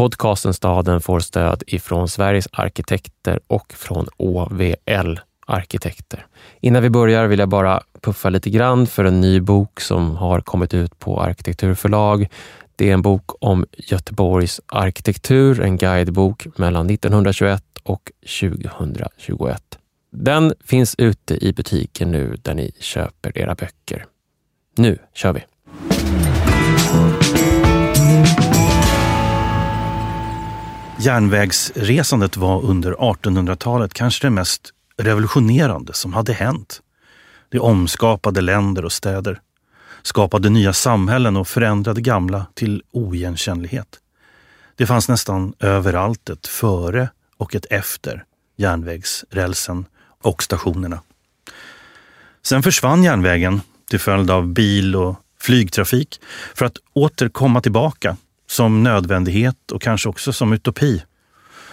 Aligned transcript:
Podcasten 0.00 0.54
Staden 0.54 1.00
får 1.00 1.20
stöd 1.20 1.62
ifrån 1.66 2.08
Sveriges 2.08 2.48
arkitekter 2.52 3.40
och 3.46 3.72
från 3.72 4.06
OVL 4.16 5.18
Arkitekter. 5.46 6.26
Innan 6.60 6.82
vi 6.82 6.90
börjar 6.90 7.26
vill 7.26 7.38
jag 7.38 7.48
bara 7.48 7.82
puffa 8.00 8.30
lite 8.30 8.50
grann 8.50 8.86
för 8.86 9.04
en 9.04 9.20
ny 9.20 9.40
bok 9.40 9.80
som 9.80 10.16
har 10.16 10.40
kommit 10.40 10.74
ut 10.74 10.98
på 10.98 11.20
Arkitekturförlag. 11.20 12.28
Det 12.76 12.88
är 12.88 12.94
en 12.94 13.02
bok 13.02 13.30
om 13.40 13.66
Göteborgs 13.72 14.60
arkitektur, 14.66 15.60
en 15.60 15.76
guidebok 15.76 16.58
mellan 16.58 16.90
1921 16.90 17.64
och 17.82 18.12
2021. 18.40 19.62
Den 20.12 20.54
finns 20.64 20.94
ute 20.98 21.44
i 21.46 21.52
butiken 21.52 22.10
nu 22.10 22.36
där 22.42 22.54
ni 22.54 22.72
köper 22.78 23.38
era 23.38 23.54
böcker. 23.54 24.04
Nu 24.76 24.98
kör 25.14 25.32
vi! 25.32 25.40
Järnvägsresandet 31.02 32.36
var 32.36 32.62
under 32.62 32.92
1800-talet 32.92 33.94
kanske 33.94 34.26
det 34.26 34.30
mest 34.30 34.70
revolutionerande 34.96 35.92
som 35.92 36.12
hade 36.12 36.32
hänt. 36.32 36.82
Det 37.48 37.58
omskapade 37.58 38.40
länder 38.40 38.84
och 38.84 38.92
städer, 38.92 39.40
skapade 40.02 40.50
nya 40.50 40.72
samhällen 40.72 41.36
och 41.36 41.48
förändrade 41.48 42.00
gamla 42.00 42.46
till 42.54 42.82
oigenkännlighet. 42.92 43.98
Det 44.76 44.86
fanns 44.86 45.08
nästan 45.08 45.54
överallt 45.60 46.30
ett 46.30 46.46
före 46.46 47.08
och 47.36 47.54
ett 47.54 47.66
efter 47.70 48.24
järnvägsrälsen 48.56 49.84
och 50.22 50.42
stationerna. 50.42 51.00
Sen 52.42 52.62
försvann 52.62 53.04
järnvägen 53.04 53.60
till 53.90 54.00
följd 54.00 54.30
av 54.30 54.46
bil 54.48 54.96
och 54.96 55.16
flygtrafik 55.38 56.20
för 56.54 56.64
att 56.64 56.76
åter 56.92 57.28
komma 57.28 57.60
tillbaka 57.60 58.16
som 58.50 58.82
nödvändighet 58.82 59.72
och 59.72 59.82
kanske 59.82 60.08
också 60.08 60.32
som 60.32 60.52
utopi. 60.52 61.02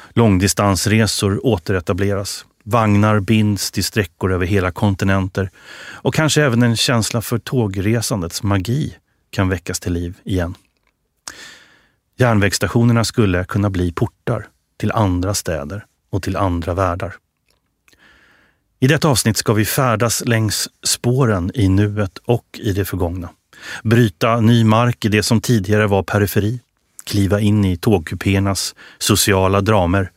Långdistansresor 0.09 1.45
återetableras. 1.45 2.45
Vagnar 2.63 3.19
binds 3.19 3.71
till 3.71 3.83
sträckor 3.83 4.33
över 4.33 4.45
hela 4.45 4.71
kontinenter 4.71 5.49
och 5.91 6.13
kanske 6.13 6.43
även 6.43 6.63
en 6.63 6.75
känsla 6.75 7.21
för 7.21 7.37
tågresandets 7.37 8.43
magi 8.43 8.97
kan 9.29 9.49
väckas 9.49 9.79
till 9.79 9.93
liv 9.93 10.17
igen. 10.23 10.55
Järnvägsstationerna 12.17 13.03
skulle 13.03 13.45
kunna 13.45 13.69
bli 13.69 13.91
portar 13.91 14.47
till 14.79 14.91
andra 14.91 15.33
städer 15.33 15.85
och 16.09 16.23
till 16.23 16.37
andra 16.37 16.73
världar. 16.73 17.15
I 18.79 18.87
detta 18.87 19.07
avsnitt 19.07 19.37
ska 19.37 19.53
vi 19.53 19.65
färdas 19.65 20.23
längs 20.25 20.69
spåren 20.83 21.51
i 21.53 21.69
nuet 21.69 22.17
och 22.17 22.45
i 22.53 22.71
det 22.73 22.85
förgångna. 22.85 23.29
Bryta 23.83 24.39
ny 24.39 24.63
mark 24.63 25.05
i 25.05 25.07
det 25.07 25.23
som 25.23 25.41
tidigare 25.41 25.87
var 25.87 26.03
periferi. 26.03 26.59
Kliva 27.07 27.39
in 27.39 27.65
i 27.65 27.77
tågkupéernas 27.77 28.75
sociala 28.97 29.61
dramer. 29.61 30.11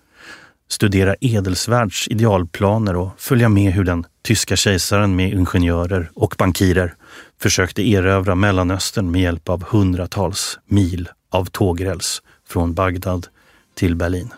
Studera 0.70 1.14
Edelsvärds 1.20 2.08
idealplaner 2.08 2.96
och 2.96 3.10
följa 3.16 3.48
med 3.48 3.72
hur 3.72 3.84
den 3.84 4.04
tyska 4.22 4.56
kejsaren 4.56 5.16
med 5.16 5.32
ingenjörer 5.32 6.10
och 6.14 6.34
bankirer 6.38 6.94
försökte 7.40 7.88
erövra 7.88 8.34
Mellanöstern 8.34 9.10
med 9.10 9.22
hjälp 9.22 9.48
av 9.48 9.64
hundratals 9.64 10.58
mil 10.66 11.08
av 11.30 11.44
tågräls 11.44 12.22
från 12.48 12.74
Bagdad 12.74 13.26
till 13.74 13.96
Berlin. 13.96 14.30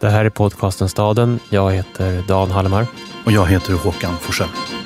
Det 0.00 0.08
här 0.08 0.24
är 0.24 0.30
podcasten 0.30 0.88
Staden. 0.88 1.40
Jag 1.50 1.72
heter 1.72 2.24
Dan 2.28 2.50
Hallemar. 2.50 2.86
Och 3.24 3.32
jag 3.32 3.46
heter 3.46 3.72
Håkan 3.72 4.16
Forsell. 4.20 4.77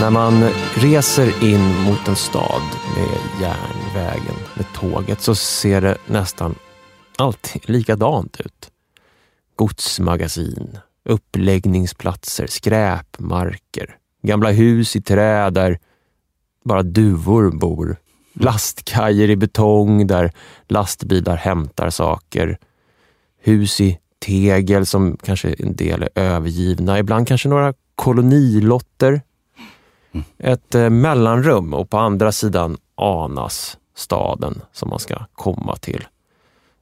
När 0.00 0.10
man 0.10 0.48
reser 0.74 1.44
in 1.44 1.82
mot 1.82 2.08
en 2.08 2.16
stad 2.16 2.62
med 2.96 3.42
järnvägen, 3.42 4.34
med 4.54 4.66
tåget, 4.74 5.20
så 5.20 5.34
ser 5.34 5.80
det 5.80 5.96
nästan 6.06 6.54
alltid 7.18 7.62
likadant 7.70 8.40
ut. 8.40 8.70
Godsmagasin, 9.56 10.78
uppläggningsplatser, 11.04 12.46
skräpmarker, 12.46 13.96
gamla 14.22 14.50
hus 14.50 14.96
i 14.96 15.02
trä 15.02 15.50
där 15.50 15.78
bara 16.64 16.82
duvor 16.82 17.50
bor, 17.50 17.96
lastkajer 18.32 19.30
i 19.30 19.36
betong 19.36 20.06
där 20.06 20.32
lastbilar 20.68 21.36
hämtar 21.36 21.90
saker, 21.90 22.58
hus 23.42 23.80
i 23.80 23.98
tegel 24.18 24.86
som 24.86 25.16
kanske 25.22 25.54
en 25.58 25.76
del 25.76 26.02
är 26.02 26.08
övergivna, 26.14 26.98
ibland 26.98 27.28
kanske 27.28 27.48
några 27.48 27.74
kolonilotter. 27.94 29.20
Ett 30.38 30.74
eh, 30.74 30.90
mellanrum 30.90 31.74
och 31.74 31.90
på 31.90 31.98
andra 31.98 32.32
sidan 32.32 32.76
anas 32.94 33.78
staden 33.94 34.62
som 34.72 34.88
man 34.88 34.98
ska 34.98 35.16
komma 35.32 35.76
till. 35.76 36.06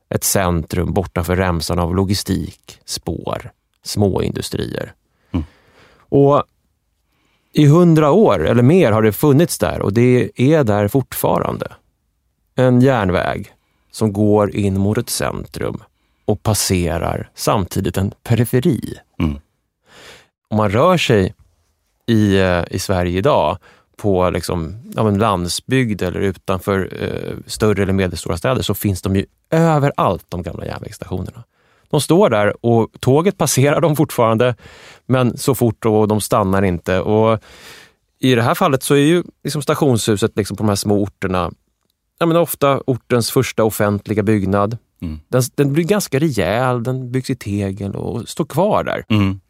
Ett 0.08 0.24
centrum 0.24 0.92
bortanför 0.92 1.36
remsan 1.36 1.78
av 1.78 1.96
logistik, 1.96 2.78
spår, 2.84 3.52
småindustrier. 3.82 4.94
Mm. 5.32 5.44
Och 6.08 6.44
i 7.52 7.66
hundra 7.66 8.10
år 8.10 8.46
eller 8.46 8.62
mer 8.62 8.92
har 8.92 9.02
det 9.02 9.12
funnits 9.12 9.58
där 9.58 9.82
och 9.82 9.92
det 9.92 10.30
är 10.34 10.64
där 10.64 10.88
fortfarande. 10.88 11.72
En 12.54 12.80
järnväg 12.80 13.52
som 13.90 14.12
går 14.12 14.56
in 14.56 14.78
mot 14.78 14.98
ett 14.98 15.10
centrum 15.10 15.82
och 16.24 16.42
passerar 16.42 17.30
samtidigt 17.34 17.96
en 17.96 18.12
periferi. 18.22 18.94
Mm. 19.18 19.40
Om 20.48 20.56
man 20.56 20.70
rör 20.70 20.96
sig 20.96 21.34
i, 22.06 22.38
eh, 22.40 22.64
i 22.70 22.78
Sverige 22.78 23.18
idag 23.18 23.58
på 23.96 24.30
liksom, 24.30 24.76
ja, 24.94 25.04
men 25.04 25.18
landsbygd 25.18 26.02
eller 26.02 26.20
utanför 26.20 26.88
eh, 27.00 27.36
större 27.46 27.82
eller 27.82 27.92
medelstora 27.92 28.36
städer 28.36 28.62
så 28.62 28.74
finns 28.74 29.02
de 29.02 29.16
ju 29.16 29.26
överallt, 29.50 30.24
de 30.28 30.42
gamla 30.42 30.66
järnvägsstationerna. 30.66 31.44
De 31.90 32.00
står 32.00 32.30
där 32.30 32.66
och 32.66 32.88
tåget 33.00 33.38
passerar 33.38 33.80
dem 33.80 33.96
fortfarande, 33.96 34.54
men 35.06 35.38
så 35.38 35.54
fort 35.54 35.84
och 35.84 36.08
de 36.08 36.20
stannar 36.20 36.62
inte. 36.62 37.00
Och 37.00 37.38
I 38.18 38.34
det 38.34 38.42
här 38.42 38.54
fallet 38.54 38.82
så 38.82 38.94
är 38.94 38.98
ju 38.98 39.22
liksom 39.44 39.62
stationshuset 39.62 40.36
liksom 40.36 40.56
på 40.56 40.62
de 40.62 40.68
här 40.68 40.76
små 40.76 41.02
orterna 41.02 41.50
ja, 42.22 42.26
men 42.26 42.36
ofta 42.36 42.80
ortens 42.86 43.30
första 43.30 43.64
offentliga 43.64 44.22
byggnad. 44.22 44.78
Mm. 45.02 45.20
Den, 45.28 45.42
den 45.54 45.72
blir 45.72 45.84
ganska 45.84 46.18
rejäl, 46.18 46.82
den 46.82 47.12
byggs 47.12 47.30
i 47.30 47.34
tegel 47.34 47.94
och 47.94 48.28
står 48.28 48.44
kvar 48.44 48.84
där. 48.84 49.04
Mm. 49.08 49.40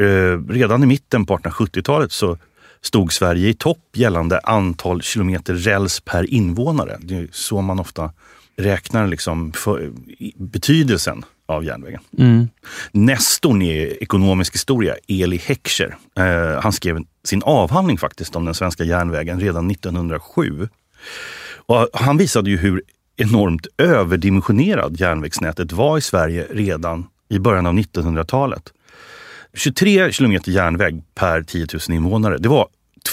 Eh, 0.00 0.52
redan 0.52 0.82
i 0.82 0.86
mitten 0.86 1.26
på 1.26 1.36
1870-talet 1.36 2.12
så 2.12 2.38
stod 2.80 3.12
Sverige 3.12 3.48
i 3.48 3.54
topp 3.54 3.78
gällande 3.94 4.40
antal 4.40 5.02
kilometer 5.02 5.54
räls 5.54 6.00
per 6.00 6.34
invånare. 6.34 6.98
Det 7.00 7.16
är 7.16 7.28
så 7.32 7.60
man 7.60 7.80
ofta 7.80 8.10
räknar 8.56 9.06
liksom 9.06 9.52
för, 9.52 9.92
betydelsen 10.36 11.24
av 11.46 11.64
järnvägen. 11.64 12.00
Mm. 12.18 12.48
Nestorn 12.92 13.62
i 13.62 13.96
ekonomisk 14.00 14.54
historia, 14.54 14.94
Eli 15.08 15.36
Heckscher, 15.36 15.96
eh, 16.16 16.60
han 16.62 16.72
skrev 16.72 16.98
sin 17.24 17.42
avhandling 17.42 17.98
faktiskt 17.98 18.36
om 18.36 18.44
den 18.44 18.54
svenska 18.54 18.84
järnvägen 18.84 19.40
redan 19.40 19.70
1907. 19.70 20.68
Och 21.66 21.88
han 21.92 22.16
visade 22.16 22.50
ju 22.50 22.56
hur 22.56 22.82
enormt 23.16 23.66
överdimensionerad 23.78 25.00
järnvägsnätet 25.00 25.72
var 25.72 25.98
i 25.98 26.00
Sverige 26.00 26.46
redan 26.50 27.06
i 27.28 27.38
början 27.38 27.66
av 27.66 27.74
1900-talet. 27.74 28.72
23 29.54 30.12
kilometer 30.12 30.52
järnväg 30.52 31.02
per 31.14 31.42
10 31.42 31.66
000 31.88 31.96
invånare. 31.96 32.38
Det 32.38 32.48
var 32.48 32.68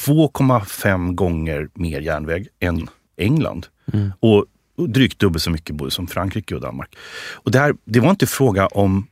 2,5 0.05 1.13
gånger 1.13 1.69
mer 1.73 2.01
järnväg 2.01 2.47
än 2.59 2.87
England. 3.17 3.67
Mm. 3.93 4.11
Och 4.19 4.45
drygt 4.87 5.19
dubbelt 5.19 5.43
så 5.43 5.51
mycket 5.51 5.75
både 5.75 5.91
som 5.91 6.07
Frankrike 6.07 6.55
och 6.55 6.61
Danmark. 6.61 6.95
Och 7.33 7.51
det, 7.51 7.59
här, 7.59 7.75
det 7.85 7.99
var 7.99 8.09
inte 8.09 8.27
fråga 8.27 8.67
om 8.67 9.07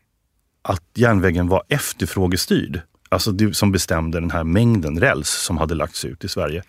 att 0.62 0.84
järnvägen 0.96 1.48
var 1.48 1.64
efterfrågestyrd. 1.70 2.82
Alltså 3.10 3.32
det 3.32 3.56
som 3.56 3.72
bestämde 3.72 4.20
den 4.20 4.32
här 4.32 4.44
mängden 4.44 5.00
räls 5.00 5.30
som 5.30 5.58
hade 5.58 5.76
lagts 5.76 6.06
ut 6.06 6.24
i 6.24 6.28
Sverige. 6.28 6.64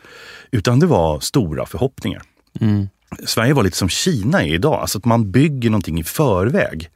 Utan 0.50 0.80
det 0.80 0.86
var 0.86 1.20
stora 1.20 1.66
förhoppningar. 1.66 2.22
Mm. 2.60 2.88
Sverige 3.24 3.52
var 3.52 3.62
lite 3.62 3.76
som 3.76 3.88
Kina 3.88 4.42
är 4.42 4.54
idag. 4.54 4.80
Alltså 4.80 4.98
att 4.98 5.04
man 5.04 5.30
bygger 5.30 5.70
någonting 5.70 6.00
i 6.00 6.04
förväg 6.04 6.90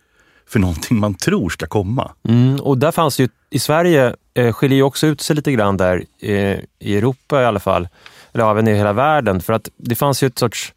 för 0.47 0.59
någonting 0.59 0.99
man 0.99 1.15
tror 1.15 1.51
ska 1.51 1.67
komma. 1.67 2.13
Mm, 2.29 2.61
och 2.61 2.79
där 2.79 2.91
fanns 2.91 3.21
ju, 3.21 3.29
i 3.51 3.59
Sverige 3.59 4.15
eh, 4.35 4.53
skiljer 4.53 4.77
ju 4.77 4.83
också 4.83 5.07
ut 5.07 5.21
sig 5.21 5.37
lite 5.37 5.53
grann 5.53 5.77
där, 5.77 6.05
eh, 6.21 6.59
i 6.79 6.97
Europa 6.97 7.43
i 7.43 7.45
alla 7.45 7.61
fall, 7.61 7.89
eller 8.33 8.51
även 8.51 8.69
i 8.69 8.75
hela 8.75 8.93
världen, 8.93 9.41
för 9.41 9.53
att 9.53 9.69
det 9.77 9.95
fanns 9.95 10.23
ju 10.23 10.27
ett 10.27 10.39
sorts, 10.39 10.75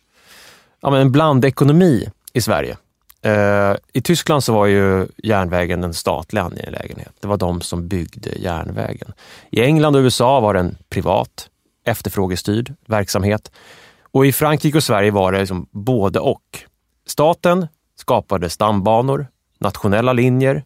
ja 0.81 0.89
men 0.89 1.01
en 1.01 1.11
blandekonomi 1.11 2.09
i 2.33 2.41
Sverige. 2.41 2.77
Eh, 3.21 3.75
I 3.93 4.01
Tyskland 4.01 4.43
så 4.43 4.53
var 4.53 4.65
ju 4.65 5.07
järnvägen 5.17 5.83
en 5.83 5.93
statlig 5.93 6.41
angelägenhet. 6.41 7.13
Det 7.19 7.27
var 7.27 7.37
de 7.37 7.61
som 7.61 7.87
byggde 7.87 8.29
järnvägen. 8.39 9.13
I 9.49 9.61
England 9.61 9.95
och 9.95 9.99
USA 9.99 10.39
var 10.39 10.53
det 10.53 10.59
en 10.59 10.77
privat, 10.89 11.49
efterfrågestyrd 11.85 12.73
verksamhet. 12.85 13.51
Och 14.15 14.25
i 14.25 14.31
Frankrike 14.31 14.77
och 14.77 14.83
Sverige 14.83 15.11
var 15.11 15.31
det 15.31 15.39
liksom 15.39 15.67
både 15.71 16.19
och. 16.19 16.59
Staten 17.07 17.67
skapade 17.95 18.49
stambanor, 18.49 19.27
nationella 19.59 20.13
linjer, 20.13 20.63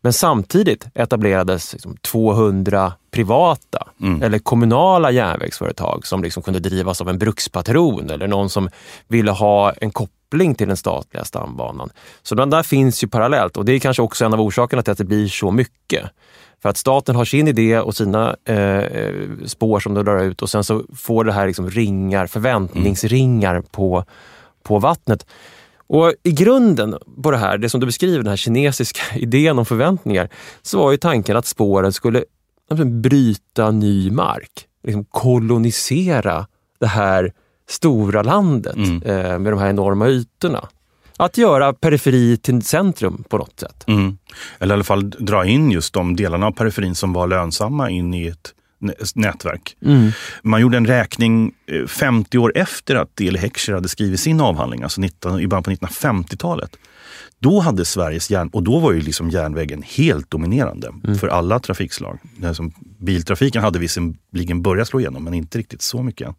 men 0.00 0.12
samtidigt 0.12 0.86
etablerades 0.94 1.72
liksom 1.72 1.96
200 1.96 2.92
privata 3.10 3.88
mm. 4.00 4.22
eller 4.22 4.38
kommunala 4.38 5.10
järnvägsföretag 5.10 6.06
som 6.06 6.22
liksom 6.22 6.42
kunde 6.42 6.60
drivas 6.60 7.00
av 7.00 7.08
en 7.08 7.18
brukspatron 7.18 8.10
eller 8.10 8.26
någon 8.26 8.50
som 8.50 8.68
ville 9.08 9.30
ha 9.30 9.72
en 9.72 9.90
koppling 9.90 10.54
till 10.54 10.68
den 10.68 10.76
statliga 10.76 11.24
stambanan. 11.24 11.90
Så 12.22 12.34
den 12.34 12.50
där 12.50 12.62
finns 12.62 13.04
ju 13.04 13.08
parallellt 13.08 13.56
och 13.56 13.64
det 13.64 13.72
är 13.72 13.78
kanske 13.78 14.02
också 14.02 14.24
en 14.24 14.34
av 14.34 14.40
orsakerna 14.40 14.82
till 14.82 14.92
att 14.92 14.98
det 14.98 15.04
blir 15.04 15.28
så 15.28 15.50
mycket. 15.50 16.04
För 16.62 16.68
att 16.68 16.76
staten 16.76 17.16
har 17.16 17.24
sin 17.24 17.48
idé 17.48 17.78
och 17.78 17.96
sina 17.96 18.36
eh, 18.44 18.84
spår 19.46 19.80
som 19.80 19.94
de 19.94 20.04
drar 20.04 20.22
ut 20.22 20.42
och 20.42 20.50
sen 20.50 20.64
så 20.64 20.84
får 20.96 21.24
det 21.24 21.32
här 21.32 21.46
liksom 21.46 21.70
ringar, 21.70 22.26
förväntningsringar 22.26 23.50
mm. 23.50 23.62
på, 23.70 24.04
på 24.62 24.78
vattnet. 24.78 25.26
Och 25.88 26.12
I 26.22 26.32
grunden 26.32 26.96
på 27.22 27.30
det 27.30 27.36
här, 27.36 27.58
det 27.58 27.68
som 27.68 27.80
du 27.80 27.86
beskriver, 27.86 28.18
den 28.18 28.26
här 28.26 28.36
kinesiska 28.36 29.00
idén 29.18 29.58
om 29.58 29.66
förväntningar, 29.66 30.28
så 30.62 30.78
var 30.78 30.90
ju 30.90 30.96
tanken 30.96 31.36
att 31.36 31.46
spåren 31.46 31.92
skulle 31.92 32.24
bryta 33.02 33.70
ny 33.70 34.10
mark, 34.10 34.66
liksom 34.84 35.04
kolonisera 35.04 36.46
det 36.80 36.86
här 36.86 37.32
stora 37.68 38.22
landet 38.22 38.76
mm. 38.76 39.02
eh, 39.02 39.38
med 39.38 39.52
de 39.52 39.58
här 39.58 39.68
enorma 39.68 40.08
ytorna. 40.08 40.68
Att 41.16 41.38
göra 41.38 41.72
periferi 41.72 42.36
till 42.36 42.62
centrum 42.62 43.24
på 43.28 43.38
något 43.38 43.60
sätt. 43.60 43.84
Mm. 43.86 44.18
Eller 44.58 44.74
i 44.74 44.76
alla 44.76 44.84
fall 44.84 45.10
dra 45.10 45.46
in 45.46 45.70
just 45.70 45.94
de 45.94 46.16
delarna 46.16 46.46
av 46.46 46.52
periferin 46.52 46.94
som 46.94 47.12
var 47.12 47.26
lönsamma 47.26 47.90
in 47.90 48.14
i 48.14 48.26
ett 48.26 48.54
nätverk. 49.14 49.76
Mm. 49.84 50.10
Man 50.42 50.60
gjorde 50.60 50.76
en 50.76 50.86
räkning 50.86 51.52
50 51.88 52.36
eh, 52.36 52.42
år 52.42 52.52
efter 52.54 52.94
att 52.94 53.16
D.L. 53.16 53.36
Heckscher 53.36 53.72
hade 53.72 53.88
skrivit 53.88 54.20
sin 54.20 54.40
avhandling, 54.40 54.82
alltså 54.82 55.00
19, 55.00 55.40
i 55.40 55.46
början 55.46 55.62
på 55.62 55.70
1950-talet. 55.70 56.76
Då 57.40 57.60
hade 57.60 57.84
Sveriges 57.84 58.30
järn, 58.30 58.48
och 58.48 58.62
då 58.62 58.78
var 58.78 58.92
ju 58.92 59.00
liksom 59.00 59.30
järnvägen 59.30 59.82
helt 59.86 60.30
dominerande 60.30 60.88
mm. 61.04 61.18
för 61.18 61.28
alla 61.28 61.58
trafikslag. 61.58 62.18
Som 62.54 62.72
biltrafiken 62.98 63.62
hade 63.62 63.78
visserligen 63.78 64.62
börjat 64.62 64.88
slå 64.88 65.00
igenom, 65.00 65.24
men 65.24 65.34
inte 65.34 65.58
riktigt 65.58 65.82
så 65.82 66.02
mycket 66.02 66.28
än. 66.28 66.34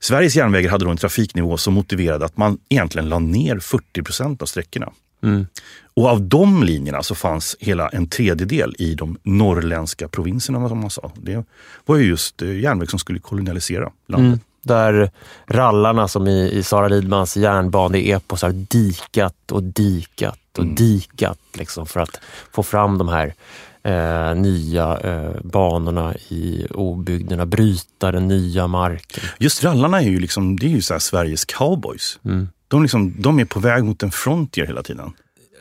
Sveriges 0.00 0.36
järnvägar 0.36 0.70
hade 0.70 0.84
då 0.84 0.90
en 0.90 0.96
trafiknivå 0.96 1.56
som 1.56 1.74
motiverade 1.74 2.24
att 2.24 2.36
man 2.36 2.58
egentligen 2.68 3.08
la 3.08 3.18
ner 3.18 3.58
40 3.58 4.02
procent 4.02 4.42
av 4.42 4.46
sträckorna. 4.46 4.92
Mm. 5.22 5.46
Och 5.94 6.06
av 6.06 6.22
de 6.22 6.62
linjerna 6.62 7.02
så 7.02 7.14
fanns 7.14 7.56
hela 7.60 7.88
en 7.88 8.06
tredjedel 8.06 8.74
i 8.78 8.94
de 8.94 9.18
norrländska 9.22 10.08
provinserna 10.08 10.68
som 10.68 10.78
man 10.78 10.90
sa. 10.90 11.12
Det 11.16 11.44
var 11.86 11.96
ju 11.96 12.04
just 12.04 12.42
eh, 12.42 12.58
järnväg 12.60 12.90
som 12.90 12.98
skulle 12.98 13.18
kolonialisera 13.18 13.90
landet. 14.08 14.26
Mm. 14.26 14.40
Där 14.62 15.10
rallarna 15.46 16.08
som 16.08 16.28
i, 16.28 16.50
i 16.50 16.62
Sara 16.62 16.88
Lidmans 16.88 17.36
järnbane-epos 17.36 18.42
har 18.42 18.52
dikat 18.52 19.52
och 19.52 19.62
dikat 19.62 20.38
och 20.58 20.64
mm. 20.64 20.74
dikat 20.74 21.38
liksom 21.58 21.86
för 21.86 22.00
att 22.00 22.20
få 22.52 22.62
fram 22.62 22.98
de 22.98 23.08
här 23.08 23.34
eh, 23.82 24.34
nya 24.34 24.98
eh, 24.98 25.30
banorna 25.44 26.14
i 26.28 26.66
obygderna, 26.70 27.46
bryta 27.46 28.12
den 28.12 28.28
nya 28.28 28.66
marken. 28.66 29.24
Just 29.38 29.64
rallarna 29.64 30.00
är 30.00 30.08
ju, 30.08 30.20
liksom, 30.20 30.58
det 30.58 30.66
är 30.66 30.70
ju 30.70 30.82
så 30.82 31.00
Sveriges 31.00 31.44
cowboys. 31.44 32.18
Mm. 32.24 32.48
De, 32.72 32.82
liksom, 32.82 33.14
de 33.18 33.40
är 33.40 33.44
på 33.44 33.60
väg 33.60 33.84
mot 33.84 34.02
en 34.02 34.10
frontier 34.10 34.66
hela 34.66 34.82
tiden. 34.82 35.12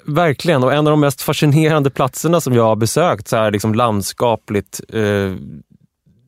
Verkligen, 0.05 0.63
och 0.63 0.73
en 0.73 0.87
av 0.87 0.91
de 0.91 0.99
mest 0.99 1.21
fascinerande 1.21 1.89
platserna 1.89 2.41
som 2.41 2.53
jag 2.53 2.63
har 2.63 2.75
besökt, 2.75 3.27
så 3.27 3.37
här 3.37 3.51
liksom 3.51 3.75
landskapligt 3.75 4.81
eh, 4.93 5.35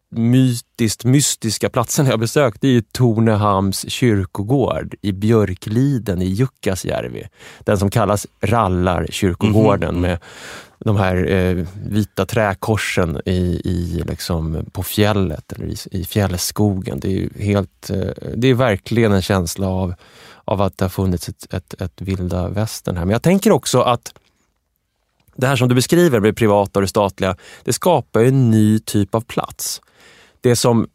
mytiskt 0.10 1.06
mystiska 1.06 1.70
platserna 1.70 2.10
jag 2.10 2.20
besökt, 2.20 2.62
det 2.62 2.68
är 2.68 2.72
ju 2.72 2.82
Tornehamns 2.82 3.92
kyrkogård 3.92 4.96
i 5.02 5.12
Björkliden 5.12 6.22
i 6.22 6.26
Jukkasjärvi. 6.26 7.28
Den 7.60 7.78
som 7.78 7.90
kallas 7.90 8.28
Rallarkyrkogården 8.42 9.90
mm 9.90 9.96
-hmm. 9.96 10.08
med 10.08 10.20
de 10.80 10.98
här 10.98 11.32
eh, 11.32 11.66
vita 11.88 12.26
träkorsen 12.26 13.22
i, 13.26 13.62
i, 13.66 14.04
liksom, 14.08 14.66
på 14.72 14.84
fjället 14.84 15.52
eller 15.52 15.66
i, 15.66 15.76
i 15.92 16.06
fjällskogen. 16.06 17.00
Det 17.00 17.24
är, 17.24 17.44
helt, 17.44 17.90
eh, 17.90 18.32
det 18.36 18.48
är 18.48 18.54
verkligen 18.54 19.12
en 19.12 19.22
känsla 19.22 19.68
av, 19.68 19.94
av 20.46 20.62
att 20.62 20.78
det 20.78 20.86
har 20.86 20.90
funnits 20.90 21.30
ett, 21.30 21.54
ett, 21.54 21.82
ett 21.82 22.02
vilda 22.02 22.50
västern 22.50 22.98
här. 22.98 23.06
Men 23.06 23.12
jag 23.12 23.22
tänker 23.22 23.52
också 23.52 23.82
att 23.82 24.14
det 25.36 25.48
här 25.48 25.56
som 25.56 25.70
du 25.70 25.76
beskriver 25.76 26.20
med 26.20 26.30
det 26.30 26.34
privata 26.34 26.80
och 26.80 26.82
det 26.82 26.88
statliga, 26.88 27.36
det 27.64 27.74
skapar 27.74 28.24
en 28.24 28.52
ny 28.52 28.80
typ 28.80 29.16
av 29.16 29.22
plats. 29.22 29.82
Det 30.42 30.56
som 30.56 30.88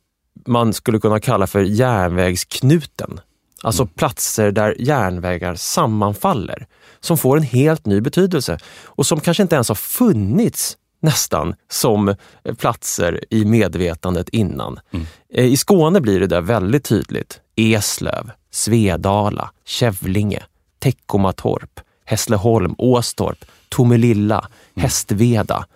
man 0.46 0.72
skulle 0.72 0.98
kunna 0.98 1.20
kalla 1.20 1.46
för 1.46 1.60
järnvägsknuten. 1.60 3.20
Alltså 3.62 3.82
mm. 3.82 3.92
platser 3.94 4.50
där 4.50 4.76
järnvägar 4.78 5.54
sammanfaller 5.54 6.66
som 7.00 7.18
får 7.18 7.36
en 7.36 7.42
helt 7.42 7.86
ny 7.86 8.00
betydelse 8.00 8.58
och 8.84 9.06
som 9.06 9.20
kanske 9.20 9.42
inte 9.42 9.54
ens 9.54 9.68
har 9.68 9.74
funnits 9.74 10.76
nästan 11.00 11.54
som 11.70 12.14
platser 12.58 13.24
i 13.30 13.44
medvetandet 13.44 14.28
innan. 14.28 14.80
Mm. 14.90 15.06
Eh, 15.34 15.44
I 15.44 15.56
Skåne 15.56 16.00
blir 16.00 16.20
det 16.20 16.26
där 16.26 16.40
väldigt 16.40 16.84
tydligt. 16.84 17.40
Eslöv, 17.56 18.30
Svedala, 18.50 19.50
Kävlinge, 19.64 20.42
Teckomatorp, 20.78 21.80
Hässleholm, 22.04 22.74
Åstorp, 22.78 23.44
Tomelilla, 23.68 24.38
mm. 24.38 24.82
Hästveda. 24.82 25.66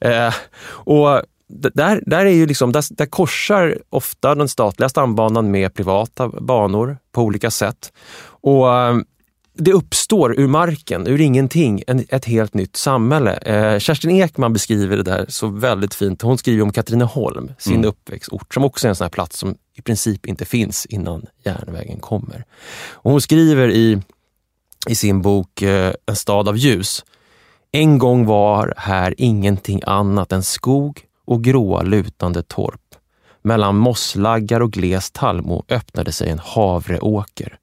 Eh, 0.00 0.34
och 0.64 1.22
där, 1.48 2.02
där, 2.06 2.26
är 2.26 2.30
ju 2.30 2.46
liksom, 2.46 2.72
där, 2.72 2.84
där, 2.90 3.06
korsar 3.06 3.78
ofta 3.90 4.34
den 4.34 4.48
statliga 4.48 4.88
stambanan 4.88 5.50
med 5.50 5.74
privata 5.74 6.28
banor 6.28 6.98
på 7.12 7.22
olika 7.22 7.50
sätt. 7.50 7.92
Och 8.22 8.74
eh, 8.74 8.96
det 9.52 9.72
uppstår 9.72 10.40
ur 10.40 10.46
marken, 10.46 11.06
ur 11.06 11.20
ingenting, 11.20 11.82
en, 11.86 12.04
ett 12.08 12.24
helt 12.24 12.54
nytt 12.54 12.76
samhälle. 12.76 13.34
Eh, 13.34 13.78
Kerstin 13.78 14.10
Ekman 14.10 14.52
beskriver 14.52 14.96
det 14.96 15.02
där 15.02 15.26
så 15.28 15.48
väldigt 15.48 15.94
fint. 15.94 16.22
Hon 16.22 16.38
skriver 16.38 16.62
om 16.62 16.72
Katrineholm, 16.72 17.52
sin 17.58 17.74
mm. 17.74 17.88
uppväxtort, 17.88 18.54
som 18.54 18.64
också 18.64 18.86
är 18.86 18.88
en 18.88 18.96
sån 18.96 19.04
här 19.04 19.10
plats 19.10 19.38
som 19.38 19.54
i 19.76 19.82
princip 19.82 20.26
inte 20.26 20.44
finns 20.44 20.86
innan 20.86 21.26
järnvägen 21.44 22.00
kommer. 22.00 22.44
Och 22.92 23.10
hon 23.10 23.20
skriver 23.20 23.70
i, 23.70 23.98
i 24.88 24.94
sin 24.94 25.22
bok 25.22 25.62
eh, 25.62 25.92
En 26.06 26.16
stad 26.16 26.48
av 26.48 26.56
ljus. 26.56 27.04
En 27.72 27.98
gång 27.98 28.26
var 28.26 28.74
här 28.76 29.14
ingenting 29.18 29.80
annat 29.86 30.32
än 30.32 30.42
skog 30.42 31.00
och 31.24 31.44
gråa 31.44 31.82
lutande 31.82 32.42
torp. 32.42 32.80
Mellan 33.42 33.76
mosslaggar 33.76 34.60
och 34.60 34.72
gles 34.72 35.10
tallmo 35.10 35.64
öppnade 35.68 36.12
sig 36.12 36.30
en 36.30 36.38
havreåker. 36.38 37.58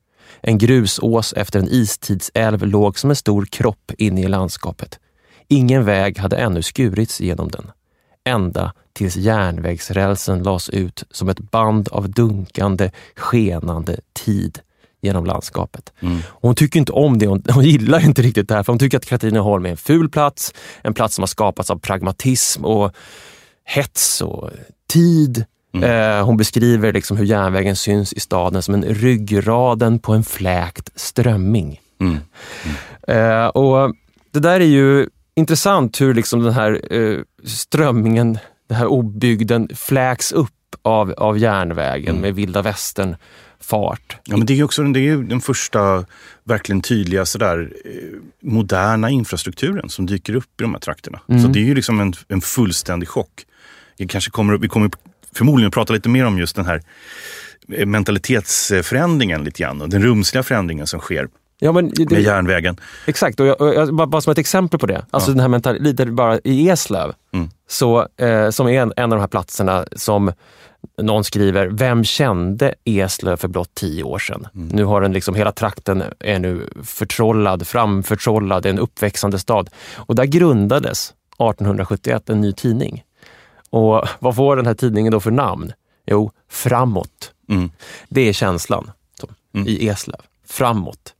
En 0.48 0.58
grusås 0.58 1.34
efter 1.34 1.60
en 1.60 1.68
istidsälv 1.68 2.66
låg 2.66 3.00
som 3.00 3.10
en 3.10 3.16
stor 3.16 3.46
kropp 3.46 3.92
inne 3.98 4.22
i 4.22 4.28
landskapet. 4.28 5.00
Ingen 5.48 5.86
väg 5.86 6.18
hade 6.20 6.38
ännu 6.38 6.62
skurits 6.62 7.22
genom 7.22 7.48
den. 7.48 7.72
Ända 8.25 8.74
tills 8.94 9.16
järnvägsrälsen 9.16 10.44
lades 10.44 10.70
ut 10.70 11.04
som 11.12 11.30
ett 11.30 11.39
band 11.39 11.89
av 11.89 12.10
dunkande, 12.10 12.92
skenande 13.16 14.00
tid 14.25 14.60
genom 15.01 15.25
landskapet. 15.25 15.94
Mm. 16.00 16.20
hon 16.27 16.56
tycker 16.56 16.80
inte 16.80 16.92
om 16.92 17.18
det, 17.18 17.27
hon, 17.27 17.44
hon 17.50 17.63
gillar 17.63 18.06
inte 18.06 18.22
riktigt 18.22 18.50
det 18.50 18.56
här, 18.56 18.63
för 18.63 18.74
hon 18.74 18.80
tycker 18.80 18.98
att 18.98 19.06
Katrineholm 19.06 19.66
är 19.66 19.70
en 19.70 19.77
ful 19.77 20.10
plats, 20.10 20.54
en 20.82 20.94
plats 20.94 21.16
som 21.16 21.22
har 21.22 21.27
skapats 21.27 21.70
av 21.72 21.80
pragmatism 21.80 22.66
och 22.66 22.96
hets 23.66 24.22
och 24.22 24.50
tid 24.89 25.46
Mm. 25.84 26.19
Eh, 26.19 26.25
hon 26.25 26.38
beskriver 26.38 26.93
liksom 26.93 27.17
hur 27.17 27.25
järnvägen 27.25 27.75
syns 27.75 28.13
i 28.13 28.19
staden 28.19 28.62
som 28.62 28.74
en 28.74 28.84
ryggraden 28.84 30.00
på 30.00 30.13
en 30.13 30.24
fläkt 30.24 30.89
strömming. 30.96 31.81
Mm. 32.00 32.17
Mm. 33.07 33.50
Och 33.50 33.96
Det 34.31 34.39
där 34.39 34.60
är 34.60 34.65
ju 34.65 35.07
intressant 35.36 36.01
hur 36.01 36.13
liksom 36.13 36.43
den 36.43 36.53
här 36.53 36.93
eh, 36.93 37.19
strömmingen, 37.46 38.39
den 38.67 38.77
här 38.77 38.88
obygden 38.88 39.69
fläks 39.75 40.31
upp 40.31 40.51
av, 40.81 41.13
av 41.17 41.38
järnvägen 41.38 42.10
mm. 42.10 42.22
med 42.22 42.36
vilda 42.36 42.62
västern 42.62 43.15
fart. 43.60 44.17
Ja, 44.24 44.38
men 44.38 44.46
det 44.46 44.60
är 44.60 44.63
också 44.63 44.84
det 44.84 45.00
är 45.00 45.17
den 45.17 45.41
första 45.41 46.05
verkligen 46.43 46.81
tydliga 46.81 47.25
sådär, 47.25 47.74
moderna 48.41 49.10
infrastrukturen 49.10 49.89
som 49.89 50.05
dyker 50.05 50.36
upp 50.36 50.62
i 50.62 50.63
de 50.63 50.74
här 50.74 50.79
trakterna. 50.79 51.19
Mm. 51.29 51.41
Så 51.41 51.48
det 51.48 51.60
är 51.60 51.63
ju 51.63 51.75
liksom 51.75 52.00
en, 52.00 52.13
en 52.27 52.41
fullständig 52.41 53.10
chock. 53.10 53.46
Kanske 54.07 54.31
kommer, 54.31 54.57
vi 54.57 54.67
kommer 54.67 54.91
förmodligen 55.38 55.72
prata 55.72 55.94
lite 55.94 56.10
mer 56.10 56.25
om 56.25 56.38
just 56.39 56.56
den 56.56 56.65
här 56.65 56.82
eh, 57.74 57.86
mentalitetsförändringen 57.86 59.44
lite 59.44 59.63
grann 59.63 59.82
och 59.82 59.89
den 59.89 60.03
rumsliga 60.03 60.44
förändringen 60.44 60.88
som 60.88 61.00
sker 61.00 61.27
ja, 61.60 61.72
men 61.72 61.89
det, 61.89 62.12
med 62.12 62.22
järnvägen. 62.22 62.79
Exakt, 63.06 63.39
och, 63.39 63.46
jag, 63.46 63.58
jag, 63.60 63.96
bara, 63.96 64.08
bara 64.08 64.22
som 64.22 64.32
ett 64.32 64.38
exempel 64.38 64.79
på 64.79 64.86
det. 64.86 65.06
Alltså 65.10 65.32
ja. 65.32 65.34
den 65.34 65.41
här 65.41 65.48
mentaliteten, 65.48 66.15
bara 66.15 66.39
i 66.44 66.70
Eslöv, 66.70 67.13
mm. 67.34 67.50
så, 67.70 68.08
eh, 68.17 68.50
som 68.50 68.67
är 68.67 68.82
en, 68.82 68.94
en 68.96 69.03
av 69.03 69.17
de 69.17 69.20
här 69.20 69.27
platserna 69.27 69.86
som 69.96 70.32
någon 71.01 71.24
skriver, 71.24 71.67
vem 71.67 72.03
kände 72.03 72.74
Eslöv 72.86 73.38
för 73.38 73.48
blott 73.48 73.74
tio 73.74 74.03
år 74.03 74.20
sedan? 74.20 74.48
Mm. 74.56 74.67
Nu 74.67 74.84
har 74.84 75.01
den 75.01 75.13
liksom, 75.13 75.36
hela 75.36 75.51
trakten 75.51 76.03
är 76.20 76.39
nu 76.39 76.70
förtrollad, 76.84 77.67
framförtrollad, 77.67 78.65
en 78.65 78.79
uppväxande 78.79 79.39
stad. 79.39 79.70
Och 79.96 80.15
där 80.15 80.25
grundades 80.25 81.13
1871 81.39 82.29
en 82.29 82.41
ny 82.41 82.53
tidning 82.53 83.03
och 83.77 84.07
vad 84.19 84.36
får 84.36 84.55
den 84.55 84.65
här 84.65 84.74
tidningen 84.74 85.12
då 85.12 85.19
för 85.19 85.31
namn? 85.31 85.74
Jo, 86.05 86.31
Framåt. 86.50 87.31
Mm. 87.50 87.72
Det 88.10 88.22
är 88.22 88.34
känslan 88.34 88.91
som, 89.19 89.29
mm. 89.53 89.67
i 89.67 89.88
Eslöv. 89.88 90.22
Framåt. 90.46 91.13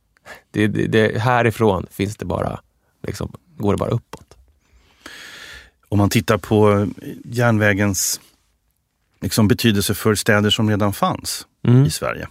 Det, 0.50 0.66
det, 0.66 0.86
det, 0.86 1.18
härifrån 1.18 1.86
finns 1.90 2.16
det 2.16 2.24
bara, 2.24 2.60
liksom, 3.06 3.32
går 3.56 3.72
det 3.72 3.78
bara 3.78 3.90
uppåt. 3.90 4.36
Om 5.88 5.98
man 5.98 6.10
tittar 6.10 6.38
på 6.38 6.88
järnvägens 7.24 8.20
liksom, 9.20 9.48
betydelse 9.48 9.94
för 9.94 10.14
städer 10.14 10.50
som 10.50 10.70
redan 10.70 10.92
fanns 10.92 11.46
mm. 11.66 11.84
i 11.84 11.90
Sverige 11.90 12.28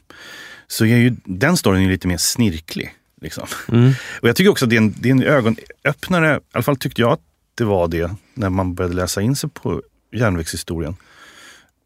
så 0.68 0.86
är 0.86 0.98
ju 0.98 1.16
den 1.26 1.58
storyn 1.58 1.90
lite 1.90 2.08
mer 2.08 2.18
snirklig. 2.18 2.96
Liksom. 3.22 3.48
Mm. 3.68 3.94
Och 4.22 4.28
jag 4.28 4.36
tycker 4.36 4.52
också 4.52 4.66
att 4.66 4.70
det 4.70 4.76
är, 4.76 4.82
en, 4.82 4.96
det 5.00 5.10
är 5.10 5.12
en 5.12 5.24
ögonöppnare, 5.24 6.38
i 6.38 6.40
alla 6.52 6.64
fall 6.64 6.78
tyckte 6.78 7.02
jag 7.02 7.12
att 7.12 7.22
det 7.56 7.64
var 7.64 7.88
det 7.88 8.16
när 8.34 8.50
man 8.50 8.76
började 8.76 8.96
läsa 8.96 9.22
in 9.22 9.36
sig 9.36 9.50
på 9.50 9.82
järnvägshistorien. 10.12 10.96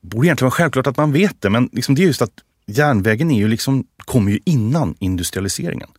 Det 0.01 0.08
borde 0.08 0.28
egentligen 0.28 0.50
vara 0.50 0.56
självklart 0.56 0.88
att 0.88 0.98
man 0.98 1.12
vet 1.12 1.42
det, 1.42 1.50
men 1.50 1.70
liksom 1.72 1.96
det 1.96 2.01
är 2.01 2.06
just 2.06 2.22
att 2.22 2.34
järnvägen 2.66 3.32
är 3.32 3.38
ju 3.38 3.48
liksom, 3.48 3.86
kommer 3.98 4.32
ju 4.32 4.40
innan 4.46 4.96
industrialiseringen. 5.00 5.90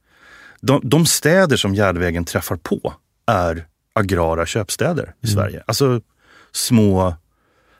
De, 0.61 0.81
de 0.85 1.07
städer 1.07 1.57
som 1.57 1.75
järnvägen 1.75 2.25
träffar 2.25 2.57
på 2.57 2.95
är 3.27 3.67
agrara 3.93 4.47
köpstäder 4.47 5.03
i 5.03 5.27
mm. 5.27 5.35
Sverige. 5.35 5.63
Alltså 5.67 6.01
små 6.53 7.15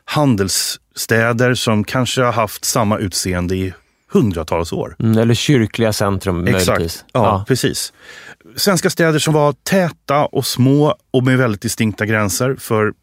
handelsstäder 0.05 1.53
som 1.53 1.83
kanske 1.83 2.21
har 2.21 2.31
haft 2.31 2.65
samma 2.65 2.97
utseende 2.97 3.55
i 3.55 3.73
hundratals 4.11 4.73
år. 4.73 4.95
Mm, 4.99 5.17
eller 5.17 5.33
kyrkliga 5.33 5.93
centrum 5.93 6.47
Exakt. 6.47 6.67
möjligtvis. 6.67 7.05
Ja, 7.13 7.23
ja, 7.23 7.45
precis. 7.47 7.93
Svenska 8.55 8.89
städer 8.89 9.19
som 9.19 9.33
var 9.33 9.53
täta 9.53 10.25
och 10.25 10.45
små 10.45 10.95
och 11.11 11.23
med 11.23 11.37
väldigt 11.37 11.61
distinkta 11.61 12.05
gränser. 12.05 12.55
För 12.59 12.93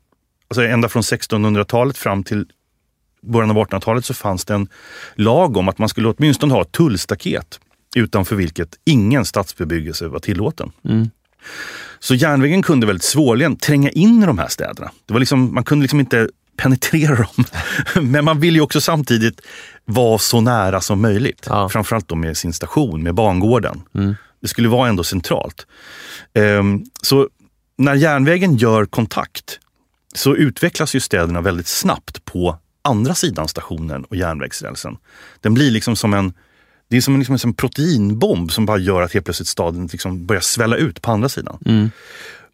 alltså 0.50 0.64
ända 0.64 0.88
från 0.88 1.02
1600-talet 1.02 1.98
fram 1.98 2.24
till 2.24 2.46
början 3.22 3.50
av 3.50 3.56
1800-talet 3.56 4.04
så 4.04 4.14
fanns 4.14 4.44
det 4.44 4.54
en 4.54 4.68
lag 5.14 5.56
om 5.56 5.68
att 5.68 5.78
man 5.78 5.88
skulle 5.88 6.08
åtminstone 6.08 6.54
ha 6.54 6.62
ett 6.62 6.72
tullstaket 6.72 7.60
utanför 7.96 8.36
vilket 8.36 8.78
ingen 8.84 9.24
stadsbebyggelse 9.24 10.08
var 10.08 10.18
tillåten. 10.18 10.72
Mm. 10.84 11.10
Så 11.98 12.14
järnvägen 12.14 12.62
kunde 12.62 12.86
väldigt 12.86 13.04
svårligen 13.04 13.56
tränga 13.56 13.90
in 13.90 14.22
i 14.22 14.26
de 14.26 14.38
här 14.38 14.48
städerna. 14.48 14.90
Det 15.06 15.12
var 15.12 15.20
liksom, 15.20 15.54
man 15.54 15.64
kunde 15.64 15.82
liksom 15.82 16.00
inte 16.00 16.28
penetrera 16.56 17.16
dem. 17.16 17.44
Men 18.10 18.24
man 18.24 18.40
vill 18.40 18.54
ju 18.54 18.60
också 18.60 18.80
samtidigt 18.80 19.40
vara 19.84 20.18
så 20.18 20.40
nära 20.40 20.80
som 20.80 21.02
möjligt. 21.02 21.46
Ja. 21.48 21.68
Framförallt 21.68 22.08
då 22.08 22.14
med 22.14 22.36
sin 22.36 22.52
station, 22.52 23.02
med 23.02 23.14
bangården. 23.14 23.82
Mm. 23.94 24.14
Det 24.40 24.48
skulle 24.48 24.68
vara 24.68 24.88
ändå 24.88 25.04
centralt. 25.04 25.66
Um, 26.34 26.84
så 27.02 27.28
när 27.78 27.94
järnvägen 27.94 28.56
gör 28.56 28.84
kontakt 28.84 29.60
så 30.14 30.36
utvecklas 30.36 30.94
ju 30.94 31.00
städerna 31.00 31.40
väldigt 31.40 31.66
snabbt 31.66 32.24
på 32.24 32.58
andra 32.82 33.14
sidan 33.14 33.48
stationen 33.48 34.04
och 34.04 34.16
järnvägsrälsen. 34.16 34.96
Den 35.40 35.54
blir 35.54 35.70
liksom 35.70 35.96
som 35.96 36.14
en 36.14 36.32
det 36.88 36.96
är 36.96 37.00
som 37.00 37.14
en, 37.14 37.20
liksom 37.20 37.38
en 37.44 37.54
proteinbomb 37.54 38.52
som 38.52 38.66
bara 38.66 38.78
gör 38.78 39.02
att 39.02 39.12
helt 39.12 39.24
plötsligt 39.24 39.48
staden 39.48 39.86
liksom 39.86 40.26
börjar 40.26 40.40
svälla 40.40 40.76
ut 40.76 41.02
på 41.02 41.10
andra 41.10 41.28
sidan. 41.28 41.58
Mm. 41.66 41.90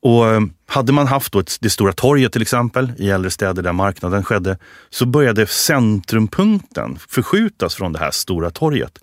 Och 0.00 0.28
eh, 0.28 0.40
hade 0.66 0.92
man 0.92 1.06
haft 1.06 1.32
då 1.32 1.38
ett, 1.38 1.56
det 1.60 1.70
stora 1.70 1.92
torget 1.92 2.32
till 2.32 2.42
exempel 2.42 2.92
i 2.98 3.10
äldre 3.10 3.30
städer 3.30 3.62
där 3.62 3.72
marknaden 3.72 4.24
skedde, 4.24 4.58
så 4.90 5.06
började 5.06 5.46
centrumpunkten 5.46 6.98
förskjutas 7.08 7.74
från 7.74 7.92
det 7.92 7.98
här 7.98 8.10
stora 8.10 8.50
torget 8.50 8.98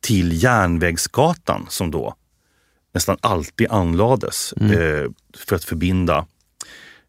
till 0.00 0.42
Järnvägsgatan 0.42 1.66
som 1.68 1.90
då 1.90 2.14
nästan 2.94 3.16
alltid 3.20 3.70
anlades 3.70 4.54
mm. 4.56 4.72
eh, 4.72 5.10
för 5.36 5.56
att 5.56 5.64
förbinda 5.64 6.26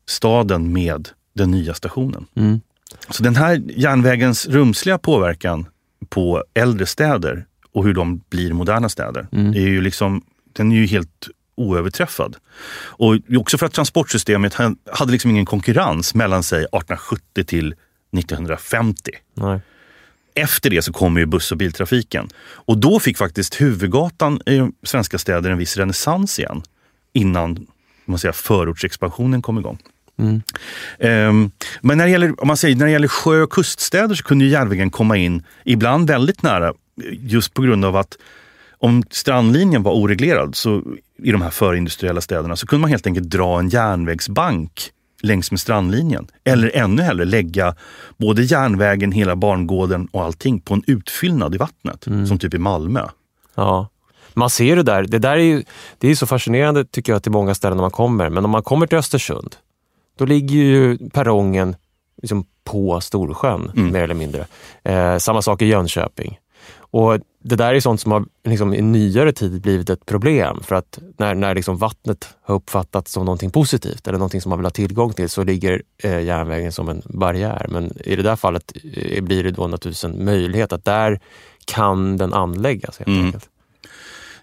staden 0.10 0.74
med 0.74 1.10
den 1.34 1.51
nya 1.51 1.74
stationen. 1.74 2.25
Mm. 2.36 2.62
Så 3.10 3.24
den 3.24 3.36
här 3.36 3.62
järnvägens 3.68 4.48
rumsliga 4.48 4.98
påverkan 4.98 5.66
på 6.10 6.44
äldre 6.54 6.86
städer 6.86 7.46
och 7.72 7.86
hur 7.86 7.94
de 7.94 8.22
blir 8.30 8.54
moderna 8.54 8.89
städer, 8.89 9.28
mm. 9.32 9.54
är 9.54 9.68
ju 9.68 9.82
liksom, 9.82 10.22
den 10.54 10.72
är 10.72 10.75
ju 10.75 10.86
helt 10.86 11.28
oöverträffad. 11.56 12.36
Och 12.72 13.18
också 13.38 13.58
för 13.58 13.66
att 13.66 13.74
transportsystemet 13.74 14.54
hade 14.92 15.12
liksom 15.12 15.32
ingen 15.32 15.46
konkurrens 15.46 16.16
mellan 16.16 16.44
sig 16.44 16.60
1870 16.60 17.44
till 17.44 17.75
1950. 18.18 19.12
Nej. 19.34 19.60
Efter 20.34 20.70
det 20.70 20.82
så 20.82 20.94
kommer 20.94 21.20
ju 21.20 21.25
buss 21.25 21.51
och 21.51 21.58
biltrafiken. 21.58 22.30
Och 22.39 22.78
då 22.78 23.00
fick 23.00 23.18
faktiskt 23.18 23.62
huvudgatan 23.62 24.42
i 24.46 24.72
svenska 24.84 25.18
städer 25.18 25.50
en 25.50 25.58
viss 25.58 25.78
renässans 25.78 26.39
igen. 26.39 26.62
Innan 27.13 27.68
man 28.06 28.20
säger, 28.20 28.34
förortsexpansionen 28.34 29.42
kom 29.42 29.58
igång. 29.58 29.78
Mm. 30.20 30.42
Um, 31.30 31.52
men 31.82 31.98
när 31.98 32.06
det, 32.06 32.12
gäller, 32.12 32.42
om 32.42 32.48
man 32.48 32.58
säger, 32.58 32.76
när 32.76 32.86
det 32.86 32.92
gäller 32.92 33.08
sjö 33.08 33.42
och 33.42 33.50
kuststäder 33.50 34.16
så 34.16 34.24
kunde 34.24 34.46
järnvägen 34.46 34.90
komma 34.90 35.18
in 35.18 35.44
ibland 35.66 36.08
väldigt 36.08 36.44
nära 36.44 36.74
just 37.20 37.54
på 37.54 37.62
grund 37.62 37.86
av 37.86 37.96
att 37.96 38.18
om 38.78 39.04
strandlinjen 39.10 39.84
var 39.84 39.94
oreglerad 39.94 40.56
så, 40.56 40.84
i 41.24 41.32
de 41.32 41.42
här 41.42 41.50
förindustriella 41.50 42.22
städerna 42.22 42.56
så 42.56 42.68
kunde 42.68 42.82
man 42.82 42.90
helt 42.90 43.08
enkelt 43.08 43.30
dra 43.30 43.60
en 43.60 43.70
järnvägsbank 43.70 44.92
längs 45.22 45.52
med 45.52 45.60
strandlinjen. 45.60 46.28
Eller 46.44 46.76
ännu 46.76 47.02
hellre 47.02 47.26
lägga 47.26 47.76
både 48.18 48.44
järnvägen, 48.44 49.12
hela 49.12 49.36
barngården 49.36 50.08
och 50.12 50.24
allting 50.24 50.60
på 50.60 50.74
en 50.74 50.84
utfyllnad 50.88 51.56
i 51.56 51.58
vattnet. 51.58 52.08
Mm. 52.08 52.28
Som 52.28 52.40
typ 52.40 52.54
i 52.54 52.58
Malmö. 52.58 53.08
Ja. 53.56 53.90
Man 54.34 54.50
ser 54.50 54.76
det 54.76 54.84
där. 54.84 55.04
Det 55.04 55.20
där 55.20 55.32
är 55.32 55.38
ju, 55.38 55.64
det 55.98 56.08
är 56.08 56.16
så 56.16 56.28
fascinerande 56.28 56.86
tycker 56.86 57.12
jag 57.12 57.24
till 57.24 57.32
många 57.32 57.56
ställen 57.56 57.78
när 57.78 57.82
man 57.82 57.92
kommer. 57.92 58.30
Men 58.30 58.46
om 58.46 58.52
man 58.52 58.64
kommer 58.64 58.88
till 58.88 58.98
Östersund, 58.98 59.56
då 60.20 60.26
ligger 60.26 60.56
ju 60.56 60.98
perrongen 61.10 61.76
liksom 62.22 62.46
på 62.64 63.02
Storsjön 63.02 63.72
mm. 63.76 63.94
mer 63.94 64.04
eller 64.04 64.16
mindre. 64.16 64.46
Eh, 64.84 65.18
samma 65.18 65.42
sak 65.42 65.62
i 65.62 65.66
Jönköping. 65.66 66.40
Och 66.92 67.20
Det 67.44 67.56
där 67.56 67.74
är 67.74 67.80
sånt 67.80 68.02
som 68.02 68.12
har 68.12 68.26
liksom, 68.44 68.74
i 68.74 68.82
nyare 68.82 69.32
tid 69.32 69.62
blivit 69.62 69.90
ett 69.90 70.06
problem 70.06 70.60
för 70.64 70.76
att 70.76 71.00
när, 71.18 71.36
när 71.36 71.56
liksom 71.56 71.78
vattnet 71.78 72.36
har 72.42 72.56
uppfattats 72.56 73.12
som 73.12 73.26
någonting 73.26 73.52
positivt 73.52 74.08
eller 74.08 74.18
någonting 74.18 74.42
som 74.42 74.50
man 74.50 74.60
vill 74.60 74.66
ha 74.66 74.72
tillgång 74.72 75.14
till 75.14 75.30
så 75.30 75.44
ligger 75.44 75.82
eh, 76.04 76.22
järnvägen 76.22 76.72
som 76.72 76.90
en 76.90 77.02
barriär. 77.06 77.66
Men 77.70 77.98
i 78.06 78.16
det 78.16 78.24
där 78.24 78.36
fallet 78.36 78.74
eh, 78.94 79.24
blir 79.24 79.44
det 79.44 79.52
då 79.52 79.68
naturligtvis 79.68 80.04
en 80.04 80.26
möjlighet 80.26 80.74
att 80.74 80.86
där 80.86 81.20
kan 81.66 82.18
den 82.18 82.34
anläggas 82.34 83.00
helt 83.00 83.08
mm. 83.08 83.26
enkelt. 83.26 83.50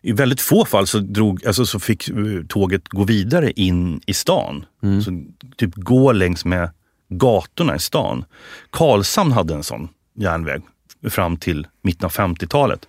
I 0.06 0.12
väldigt 0.12 0.40
få 0.40 0.64
fall 0.64 0.86
så, 0.86 0.98
drog, 0.98 1.46
alltså 1.46 1.66
så 1.66 1.80
fick 1.80 2.08
eh, 2.08 2.14
tåget 2.48 2.88
gå 2.88 3.04
vidare 3.04 3.50
in 3.50 4.00
i 4.06 4.14
stan. 4.14 4.64
Mm. 4.82 5.02
Så 5.02 5.25
typ 5.56 5.75
gå 5.75 6.12
längs 6.12 6.44
med 6.44 6.70
gatorna 7.08 7.76
i 7.76 7.78
stan. 7.78 8.25
Karlshamn 8.70 9.32
hade 9.32 9.54
en 9.54 9.62
sån 9.62 9.88
järnväg 10.14 10.62
fram 11.10 11.36
till 11.36 11.66
mitten 11.82 12.04
av 12.04 12.12
50-talet. 12.12 12.88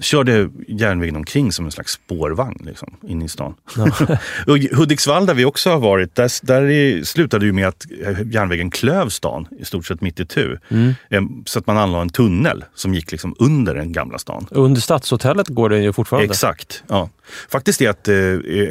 Körde 0.00 0.50
järnvägen 0.68 1.16
omkring 1.16 1.52
som 1.52 1.64
en 1.64 1.70
slags 1.70 1.92
spårvagn 1.92 2.64
liksom, 2.66 2.96
in 3.08 3.22
i 3.22 3.28
stan. 3.28 3.54
Ja. 3.76 4.18
Hudiksvall 4.76 5.26
där 5.26 5.34
vi 5.34 5.44
också 5.44 5.70
har 5.70 5.78
varit, 5.78 6.14
där, 6.14 6.46
där 6.46 7.04
slutade 7.04 7.46
det 7.46 7.52
med 7.52 7.68
att 7.68 7.86
järnvägen 8.24 8.70
klöv 8.70 9.08
stan 9.08 9.46
i 9.58 9.64
stort 9.64 9.86
sett 9.86 10.00
mitt 10.00 10.20
i 10.20 10.26
tu. 10.26 10.58
Mm. 10.68 10.94
Ehm, 11.10 11.42
så 11.46 11.58
att 11.58 11.66
man 11.66 11.76
anlade 11.76 12.02
en 12.02 12.10
tunnel 12.10 12.64
som 12.74 12.94
gick 12.94 13.12
liksom 13.12 13.34
under 13.38 13.74
den 13.74 13.92
gamla 13.92 14.18
stan. 14.18 14.46
Under 14.50 14.80
Stadshotellet 14.80 15.48
går 15.48 15.68
den 15.68 15.82
ju 15.82 15.92
fortfarande. 15.92 16.24
Exakt. 16.24 16.82
Ja. 16.88 17.10
Faktiskt 17.48 17.80
är 17.80 17.90
att 17.90 18.08
eh, 18.08 18.16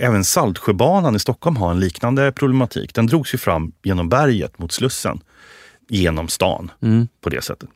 även 0.01 0.23
Saltsjöbanan 0.23 1.15
i 1.15 1.19
Stockholm 1.19 1.55
har 1.55 1.71
en 1.71 1.79
liknande 1.79 2.31
problematik. 2.31 2.93
Den 2.93 3.07
drogs 3.07 3.33
ju 3.33 3.37
fram 3.37 3.71
genom 3.83 4.09
berget 4.09 4.59
mot 4.59 4.71
Slussen 4.71 5.19
genom 5.89 6.27
stan 6.27 6.71
mm. 6.81 7.07
på 7.21 7.29
det 7.29 7.41
sättet. 7.41 7.69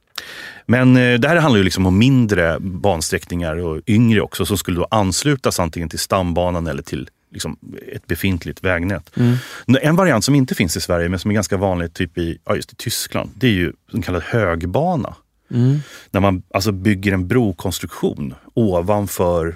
Men 0.65 0.98
eh, 0.98 1.20
det 1.20 1.27
här 1.27 1.36
handlar 1.36 1.58
ju 1.58 1.63
liksom 1.63 1.86
om 1.86 1.98
mindre 1.98 2.58
bansträckningar 2.60 3.56
och 3.56 3.82
yngre 3.88 4.22
också 4.22 4.46
som 4.46 4.58
skulle 4.58 4.77
då 4.77 4.88
anslutas 4.92 5.60
antingen 5.60 5.89
till 5.89 6.00
stambanan 6.00 6.68
eller 6.68 6.84
till 6.84 7.10
liksom 7.32 7.58
ett 7.92 8.08
befintligt 8.08 8.63
vägnät. 8.63 9.12
Mm. 9.18 9.38
En 9.82 9.96
variant 9.96 10.25
som 10.25 10.36
inte 10.36 10.56
finns 10.56 10.77
i 10.77 10.82
Sverige 10.82 11.10
men 11.10 11.20
som 11.20 11.32
är 11.32 11.36
ganska 11.36 11.58
vanlig 11.58 11.94
typ 11.94 12.18
i, 12.18 12.38
ja, 12.46 12.56
just 12.56 12.74
i 12.74 12.75
Tyskland, 12.75 13.30
det 13.36 13.48
är 13.48 13.51
ju 13.51 13.74
en 13.94 14.01
kallad 14.01 14.24
högbana. 14.24 15.15
Mm. 15.51 15.80
När 16.12 16.22
man 16.22 16.44
alltså 16.53 16.72
bygger 16.72 17.12
en 17.12 17.27
brokonstruktion 17.27 18.34
ovanför 18.53 19.56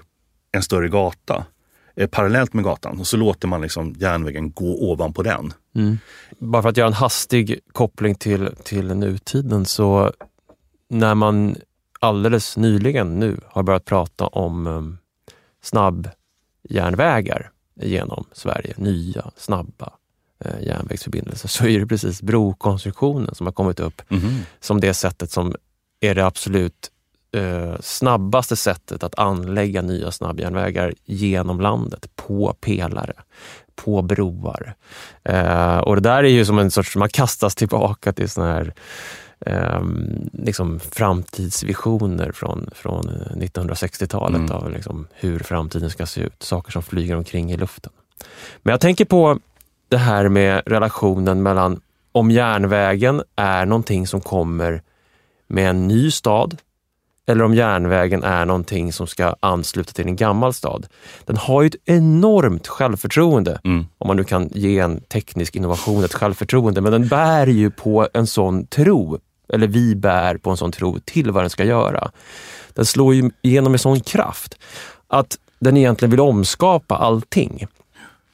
en 0.51 0.63
större 0.63 0.88
gata 0.88 1.45
eh, 1.95 2.07
parallellt 2.07 2.53
med 2.53 2.63
gatan 2.63 3.00
och 3.00 3.07
så 3.07 3.17
låter 3.17 3.47
man 3.47 3.62
liksom 3.62 3.95
järnvägen 4.00 4.51
gå 4.51 4.91
ovanpå 4.91 5.24
den. 5.24 5.53
Mm. 5.75 6.00
Bara 6.39 6.62
för 6.62 6.69
att 6.69 6.77
göra 6.77 6.88
en 6.88 6.93
hastig 6.93 7.59
koppling 7.71 8.15
till, 8.15 8.50
till 8.63 8.95
nutiden 8.95 9.65
så 9.65 10.13
när 10.89 11.15
man 11.15 11.56
alldeles 12.00 12.58
nyligen 12.58 13.20
nu 13.20 13.39
har 13.46 13.63
börjat 13.63 13.86
prata 13.86 14.27
om 14.27 14.67
um, 14.67 14.98
snabbjärnvägar 15.62 17.51
genom 17.82 18.25
Sverige, 18.32 18.74
nya 18.77 19.32
snabba 19.38 19.94
eh, 20.46 20.62
järnvägsförbindelser, 20.67 21.48
så 21.48 21.67
är 21.67 21.79
det 21.79 21.88
precis 21.88 22.22
brokonstruktionen 22.22 23.36
som 23.36 23.48
har 23.48 23.53
kommit 23.53 23.79
upp 23.79 24.01
mm. 24.10 24.39
som 24.60 24.79
det 24.79 24.94
sättet 24.94 25.32
som 25.32 25.56
är 26.00 26.15
det 26.15 26.25
absolut 26.25 26.91
eh, 27.32 27.75
snabbaste 27.79 28.56
sättet 28.56 29.03
att 29.03 29.20
anlägga 29.20 29.82
nya 29.82 30.12
snabbjärnvägar 30.12 30.94
genom 31.06 31.62
landet 31.62 32.15
på 32.15 32.56
pelare, 32.60 33.13
på 33.75 34.01
broar. 34.01 34.75
Eh, 35.24 35.77
och 35.77 35.96
det 35.96 36.01
där 36.01 36.24
är 36.24 36.29
ju 36.29 36.46
som 36.46 36.60
en 36.60 36.72
sorts, 36.72 36.96
man 36.96 37.10
kastas 37.10 37.56
tillbaka 37.56 38.13
till 38.13 38.29
sån 38.29 38.46
här 38.46 38.74
eh, 39.46 39.82
liksom 40.34 40.79
framtidsvisioner 40.79 42.32
från, 42.32 42.70
från 42.75 43.10
1960-talet 43.36 44.39
Mm. 44.39 44.51
av 44.51 44.72
liksom 44.72 45.08
hur 45.13 45.39
framtiden 45.39 45.89
ska 45.89 46.06
se 46.06 46.22
ut. 46.22 46.44
Saker 46.44 46.72
som 46.72 46.84
flyger 46.84 47.15
omkring 47.15 47.51
i 47.51 47.58
luften. 47.58 47.91
Men 48.63 48.72
jag 48.72 48.82
tänker 48.82 49.06
på 49.06 49.39
det 49.89 49.98
här 49.98 50.29
med 50.29 50.62
relationen 50.65 51.44
mellan 51.44 51.82
om 52.12 52.32
järnvägen 52.32 53.22
är 53.36 53.65
någonting 53.65 54.08
som 54.08 54.22
kommer 54.22 54.82
med 55.48 55.70
en 55.70 55.88
ny 55.88 56.12
stad 56.12 56.58
eller 57.29 57.44
om 57.44 57.53
järnvägen 57.53 58.24
är 58.24 58.46
någonting 58.46 58.94
som 58.94 59.08
ska 59.08 59.36
ansluta 59.39 59.91
till 59.94 60.08
en 60.08 60.15
gammal 60.15 60.53
stad. 60.53 60.88
Den 61.25 61.38
har 61.38 61.62
ju 61.62 61.67
ett 61.67 61.75
enormt 61.86 62.67
självförtroende, 62.67 63.60
Mm. 63.63 63.86
om 63.98 64.08
man 64.08 64.17
nu 64.17 64.24
kan 64.24 64.50
ge 64.53 64.79
en 64.79 65.01
teknisk 65.01 65.56
innovation 65.56 66.03
ett 66.03 66.13
självförtroende, 66.13 66.82
men 66.82 66.91
den 66.91 67.08
bär 67.08 67.48
ju 67.48 67.72
på 67.72 68.08
en 68.13 68.27
sån 68.27 68.65
tro, 68.67 69.17
eller 69.49 69.67
vi 69.67 69.95
bär 69.95 70.37
på 70.37 70.49
en 70.49 70.57
sån 70.57 70.71
tro 70.71 70.99
till 71.05 71.31
vad 71.31 71.43
den 71.43 71.49
ska 71.49 71.63
göra. 71.63 72.11
Den 72.73 72.85
slår 72.85 73.13
ju 73.15 73.31
igenom 73.41 73.71
med 73.71 73.81
sån 73.81 73.99
kraft 73.99 74.55
att 75.07 75.37
den 75.59 75.77
egentligen 75.77 76.11
vill 76.11 76.19
omskapa 76.19 76.97
allting. 76.97 77.67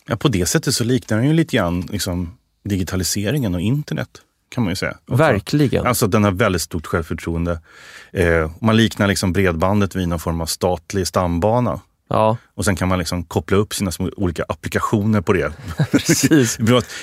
Ja, 0.08 0.16
på 0.16 0.28
det 0.28 0.46
sättet 0.46 0.76
så 0.76 0.84
liknar 0.84 1.18
den 1.18 1.28
ju 1.28 1.34
lite 1.34 1.58
grann 1.58 1.82
liksom, 1.82 2.38
digitaliseringen 2.64 3.56
och 3.56 3.62
internet. 3.62 4.10
Kan 4.50 4.64
man 4.64 4.72
ju 4.72 4.76
säga. 4.76 4.98
också. 5.06 5.16
Verkligen. 5.16 5.86
Alltså 5.86 6.08
den 6.08 6.24
har 6.24 6.32
väldigt 6.32 6.62
stort 6.62 6.86
självförtroende. 6.86 7.60
Eh, 8.12 8.52
man 8.62 8.78
liknar 8.78 9.08
liksom 9.08 9.34
bredbandet 9.34 9.96
vid 9.96 10.08
någon 10.08 10.20
form 10.20 10.42
av 10.42 10.46
statlig 10.46 11.08
stambana. 11.08 11.80
Ja, 12.14 12.38
Och 12.56 12.66
sen 12.66 12.76
kan 12.76 12.88
man 12.88 13.00
liksom 13.00 13.24
koppla 13.24 13.58
upp 13.58 13.74
sina 13.74 13.92
olika 14.18 14.44
applikationer 14.48 15.22
på 15.22 15.34
det. 15.34 15.54
precis. 15.92 16.58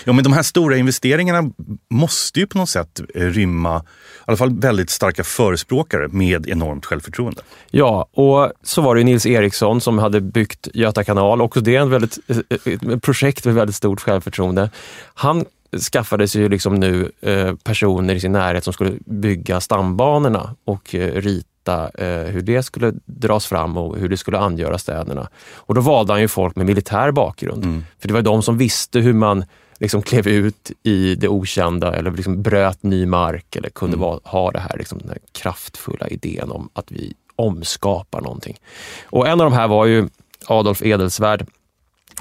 Ja, 0.05 0.13
men 0.13 0.25
de 0.25 0.33
här 0.33 0.43
stora 0.43 0.77
investeringarna 0.77 1.51
måste 1.91 2.41
ju 2.41 2.47
på 2.47 2.59
något 2.59 2.69
sätt 2.69 3.01
eh, 3.15 3.27
rymma 3.27 3.79
i 3.79 3.83
alla 4.25 4.37
fall 4.37 4.61
väldigt 4.61 4.91
starka 4.91 5.25
förespråkare 5.25 6.09
med 6.09 6.49
enormt 6.49 6.87
självförtroende. 6.87 7.43
Ja, 7.71 8.09
och 8.13 8.53
så 8.63 8.83
var 8.83 8.95
det 8.95 9.05
Nils 9.05 9.27
Eriksson 9.27 9.81
som 9.81 9.99
hade 9.99 10.21
byggt 10.21 10.69
Göta 10.75 11.05
kanal. 11.05 11.41
Också 11.41 11.61
det 11.61 11.77
är 11.77 11.81
en 11.81 11.91
väldigt, 11.91 12.19
ett 12.29 13.03
projekt 13.03 13.45
med 13.45 13.55
väldigt 13.55 13.77
stort 13.77 14.01
självförtroende. 14.01 14.71
Han 15.15 15.45
skaffade 15.93 16.29
sig 16.29 16.41
ju 16.43 16.49
liksom 16.49 16.75
nu 16.75 17.13
eh, 17.21 17.55
personer 17.55 18.15
i 18.15 18.21
sin 18.21 18.33
närhet 18.33 18.65
som 18.65 18.73
skulle 18.73 18.93
bygga 19.07 19.61
stambanorna 19.61 20.55
och 20.65 20.95
eh, 20.95 21.15
rita 21.61 21.91
eh, 22.05 22.33
hur 22.33 22.43
det 22.43 22.63
skulle 22.63 22.93
dras 23.05 23.47
fram 23.47 23.77
och 23.77 23.97
hur 23.99 24.09
det 24.09 24.17
skulle 24.17 24.39
angöra 24.39 24.79
städerna. 24.79 25.29
Och 25.55 25.75
då 25.75 25.81
valde 25.81 26.13
han 26.13 26.21
ju 26.21 26.29
folk 26.29 26.57
med 26.57 26.67
militär 26.67 27.13
bakgrund. 27.13 27.65
Mm. 27.65 27.85
För 27.99 28.09
det 28.09 28.15
var 28.15 28.23
de 28.23 28.43
som 28.43 28.59
visste 28.59 28.99
hur 29.01 29.13
man 29.13 29.45
liksom 29.79 30.03
klev 30.03 30.29
ut 30.29 30.71
i 30.83 31.15
det 31.15 31.29
okända 31.29 31.95
eller 31.95 32.11
liksom 32.11 32.43
bröt 32.43 32.83
ny 32.83 33.07
mark 33.07 33.57
eller 33.57 33.71
kunde 33.71 33.97
Mm. 33.97 34.09
vara, 34.09 34.21
ha 34.25 34.51
det 34.51 34.61
här, 34.61 34.79
liksom, 34.79 34.99
den 34.99 35.09
här 35.09 35.19
kraftfulla 35.33 36.09
idén 36.09 36.51
om 36.51 36.69
att 36.73 36.91
vi 36.93 37.15
omskapar 37.37 38.21
någonting. 38.21 38.57
Och 39.05 39.27
en 39.29 39.41
av 39.41 39.51
de 39.51 39.53
här 39.53 39.69
var 39.69 39.87
ju 39.87 40.09
Adolf 40.47 40.83
Edelsvärd. 40.83 41.47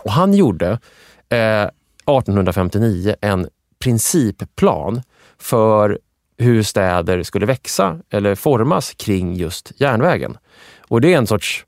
Och 0.02 0.12
han 0.12 0.34
gjorde 0.34 0.68
eh, 1.30 1.64
1859 2.06 3.16
en 3.22 3.48
principplan 3.80 5.02
för 5.38 6.00
hur 6.40 6.64
städer 6.64 7.24
skulle 7.24 7.46
växa 7.46 8.00
eller 8.10 8.36
formas 8.36 8.94
kring 8.94 9.36
just 9.36 9.72
järnvägen. 9.76 10.38
Och 10.88 11.02
det 11.02 11.14
är 11.14 11.18
en 11.18 11.28
sorts 11.28 11.66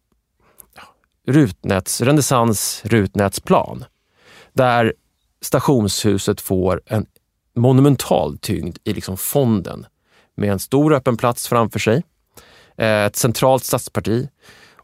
rutnäts, 1.27 2.01
renässans 2.01 2.81
rutnätsplan 2.85 3.85
där 4.53 4.93
stationshuset 5.41 6.41
får 6.41 6.81
en 6.85 7.05
monumental 7.55 8.37
tyngd 8.37 8.77
i 8.83 8.93
liksom 8.93 9.17
fonden 9.17 9.85
med 10.35 10.51
en 10.51 10.59
stor 10.59 10.93
öppen 10.93 11.17
plats 11.17 11.47
framför 11.47 11.79
sig, 11.79 12.03
eh, 12.77 13.05
ett 13.05 13.15
centralt 13.15 13.63
stadsparti 13.63 14.29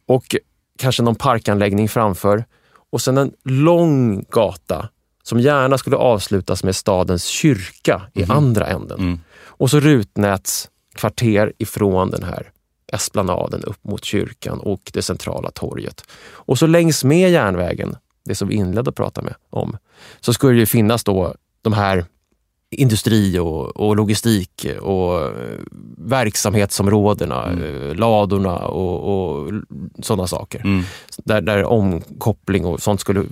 och 0.07 0.35
kanske 0.79 1.03
någon 1.03 1.15
parkanläggning 1.15 1.89
framför 1.89 2.45
och 2.89 3.01
sen 3.01 3.17
en 3.17 3.33
lång 3.43 4.23
gata 4.23 4.89
som 5.23 5.39
gärna 5.39 5.77
skulle 5.77 5.95
avslutas 5.95 6.63
med 6.63 6.75
stadens 6.75 7.25
kyrka 7.25 8.01
i 8.13 8.23
andra 8.23 8.67
änden. 8.67 8.99
Mm. 8.99 9.19
Och 9.57 9.69
så 9.69 9.79
rutnätskvarter 9.79 11.53
ifrån 11.57 12.11
den 12.11 12.23
här 12.23 12.51
esplanaden 12.93 13.63
upp 13.63 13.83
mot 13.83 14.03
kyrkan 14.03 14.59
och 14.59 14.91
det 14.93 15.01
centrala 15.01 15.51
torget. 15.51 16.03
Och 16.31 16.59
så 16.59 16.67
längs 16.67 17.03
med 17.03 17.31
järnvägen, 17.31 17.95
det 18.25 18.35
som 18.35 18.47
vi 18.47 18.55
inledde 18.55 18.89
att 18.89 18.95
prata 18.95 19.21
med 19.21 19.33
om, 19.49 19.77
så 20.19 20.33
skulle 20.33 20.53
det 20.53 20.59
ju 20.59 20.65
finnas 20.65 21.03
då 21.03 21.35
de 21.61 21.73
här 21.73 22.05
industri 22.69 23.39
och, 23.39 23.77
och 23.77 23.95
logistik 23.95 24.65
och 24.81 25.21
eh, 25.23 25.59
verksamhetsområdena, 25.97 27.51
eh, 27.51 27.95
ladorna 27.95 28.57
och, 28.57 29.43
och 29.43 29.53
sådana 30.01 30.27
saker. 30.27 30.59
Mm. 30.59 30.83
Där, 31.17 31.41
där 31.41 31.63
omkoppling 31.63 32.65
och 32.65 32.81
sånt 32.81 33.01
skulle, 33.01 33.23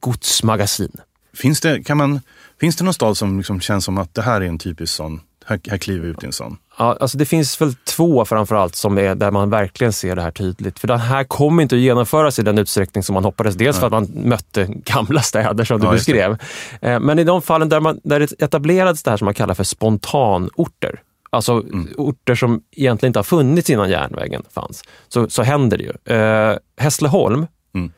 godsmagasin. 0.00 0.92
Finns, 1.32 1.60
det, 1.60 1.82
kan 1.82 1.96
man, 1.96 2.20
finns 2.60 2.76
det 2.76 2.84
någon 2.84 2.94
stad 2.94 3.16
som 3.16 3.38
liksom 3.38 3.60
känns 3.60 3.84
som 3.84 3.98
att 3.98 4.14
det 4.14 4.22
här 4.22 4.40
är 4.40 4.46
en 4.46 4.58
typisk 4.58 4.94
sån, 4.94 5.20
här, 5.50 5.60
här 5.70 5.78
kliver 5.78 6.08
ut 6.08 6.22
i 6.22 6.26
en 6.26 6.32
sån? 6.32 6.56
Ja, 6.78 6.96
alltså 7.00 7.18
det 7.18 7.24
finns 7.24 7.60
väl 7.60 7.74
två 7.74 8.24
framförallt 8.24 8.74
som 8.76 8.98
är 8.98 9.14
där 9.14 9.30
man 9.30 9.50
verkligen 9.50 9.92
ser 9.92 10.16
det 10.16 10.22
här 10.22 10.30
tydligt. 10.30 10.78
För 10.78 10.88
den 10.88 10.98
här 11.00 11.24
kommer 11.24 11.62
inte 11.62 11.74
att 11.74 11.80
genomföras 11.80 12.38
i 12.38 12.42
den 12.42 12.58
utsträckning 12.58 13.02
som 13.02 13.14
man 13.14 13.24
hoppades. 13.24 13.54
Dels 13.54 13.78
för 13.78 13.86
att 13.86 13.92
man 13.92 14.08
mötte 14.14 14.64
gamla 14.84 15.22
städer 15.22 15.64
som 15.64 15.80
du 15.80 15.86
Ja, 15.86 15.92
beskrev. 15.92 16.36
Eh, 16.80 17.00
Men 17.00 17.18
i 17.18 17.24
de 17.24 17.42
fallen 17.42 17.68
där, 17.68 17.80
man, 17.80 18.00
där 18.04 18.20
det 18.20 18.32
etablerades 18.42 19.02
det 19.02 19.10
här 19.10 19.16
som 19.18 19.24
man 19.24 19.34
kallar 19.34 19.54
för 19.54 19.64
spontanorter. 19.64 21.00
Alltså 21.32 21.52
Mm. 21.52 21.88
orter 21.96 22.34
som 22.34 22.62
egentligen 22.72 23.08
inte 23.10 23.18
har 23.18 23.24
funnits 23.24 23.70
innan 23.70 23.90
järnvägen 23.90 24.42
fanns. 24.54 24.82
Så, 25.08 25.30
så 25.30 25.42
händer 25.42 25.78
det 25.78 25.84
ju. 25.84 26.16
Eh, 26.16 26.56
Hässleholm, 26.76 27.46
Mm. 27.74 27.92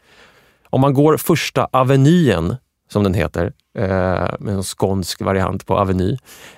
om 0.71 0.81
man 0.81 0.95
går 0.95 1.17
första 1.17 1.65
avenyen, 1.73 2.57
som 2.93 3.03
den 3.03 3.15
heter, 3.15 3.53
eh, 3.79 4.35
med 4.39 4.55
en 4.55 4.63
skånsk 4.63 5.21
variant 5.21 5.67
på 5.67 5.79
aveny, 5.79 6.17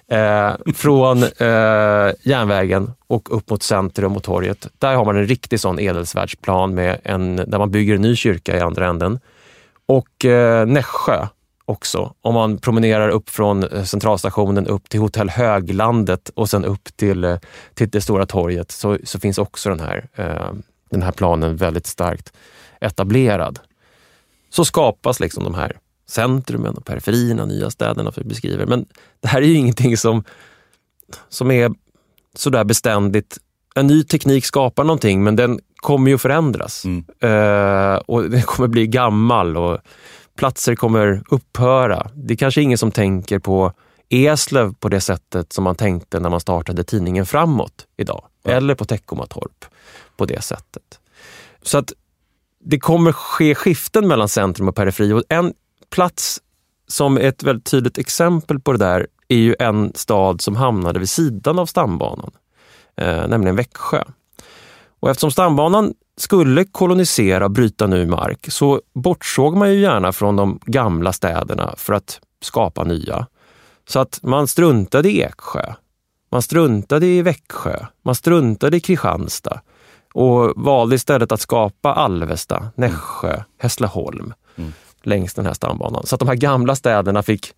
eh, 0.08 0.52
från 0.74 1.22
eh, 1.22 2.12
järnvägen 2.22 2.92
och 3.06 3.36
upp 3.36 3.50
mot 3.50 3.62
centrum 3.62 4.16
och 4.16 4.22
torget. 4.22 4.68
Där 4.78 4.94
har 4.94 5.04
man 5.04 5.16
en 5.16 5.26
riktig 5.26 5.60
sån 5.60 5.78
Edelsvärdsplan 5.78 6.74
med 6.74 7.00
en, 7.04 7.36
där 7.36 7.58
man 7.58 7.70
bygger 7.70 7.94
en 7.94 8.02
ny 8.02 8.16
kyrka 8.16 8.56
i 8.56 8.60
andra 8.60 8.86
änden. 8.86 9.20
Och 9.86 10.24
eh, 10.24 10.66
Nässjö 10.66 11.26
också. 11.64 12.14
Om 12.20 12.34
man 12.34 12.58
promenerar 12.58 13.08
upp 13.08 13.30
från 13.30 13.64
eh, 13.64 13.84
centralstationen 13.84 14.66
upp 14.66 14.88
till 14.88 15.00
hotell 15.00 15.30
Höglandet 15.30 16.28
och 16.28 16.50
sen 16.50 16.64
upp 16.64 16.96
till, 16.96 17.24
eh, 17.24 17.38
till 17.74 17.90
det 17.90 18.00
stora 18.00 18.26
torget 18.26 18.70
så, 18.70 18.98
så 19.04 19.20
finns 19.20 19.38
också 19.38 19.68
den 19.68 19.80
här, 19.80 20.08
eh, 20.14 20.52
den 20.90 21.02
här 21.02 21.12
planen 21.12 21.56
väldigt 21.56 21.86
starkt 21.86 22.32
etablerad. 22.80 23.58
Så 24.50 24.64
skapas 24.64 25.20
liksom 25.20 25.44
de 25.44 25.54
här 25.54 25.76
centrumen 26.06 26.74
och 26.74 26.84
periferierna, 26.84 27.44
nya 27.44 27.70
städerna 27.70 28.12
vi 28.16 28.24
beskriver. 28.24 28.66
Men 28.66 28.86
det 29.20 29.28
här 29.28 29.42
är 29.42 29.46
ju 29.46 29.54
ingenting 29.54 29.96
som, 29.96 30.24
som 31.28 31.50
är 31.50 31.72
sådär 32.34 32.64
beständigt. 32.64 33.38
En 33.74 33.86
ny 33.86 34.04
teknik 34.04 34.44
skapar 34.44 34.84
någonting 34.84 35.24
men 35.24 35.36
den 35.36 35.60
kommer 35.76 36.10
ju 36.10 36.18
förändras. 36.18 36.84
Mm. 36.84 37.04
Eh, 37.20 37.96
och 37.96 38.30
den 38.30 38.42
kommer 38.42 38.68
bli 38.68 38.86
gammal 38.86 39.56
och 39.56 39.78
platser 40.36 40.74
kommer 40.74 41.22
upphöra. 41.30 42.10
Det 42.14 42.34
är 42.34 42.36
kanske 42.36 42.62
ingen 42.62 42.78
som 42.78 42.90
tänker 42.90 43.38
på 43.38 43.72
Eslöv 44.08 44.74
på 44.74 44.88
det 44.88 45.00
sättet 45.00 45.52
som 45.52 45.64
man 45.64 45.74
tänkte 45.74 46.20
när 46.20 46.30
man 46.30 46.40
startade 46.40 46.84
tidningen 46.84 47.26
Framåt 47.26 47.86
idag. 47.96 48.24
Ja. 48.42 48.50
Eller 48.50 48.74
på 48.74 48.84
Teckomatorp 48.84 49.64
på 50.16 50.26
det 50.26 50.42
sättet. 50.42 51.00
Så 51.62 51.78
att 51.78 51.92
det 52.64 52.78
kommer 52.78 53.12
ske 53.12 53.54
skiften 53.54 54.08
mellan 54.08 54.28
centrum 54.28 54.68
och 54.68 54.76
periferi. 54.76 55.12
Och 55.12 55.22
en 55.28 55.54
plats 55.90 56.40
som 56.88 57.16
är 57.16 57.20
ett 57.20 57.42
väldigt 57.42 57.70
tydligt 57.70 57.98
exempel 57.98 58.60
på 58.60 58.72
det 58.72 58.78
där 58.78 59.06
är 59.28 59.36
ju 59.36 59.56
en 59.58 59.92
stad 59.94 60.40
som 60.40 60.56
hamnade 60.56 60.98
vid 60.98 61.10
sidan 61.10 61.58
av 61.58 61.66
stambanan, 61.66 62.30
eh, 62.96 63.28
nämligen 63.28 63.56
Växjö. 63.56 64.04
Och 65.00 65.10
eftersom 65.10 65.30
stambanan 65.30 65.94
skulle 66.16 66.64
kolonisera 66.64 67.44
och 67.44 67.50
bryta 67.50 67.86
ny 67.86 68.06
mark 68.06 68.46
så 68.48 68.80
bortsåg 68.94 69.56
man 69.56 69.72
ju 69.72 69.80
gärna 69.80 70.12
från 70.12 70.36
de 70.36 70.60
gamla 70.66 71.12
städerna 71.12 71.74
för 71.76 71.92
att 71.92 72.20
skapa 72.42 72.84
nya. 72.84 73.26
Så 73.88 74.00
att 74.00 74.20
man 74.22 74.48
struntade 74.48 75.10
i 75.10 75.22
Eksjö, 75.22 75.72
man 76.30 76.42
struntade 76.42 77.06
i 77.06 77.22
Växjö, 77.22 77.86
man 78.02 78.14
struntade 78.14 78.76
i 78.76 78.80
Kristianstad 78.80 79.60
och 80.14 80.52
valde 80.56 80.94
istället 80.94 81.32
att 81.32 81.40
skapa 81.40 81.92
Alvesta, 81.92 82.68
Nässjö, 82.76 83.42
Hässleholm 83.58 84.32
Mm 84.56 84.72
längs 85.06 85.34
den 85.34 85.46
här 85.46 85.54
stambanan. 85.54 86.06
Så 86.06 86.14
att 86.14 86.18
de 86.18 86.28
här 86.28 86.34
gamla 86.34 86.74
städerna 86.74 87.22
fick 87.22 87.52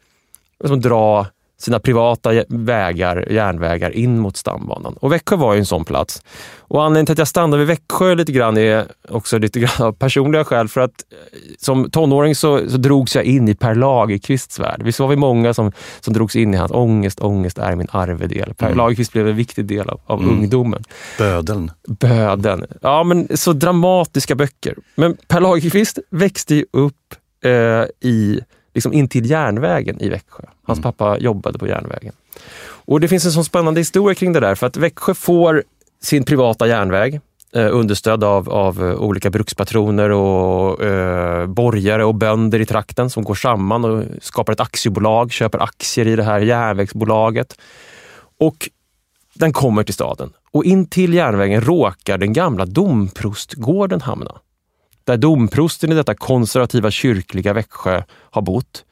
liksom 0.60 0.80
dra 0.80 1.26
sina 1.58 1.78
privata 1.78 2.44
vägar, 2.48 3.32
järnvägar 3.32 3.90
in 3.90 4.18
mot 4.18 4.36
stambanan. 4.36 4.96
Och 5.00 5.12
Växjö 5.12 5.36
var 5.36 5.54
ju 5.54 5.58
en 5.58 5.66
sån 5.66 5.84
plats. 5.84 6.22
Och 6.58 6.82
anledningen 6.84 7.06
till 7.06 7.12
att 7.12 7.18
jag 7.18 7.28
stannade 7.28 7.58
vid 7.58 7.66
Växjö 7.66 8.14
lite 8.14 8.32
grann 8.32 8.56
är 8.56 8.86
också 9.08 9.38
lite 9.38 9.60
grann 9.60 9.86
av 9.86 9.92
personliga 9.92 10.44
skäl. 10.44 10.68
För 10.68 10.80
att 10.80 11.04
eh, 11.12 11.18
som 11.58 11.90
tonåring 11.90 12.34
så, 12.34 12.70
så 12.70 12.76
drogs 12.76 13.16
jag 13.16 13.24
in 13.24 13.48
i 13.48 13.54
Per 13.54 13.74
Lagerkvists 13.74 14.58
värld. 14.58 14.82
Visst 14.82 15.00
var 15.00 15.08
vi 15.08 15.16
många 15.16 15.54
som, 15.54 15.72
som 16.00 16.14
drogs 16.14 16.36
in 16.36 16.54
i 16.54 16.56
hans 16.56 16.72
ångest, 16.72 17.20
ångest 17.20 17.58
är 17.58 17.76
min 17.76 17.88
arvedel. 17.90 18.54
Per 18.54 18.66
mm. 18.66 18.78
Lagerkvist 18.78 19.12
blev 19.12 19.28
en 19.28 19.36
viktig 19.36 19.64
del 19.64 19.88
av, 19.88 20.00
av 20.06 20.22
mm. 20.22 20.30
ungdomen. 20.38 20.84
Bödeln. 21.18 21.70
Bödeln. 21.88 22.66
Ja, 22.82 23.04
men 23.04 23.36
så 23.36 23.52
dramatiska 23.52 24.34
böcker. 24.34 24.74
Men 24.94 25.16
Per 25.28 25.40
Lagerkvist 25.40 25.98
växte 26.10 26.54
ju 26.54 26.64
upp 26.72 26.94
eh, 27.44 27.84
i 28.10 28.40
liksom 28.74 28.92
in 28.92 29.08
till 29.08 29.30
järnvägen 29.30 30.00
i 30.00 30.08
Växjö. 30.08 30.44
Hans 30.62 30.78
mm. 30.78 30.82
pappa 30.82 31.18
jobbade 31.18 31.58
på 31.58 31.66
järnvägen. 31.66 32.12
Och 32.86 33.00
Det 33.00 33.08
finns 33.08 33.24
en 33.24 33.32
sån 33.32 33.44
spännande 33.44 33.80
historia 33.80 34.14
kring 34.14 34.32
det 34.32 34.40
där, 34.40 34.54
för 34.54 34.66
att 34.66 34.76
Växjö 34.76 35.14
får 35.14 35.64
sin 36.02 36.24
privata 36.24 36.66
järnväg 36.66 37.20
eh, 37.52 37.68
understödd 37.76 38.24
av, 38.24 38.50
av 38.50 38.84
eh, 38.84 38.94
olika 38.94 39.30
brukspatroner 39.30 40.10
och 40.10 40.84
eh, 40.84 41.46
borgare 41.46 42.04
och 42.04 42.14
bönder 42.14 42.60
i 42.60 42.66
trakten 42.66 43.10
som 43.10 43.24
går 43.24 43.34
samman 43.34 43.84
och 43.84 44.04
skapar 44.20 44.52
ett 44.52 44.60
aktiebolag, 44.60 45.32
köper 45.32 45.62
aktier 45.62 46.06
i 46.06 46.16
det 46.16 46.22
här 46.22 46.40
järnvägsbolaget. 46.40 47.58
Och 48.40 48.68
den 49.34 49.52
kommer 49.52 49.82
till 49.82 49.94
staden 49.94 50.32
och 50.52 50.64
in 50.64 50.86
till 50.86 51.14
järnvägen 51.14 51.60
råkar 51.60 52.18
den 52.18 52.32
gamla 52.32 52.66
domprostgården 52.66 54.00
hamna 54.00 54.32
där 55.06 55.16
domprosten 55.16 55.92
i 55.92 55.94
detta 55.94 56.14
konservativa 56.14 56.90
kyrkliga 56.90 57.52
Växjö 57.52 58.02
har 58.30 58.42
bott. 58.42 58.84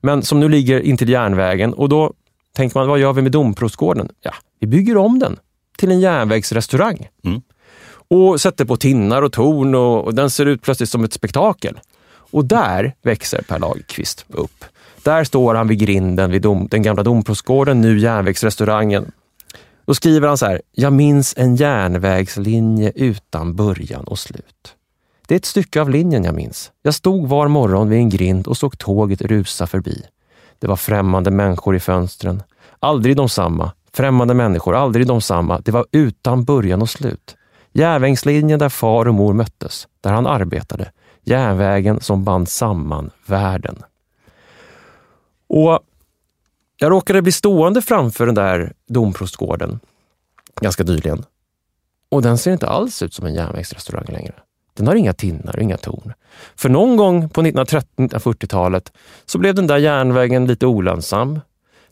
Men 0.00 0.22
som 0.22 0.40
nu 0.40 0.48
ligger 0.48 0.80
intill 0.80 1.08
järnvägen 1.08 1.74
och 1.74 1.88
då 1.88 2.12
tänker 2.52 2.78
man, 2.78 2.88
vad 2.88 2.98
gör 2.98 3.12
vi 3.12 3.22
med 3.22 3.32
domprostgården? 3.32 4.08
Ja, 4.20 4.34
vi 4.60 4.66
bygger 4.66 4.96
om 4.96 5.18
den 5.18 5.36
till 5.78 5.90
en 5.90 6.00
järnvägsrestaurang. 6.00 7.08
Mm. 7.24 7.42
Och 8.10 8.40
sätter 8.40 8.64
på 8.64 8.76
tinnar 8.76 9.22
och 9.22 9.32
torn 9.32 9.74
och, 9.74 10.04
och, 10.04 10.14
den 10.14 10.30
ser 10.30 10.46
ut 10.46 10.62
plötsligt 10.62 10.88
som 10.88 11.04
ett 11.04 11.12
spektakel. 11.12 11.80
Och 12.30 12.44
där 12.44 12.94
växer 13.02 13.42
Per 13.42 13.58
Lagerkvist 13.58 14.24
upp. 14.28 14.64
Där 15.02 15.24
står 15.24 15.54
han 15.54 15.68
vid 15.68 15.78
grinden 15.78 16.30
vid 16.30 16.42
dom, 16.42 16.68
den 16.70 16.82
gamla 16.82 17.02
domprostgården, 17.02 17.80
nu 17.80 17.98
järnvägsrestaurangen. 17.98 19.12
Då 19.86 19.94
skriver 19.94 20.28
han 20.28 20.38
så 20.38 20.46
här, 20.46 20.62
jag 20.72 20.92
minns 20.92 21.34
en 21.36 21.56
järnvägslinje 21.56 22.92
utan 22.94 23.56
början 23.56 24.04
och 24.04 24.18
slut. 24.18 24.74
Det 25.28 25.34
är 25.34 25.36
ett 25.36 25.44
stycke 25.44 25.80
av 25.80 25.90
linjen 25.90 26.24
jag 26.24 26.34
minns. 26.34 26.72
Jag 26.82 26.94
stod 26.94 27.28
var 27.28 27.48
morgon 27.48 27.88
vid 27.88 27.98
en 27.98 28.08
grind 28.08 28.46
och 28.46 28.56
såg 28.56 28.78
tåget 28.78 29.22
rusa 29.22 29.66
förbi. 29.66 30.02
Det 30.58 30.66
var 30.66 30.76
främmande 30.76 31.30
människor 31.30 31.76
i 31.76 31.80
fönstren. 31.80 32.42
Aldrig 32.80 33.16
de 33.16 33.28
samma. 33.28 33.72
Främmande 33.92 34.34
människor, 34.34 34.74
aldrig 34.74 35.06
de 35.06 35.20
samma. 35.20 35.60
Det 35.60 35.70
var 35.70 35.86
utan 35.92 36.44
början 36.44 36.82
och 36.82 36.90
slut. 36.90 37.36
Järnvägslinjen 37.72 38.58
där 38.58 38.68
far 38.68 39.08
och 39.08 39.14
mor 39.14 39.32
möttes, 39.32 39.88
där 40.00 40.12
han 40.12 40.26
arbetade. 40.26 40.92
Järnvägen 41.22 42.00
som 42.00 42.24
band 42.24 42.48
samman 42.48 43.10
världen. 43.26 43.82
Och 45.48 45.80
jag 46.76 46.90
råkade 46.90 47.22
bli 47.22 47.32
stående 47.32 47.82
framför 47.82 48.26
den 48.26 48.34
där 48.34 48.72
domprostgården 48.86 49.80
ganska 50.60 50.84
nyligen. 50.84 51.24
Och 52.08 52.22
den 52.22 52.38
ser 52.38 52.52
inte 52.52 52.68
alls 52.68 53.02
ut 53.02 53.14
som 53.14 53.26
en 53.26 53.34
järnvägsrestaurang 53.34 54.06
längre. 54.08 54.34
Den 54.78 54.86
har 54.86 54.94
inga 54.94 55.12
tinnar 55.12 55.56
och 55.56 55.62
inga 55.62 55.76
torn. 55.76 56.12
För 56.56 56.68
någon 56.68 56.96
gång 56.96 57.28
på 57.28 57.42
1930-1940-talet 57.42 58.92
så 59.26 59.38
blev 59.38 59.54
den 59.54 59.66
där 59.66 59.78
järnvägen 59.78 60.46
lite 60.46 60.66
olönsam. 60.66 61.40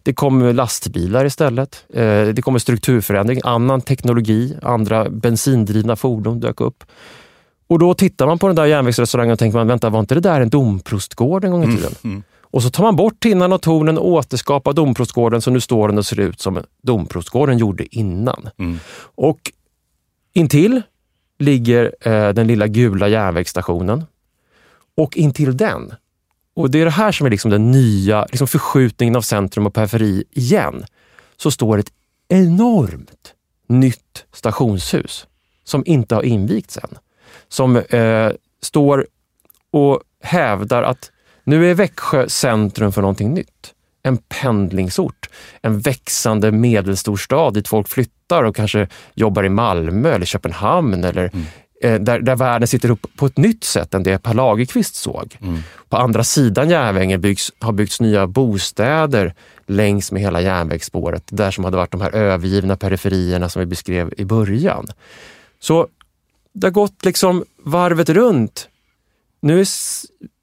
Det 0.03 0.13
kom 0.13 0.43
lastbilar 0.43 1.25
istället. 1.25 1.85
Eh, 1.95 2.29
det 2.29 2.43
kom 2.43 2.55
en 2.55 2.61
strukturförändring, 2.61 3.41
annan 3.45 3.81
teknologi, 3.81 4.57
andra 4.63 5.11
bensindrivna 5.11 5.97
fordon 5.97 6.41
dök 6.41 6.61
upp. 6.61 6.85
Och 7.67 7.79
då 7.79 7.95
tittar 7.95 8.27
man 8.27 8.39
på 8.39 8.47
den 8.47 8.57
där 8.57 8.67
järnvägsrestaurangen 8.67 9.33
och 9.33 9.39
tänker 9.39 9.59
man, 9.59 9.67
vänta, 9.67 9.91
var 9.91 10.01
inte 10.01 10.15
det 10.15 10.21
där 10.21 10.41
en 10.41 10.49
domprostgård 10.49 11.45
en 11.45 11.51
gång 11.51 11.63
i 11.63 11.77
tiden? 11.77 11.95
Mm, 12.05 12.15
mm. 12.15 12.23
Och 12.41 12.63
så 12.63 12.71
tar 12.71 12.85
man 12.85 12.97
bort 12.97 13.21
tinnarna 13.21 13.55
och 13.55 13.63
tornen 13.63 13.99
och 13.99 14.09
återskapar 14.09 14.73
domprostgården 14.73 15.43
så 15.43 15.51
nu 15.51 15.61
står 15.61 15.89
den 15.89 15.99
och 15.99 16.07
ser 16.07 16.21
ut 16.21 16.41
som 16.41 16.63
domprostgården 16.83 17.59
gjorde 17.59 17.97
innan. 17.97 18.49
Mm. 18.59 18.79
Och 19.15 19.39
intill 20.33 20.83
ligger 21.39 21.95
eh, 22.01 22.29
den 22.29 22.47
lilla 22.47 22.67
gula 22.67 23.09
järnvägsstationen. 23.09 24.05
Och 24.97 25.17
intill 25.17 25.57
den, 25.57 25.95
och 26.57 26.71
det 26.71 26.81
är 26.81 26.85
det 26.85 26.91
här 26.91 27.13
som 27.13 27.27
är 27.27 27.31
liksom 27.31 27.51
den 27.51 27.71
nya 27.71 28.27
liksom 28.27 28.47
förskjutningen 28.47 29.17
av 29.17 29.21
centrum 29.21 29.67
och 29.67 29.75
periferi 29.75 30.25
igen, 30.31 30.85
så 31.37 31.51
står 31.51 31.79
ett 31.79 31.93
enormt 32.29 33.35
nytt 33.67 34.25
stationshus 34.33 35.27
som 35.65 35.83
inte 35.87 36.15
har 36.15 36.23
invigts 36.23 36.79
än. 36.79 36.99
Som 37.49 37.77
eh, 37.77 38.31
står 38.63 39.07
och 39.71 40.01
hävdar 40.21 40.83
att 40.83 41.11
nu 41.45 41.71
är 41.71 41.75
Växjö 41.75 42.29
centrum 42.29 42.93
för 42.93 43.01
någonting 43.01 43.35
nytt 43.35 43.75
en 44.07 44.19
pendlingsort. 44.19 45.29
En 45.63 45.81
växande 45.81 46.53
medelstor 46.53 47.17
stad 47.17 47.55
dit 47.55 47.69
folk 47.69 47.89
flyttar 47.89 48.43
och 48.45 48.57
kanske 48.57 48.89
jobbar 49.15 49.45
i 49.45 49.49
Malmö 49.49 50.15
eller 50.15 50.27
Köpenhamn 50.27 51.05
eller 51.05 51.31
mm. 51.33 51.47
eh, 51.83 52.01
där, 52.01 52.21
där 52.21 52.37
världen 52.37 52.69
sitter 52.69 52.91
upp 52.91 53.07
på 53.17 53.27
ett 53.27 53.37
nytt 53.37 53.65
sätt 53.65 53.95
än 53.95 54.03
det 54.03 54.19
Per 54.19 54.35
Lagerkvist 54.35 54.95
såg. 54.95 55.37
Mm. 55.43 55.59
På 55.89 55.97
andra 55.97 56.25
sidan 56.25 56.71
järnvägen 56.71 57.21
byggs, 57.21 57.53
har 57.59 57.73
byggts 57.73 58.01
nya 58.01 58.27
bostäder 58.27 59.35
längs 59.67 60.13
med 60.13 60.23
hela 60.23 60.41
järnvägsspåret, 60.41 61.25
där 61.27 61.51
som 61.51 61.65
hade 61.65 61.77
varit 61.77 61.91
de 61.91 62.01
här 62.01 62.15
övergivna 62.15 62.77
periferierna 62.77 63.49
som 63.49 63.61
vi 63.61 63.67
beskrev 63.67 64.15
i 64.17 64.25
början. 64.25 64.87
Så 65.61 65.89
det 66.53 66.67
har 66.67 66.73
gått 66.73 67.05
liksom 67.05 67.45
varvet 67.65 68.09
runt. 68.09 68.69
Nu 69.41 69.61
är 69.61 69.67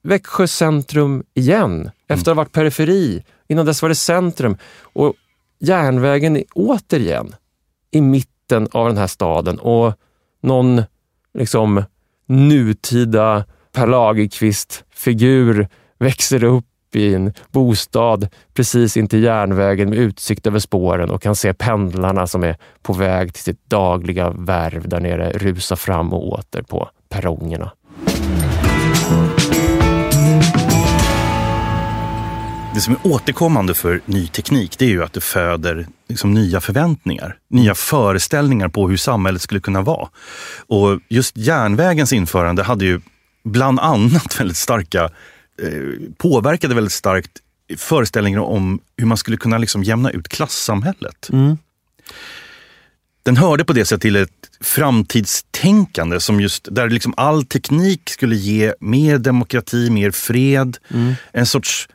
Växjö 0.04 0.48
centrum 0.48 1.24
igen, 1.34 1.92
efter 2.08 2.32
att 2.32 2.38
ha 2.38 2.44
varit 2.44 2.52
periferi 2.52 3.24
Innan 3.54 3.66
dess 3.66 3.82
var 3.82 3.90
det 3.90 3.96
centrum. 3.96 4.58
Och 4.82 5.14
järnvägen 5.60 6.38
är 6.38 6.44
återigen 6.54 7.36
i 7.92 8.02
mitten 8.02 8.68
av 8.72 8.88
den 8.88 8.98
här 8.98 9.08
staden 9.08 9.60
och 9.60 9.94
någon 10.42 10.82
liksom 11.34 11.84
nutida 12.28 13.46
Per 13.72 13.88
Lagerkvist-figur 13.88 15.68
växer 16.00 16.44
upp 16.44 16.96
i 16.96 17.16
en 17.16 17.34
bostad 17.52 18.28
precis 18.54 18.98
intill 18.98 19.24
järnvägen 19.24 19.90
med 19.90 19.98
utsikt 19.98 20.48
över 20.48 20.60
spåren 20.60 21.10
och 21.10 21.22
kan 21.22 21.36
se 21.36 21.54
pendlarna 21.54 22.28
som 22.28 22.44
är 22.44 22.58
på 22.82 22.94
väg 22.94 23.34
till 23.34 23.44
sitt 23.44 23.70
dagliga 23.70 24.30
värv 24.30 24.90
där 24.90 25.00
nere 25.00 25.32
rusa 25.32 25.76
fram 25.76 26.14
och 26.14 26.28
åter 26.28 26.62
på 26.62 26.90
perrongerna. 27.10 27.72
Det 32.74 32.82
som 32.82 32.94
är 32.94 33.08
återkommande 33.08 33.74
för 33.74 34.02
ny 34.06 34.28
teknik 34.28 34.78
det 34.78 34.86
är 34.86 34.90
ju 34.90 35.04
att 35.04 35.14
det 35.14 35.22
föder 35.22 35.88
liksom 36.10 36.34
nya 36.34 36.62
förväntningar. 36.62 37.38
Nya 37.50 37.76
föreställningar 37.76 38.68
på 38.68 38.90
hur 38.90 38.98
samhället 38.98 39.42
skulle 39.42 39.60
kunna 39.60 39.82
vara. 39.82 40.10
Och 40.68 41.00
just 41.10 41.38
järnvägens 41.38 42.14
införande 42.14 42.64
hade 42.64 42.86
ju 42.86 43.02
bland 43.44 43.80
annat 43.80 44.40
väldigt 44.40 44.58
starka, 44.58 45.04
eh, 45.04 45.10
påverkade 46.18 46.76
väldigt 46.76 46.94
starkt 46.94 47.32
föreställningar 47.78 48.40
om 48.40 48.80
hur 48.98 49.06
man 49.06 49.18
skulle 49.18 49.38
kunna 49.38 49.58
liksom 49.58 49.84
jämna 49.84 50.12
ut 50.12 50.28
klassamhället. 50.28 51.30
Mm. 51.34 51.58
Den 53.24 53.38
hörde 53.38 53.66
på 53.66 53.74
det 53.74 53.86
sättet 53.86 54.02
till 54.02 54.16
ett 54.16 54.30
framtidstänkande 54.62 56.20
som 56.20 56.42
just 56.42 56.68
där 56.72 56.90
liksom 56.90 57.14
all 57.18 57.46
teknik 57.46 58.10
skulle 58.10 58.36
ge 58.36 58.74
mer 58.80 59.18
demokrati, 59.18 59.90
mer 59.90 60.12
fred. 60.12 60.78
Mm. 60.90 61.14
En 61.32 61.46
sorts 61.46 61.88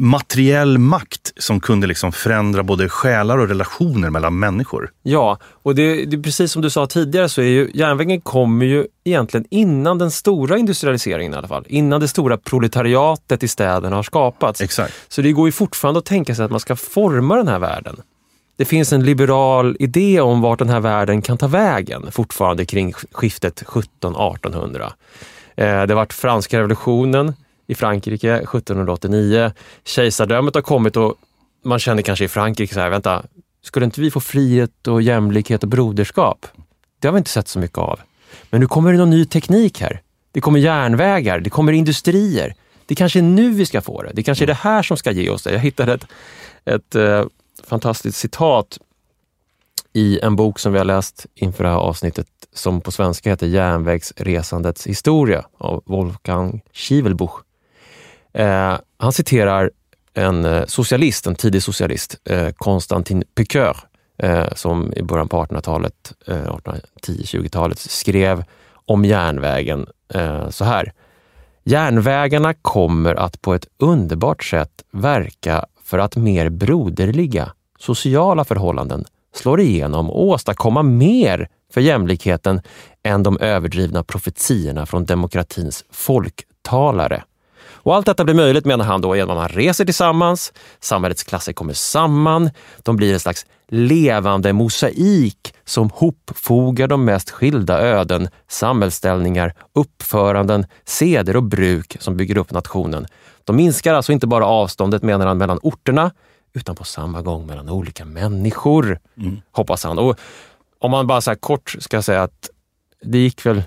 materiell 0.00 0.78
makt 0.78 1.32
som 1.36 1.60
kunde 1.60 1.86
liksom 1.86 2.12
förändra 2.12 2.62
både 2.62 2.88
själar 2.88 3.38
och 3.38 3.48
relationer 3.48 4.10
mellan 4.10 4.38
människor. 4.38 4.90
Ja, 5.02 5.38
och 5.42 5.74
det, 5.74 6.04
det 6.04 6.18
precis 6.18 6.52
som 6.52 6.62
du 6.62 6.70
sa 6.70 6.86
tidigare 6.86 7.28
så 7.28 7.40
är 7.40 7.46
ju 7.46 7.70
järnvägen 7.74 8.20
kommer 8.20 8.66
ju 8.66 8.86
egentligen 9.04 9.46
innan 9.50 9.98
den 9.98 10.10
stora 10.10 10.58
industrialiseringen 10.58 11.34
i 11.34 11.36
alla 11.36 11.48
fall. 11.48 11.64
Innan 11.68 12.00
det 12.00 12.08
stora 12.08 12.36
proletariatet 12.36 13.42
i 13.42 13.48
städerna 13.48 13.96
har 13.96 14.02
skapats. 14.02 14.60
Exakt. 14.60 14.94
Så 15.08 15.22
det 15.22 15.32
går 15.32 15.48
ju 15.48 15.52
fortfarande 15.52 15.98
att 15.98 16.04
tänka 16.06 16.34
sig 16.34 16.44
att 16.44 16.50
man 16.50 16.60
ska 16.60 16.76
forma 16.76 17.36
den 17.36 17.48
här 17.48 17.58
världen. 17.58 17.96
Det 18.56 18.64
finns 18.64 18.92
en 18.92 19.04
liberal 19.04 19.76
idé 19.80 20.20
om 20.20 20.40
vart 20.40 20.58
den 20.58 20.68
här 20.68 20.80
världen 20.80 21.22
kan 21.22 21.38
ta 21.38 21.46
vägen 21.46 22.12
fortfarande 22.12 22.64
kring 22.64 22.92
skiftet 22.92 23.62
1700-1800. 23.62 24.82
Eh, 24.82 24.90
det 25.56 25.66
har 25.66 25.94
varit 25.94 26.12
franska 26.12 26.58
revolutionen 26.58 27.34
i 27.70 27.74
Frankrike 27.74 28.34
1789. 28.34 29.52
Kejsardömet 29.84 30.54
har 30.54 30.62
kommit 30.62 30.96
och 30.96 31.14
man 31.64 31.78
känner 31.78 32.02
kanske 32.02 32.24
i 32.24 32.28
Frankrike 32.28 32.74
så 32.74 32.80
här, 32.80 32.90
vänta, 32.90 33.22
skulle 33.62 33.84
inte 33.84 34.00
vi 34.00 34.10
få 34.10 34.20
frihet 34.20 34.88
och 34.88 35.02
jämlikhet 35.02 35.62
och 35.62 35.68
broderskap? 35.68 36.46
Det 36.98 37.08
har 37.08 37.12
vi 37.12 37.18
inte 37.18 37.30
sett 37.30 37.48
så 37.48 37.58
mycket 37.58 37.78
av. 37.78 38.00
Men 38.50 38.60
nu 38.60 38.66
kommer 38.66 38.92
det 38.92 38.98
någon 38.98 39.10
ny 39.10 39.24
teknik 39.24 39.80
här. 39.80 40.00
Det 40.32 40.40
kommer 40.40 40.60
järnvägar, 40.60 41.40
det 41.40 41.50
kommer 41.50 41.72
industrier. 41.72 42.54
Det 42.86 42.94
kanske 42.94 43.18
är 43.18 43.22
nu 43.22 43.50
vi 43.50 43.66
ska 43.66 43.80
få 43.80 44.02
det. 44.02 44.10
Det 44.14 44.22
kanske 44.22 44.44
är 44.44 44.46
det 44.46 44.54
här 44.54 44.82
som 44.82 44.96
ska 44.96 45.10
ge 45.10 45.30
oss 45.30 45.42
det. 45.42 45.52
Jag 45.52 45.58
hittade 45.58 45.92
ett, 45.94 46.06
ett 46.64 46.94
eh, 46.94 47.24
fantastiskt 47.64 48.18
citat 48.18 48.78
i 49.92 50.20
en 50.20 50.36
bok 50.36 50.58
som 50.58 50.72
vi 50.72 50.78
har 50.78 50.84
läst 50.84 51.26
inför 51.34 51.64
det 51.64 51.70
här 51.70 51.76
avsnittet 51.76 52.26
som 52.52 52.80
på 52.80 52.92
svenska 52.92 53.30
heter 53.30 53.46
Järnvägsresandets 53.46 54.86
historia 54.86 55.44
av 55.58 55.82
Wolfgang 55.86 56.62
Schivelbuch. 56.72 57.49
Eh, 58.32 58.78
han 58.98 59.12
citerar 59.12 59.70
en 60.14 60.44
eh, 60.44 60.66
socialist, 60.66 61.26
en 61.26 61.34
tidig 61.34 61.62
socialist, 61.62 62.16
eh, 62.24 62.50
Konstantin 62.56 63.24
Piqueur, 63.34 63.76
eh, 64.18 64.48
som 64.54 64.92
i 64.96 65.02
början 65.02 65.28
på 65.28 65.36
1800-talet, 65.36 66.12
eh, 66.26 66.54
1810-20-talet, 66.54 67.78
skrev 67.78 68.44
om 68.72 69.04
järnvägen 69.04 69.86
eh, 70.14 70.48
så 70.48 70.64
här. 70.64 70.92
Järnvägarna 71.64 72.54
kommer 72.54 73.14
att 73.14 73.42
på 73.42 73.54
ett 73.54 73.66
underbart 73.78 74.44
sätt 74.44 74.84
verka 74.92 75.64
för 75.84 75.98
att 75.98 76.16
mer 76.16 76.48
broderliga 76.48 77.52
sociala 77.78 78.44
förhållanden 78.44 79.04
slår 79.34 79.60
igenom 79.60 80.10
och 80.10 80.22
åstadkomma 80.22 80.82
mer 80.82 81.48
för 81.72 81.80
jämlikheten 81.80 82.60
än 83.02 83.22
de 83.22 83.38
överdrivna 83.38 84.04
profetiorna 84.04 84.86
från 84.86 85.04
demokratins 85.04 85.84
folktalare. 85.90 87.22
Och 87.82 87.94
allt 87.94 88.06
detta 88.06 88.24
blir 88.24 88.34
möjligt 88.34 88.64
menar 88.64 88.84
han 88.84 89.00
då 89.00 89.16
genom 89.16 89.30
att 89.30 89.36
man 89.36 89.48
reser 89.48 89.84
tillsammans, 89.84 90.52
samhällets 90.80 91.22
klasser 91.22 91.52
kommer 91.52 91.72
samman, 91.72 92.50
de 92.82 92.96
blir 92.96 93.12
en 93.12 93.20
slags 93.20 93.46
levande 93.68 94.52
mosaik 94.52 95.54
som 95.64 95.90
hopfogar 95.90 96.88
de 96.88 97.04
mest 97.04 97.30
skilda 97.30 97.80
öden, 97.80 98.28
samhällsställningar, 98.48 99.54
uppföranden, 99.72 100.66
seder 100.84 101.36
och 101.36 101.42
bruk 101.42 101.96
som 102.00 102.16
bygger 102.16 102.36
upp 102.36 102.52
nationen. 102.52 103.06
De 103.44 103.56
minskar 103.56 103.94
alltså 103.94 104.12
inte 104.12 104.26
bara 104.26 104.46
avståndet, 104.46 105.02
menar 105.02 105.26
han, 105.26 105.38
mellan 105.38 105.58
orterna, 105.62 106.10
utan 106.52 106.76
på 106.76 106.84
samma 106.84 107.22
gång 107.22 107.46
mellan 107.46 107.68
olika 107.68 108.04
människor, 108.04 108.98
mm. 109.16 109.40
hoppas 109.52 109.84
han. 109.84 109.98
Och 109.98 110.18
om 110.78 110.90
man 110.90 111.06
bara 111.06 111.20
så 111.20 111.36
kort 111.36 111.76
ska 111.78 112.02
säga 112.02 112.22
att 112.22 112.50
det 113.02 113.18
gick 113.18 113.46
väl 113.46 113.62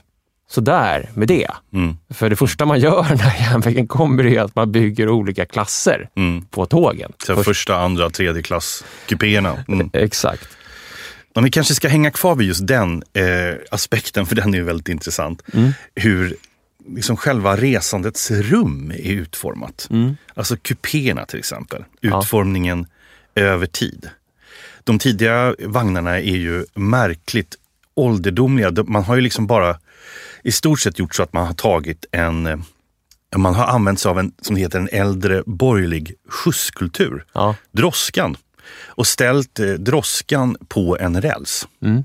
sådär 0.53 1.09
med 1.13 1.27
det. 1.27 1.47
Mm. 1.73 1.97
För 2.09 2.29
det 2.29 2.35
första 2.35 2.65
man 2.65 2.79
gör 2.79 3.03
när 3.09 3.49
järnvägen 3.49 3.87
kommer 3.87 4.25
är 4.25 4.41
att 4.41 4.55
man 4.55 4.71
bygger 4.71 5.09
olika 5.09 5.45
klasser 5.45 6.09
mm. 6.15 6.45
på 6.45 6.65
tågen. 6.65 7.11
Så 7.25 7.35
Först... 7.35 7.45
Första, 7.45 7.77
andra, 7.77 8.09
tredje 8.09 8.41
klass 8.41 8.85
kupéerna. 9.05 9.63
Mm. 9.67 9.89
Exakt. 9.93 10.47
Men 11.35 11.43
vi 11.43 11.49
kanske 11.49 11.75
ska 11.75 11.87
hänga 11.87 12.11
kvar 12.11 12.35
vid 12.35 12.47
just 12.47 12.67
den 12.67 13.03
eh, 13.13 13.55
aspekten, 13.71 14.25
för 14.25 14.35
den 14.35 14.53
är 14.53 14.61
väldigt 14.61 14.89
intressant. 14.89 15.43
Mm. 15.53 15.71
Hur 15.95 16.35
liksom 16.87 17.17
själva 17.17 17.57
resandets 17.57 18.31
rum 18.31 18.91
är 18.91 19.11
utformat. 19.11 19.87
Mm. 19.89 20.17
Alltså 20.33 20.57
kupéerna 20.61 21.25
till 21.25 21.39
exempel. 21.39 21.83
Utformningen 22.01 22.87
ja. 23.33 23.41
över 23.41 23.65
tid. 23.65 24.09
De 24.83 24.99
tidiga 24.99 25.55
vagnarna 25.59 26.19
är 26.19 26.35
ju 26.35 26.65
märkligt 26.73 27.55
ålderdomliga. 27.95 28.71
Man 28.87 29.03
har 29.03 29.15
ju 29.15 29.21
liksom 29.21 29.47
bara 29.47 29.77
i 30.43 30.51
stort 30.51 30.79
sett 30.79 30.99
gjort 30.99 31.15
så 31.15 31.23
att 31.23 31.33
man 31.33 31.47
har 31.47 31.53
tagit 31.53 32.05
en 32.11 32.45
eh, 32.45 32.57
man 33.37 33.55
har 33.55 33.65
använt 33.65 33.99
sig 33.99 34.09
av 34.09 34.19
en 34.19 34.31
som 34.41 34.55
heter 34.55 34.79
en 34.79 34.89
äldre 34.91 35.43
borgerlig 35.45 36.13
skjutskultur, 36.29 37.25
ja. 37.33 37.55
droskan, 37.71 38.37
och 38.85 39.07
ställt 39.07 39.59
eh, 39.59 39.67
droskan 39.67 40.57
på 40.67 40.97
en 40.99 41.21
räls. 41.21 41.67
Mm. 41.81 42.03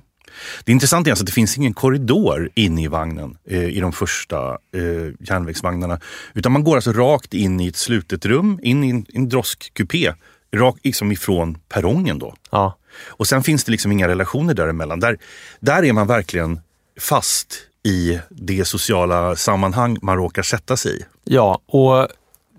Det 0.65 0.73
intressanta 0.73 1.11
är 1.11 1.13
alltså 1.13 1.23
att 1.23 1.27
det 1.27 1.33
finns 1.33 1.57
ingen 1.57 1.75
korridor 1.75 2.51
inne 2.55 2.83
i 2.83 2.87
vagnen 2.87 3.39
eh, 3.45 3.65
i 3.65 3.81
de 3.81 3.93
första 3.93 4.51
eh, 4.75 4.83
järnvägsvagnarna. 5.21 6.01
Utan 6.35 6.53
man 6.53 6.65
går 6.65 6.77
alltså 6.77 6.93
rakt 6.93 7.35
in 7.35 7.61
i 7.61 7.69
ett 7.69 7.77
slutet 7.77 8.27
rum, 8.27 8.61
in 8.63 8.85
i 8.85 8.91
en, 8.91 9.07
en 9.09 9.29
droskkupé, 9.29 10.15
rakt 10.53 10.85
liksom 10.85 11.13
ifrån 11.13 11.59
perrongen 11.69 12.19
då. 12.19 12.35
Ja. 12.51 12.79
Och 13.07 13.27
sen 13.27 13.43
finns 13.43 13.65
det 13.65 13.73
liksom 13.73 13.93
inga 13.93 14.09
relationer 14.09 14.55
däremellan. 14.55 15.01
Där, 15.01 15.19
där 15.61 15.85
är 15.85 15.93
man 15.93 16.07
verkligen 16.07 16.61
fast 17.01 17.68
i 17.89 18.21
det 18.31 18.65
sociala 18.65 19.37
sammanhang 19.37 19.99
man 20.03 20.17
råkar 20.17 20.43
sätta 20.43 20.77
sig 20.77 21.01
i. 21.01 21.05
Ja, 21.25 21.61
och 21.67 22.09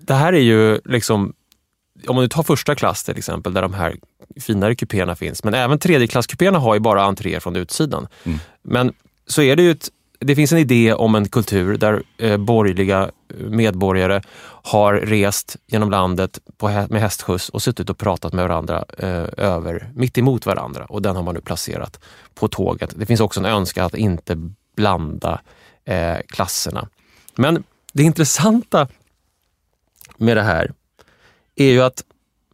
det 0.00 0.14
här 0.14 0.32
är 0.32 0.40
ju 0.40 0.80
liksom, 0.84 1.32
om 2.08 2.14
man 2.14 2.24
nu 2.24 2.28
tar 2.28 2.42
första 2.42 2.74
klass 2.74 3.04
till 3.04 3.18
exempel, 3.18 3.54
där 3.54 3.62
de 3.62 3.74
här 3.74 3.96
finare 4.40 4.74
kupéerna 4.74 5.16
finns, 5.16 5.44
men 5.44 5.54
även 5.54 5.78
tredjeklasskupéerna 5.78 6.58
har 6.58 6.74
ju 6.74 6.80
bara 6.80 7.02
entréer 7.02 7.40
från 7.40 7.56
utsidan. 7.56 8.06
Mm. 8.24 8.38
Men 8.62 8.92
så 9.26 9.42
är 9.42 9.56
det 9.56 9.62
ju 9.62 9.70
ett, 9.70 9.88
det 10.18 10.34
finns 10.36 10.52
en 10.52 10.58
idé 10.58 10.94
om 10.94 11.14
en 11.14 11.28
kultur 11.28 11.76
där 11.76 12.02
eh, 12.18 12.36
borgerliga 12.36 13.10
medborgare 13.38 14.22
har 14.62 14.94
rest 14.94 15.56
genom 15.66 15.90
landet 15.90 16.38
på, 16.56 16.68
med 16.68 17.00
hästskjuts 17.00 17.48
och 17.48 17.62
suttit 17.62 17.90
och 17.90 17.98
pratat 17.98 18.32
med 18.32 18.48
varandra 18.48 18.84
eh, 18.98 19.26
över, 19.36 19.90
mitt 19.94 20.18
emot 20.18 20.46
varandra 20.46 20.84
och 20.84 21.02
den 21.02 21.16
har 21.16 21.22
man 21.22 21.34
nu 21.34 21.40
placerat 21.40 22.00
på 22.34 22.48
tåget. 22.48 22.94
Det 22.96 23.06
finns 23.06 23.20
också 23.20 23.40
en 23.40 23.46
önskan 23.46 23.86
att 23.86 23.94
inte 23.94 24.36
blanda 24.80 25.40
eh, 25.84 26.18
klasserna. 26.28 26.88
Men 27.36 27.64
det 27.92 28.02
intressanta 28.02 28.88
med 30.16 30.36
det 30.36 30.42
här 30.42 30.72
är 31.56 31.70
ju 31.70 31.82
att 31.82 32.04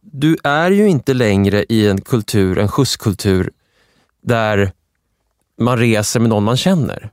du 0.01 0.37
är 0.43 0.71
ju 0.71 0.87
inte 0.87 1.13
längre 1.13 1.65
i 1.69 1.87
en 1.87 2.01
kultur, 2.01 2.57
en 2.57 2.67
skjutskultur, 2.67 3.51
där 4.21 4.71
man 5.59 5.77
reser 5.77 6.19
med 6.19 6.29
någon 6.29 6.43
man 6.43 6.57
känner. 6.57 7.11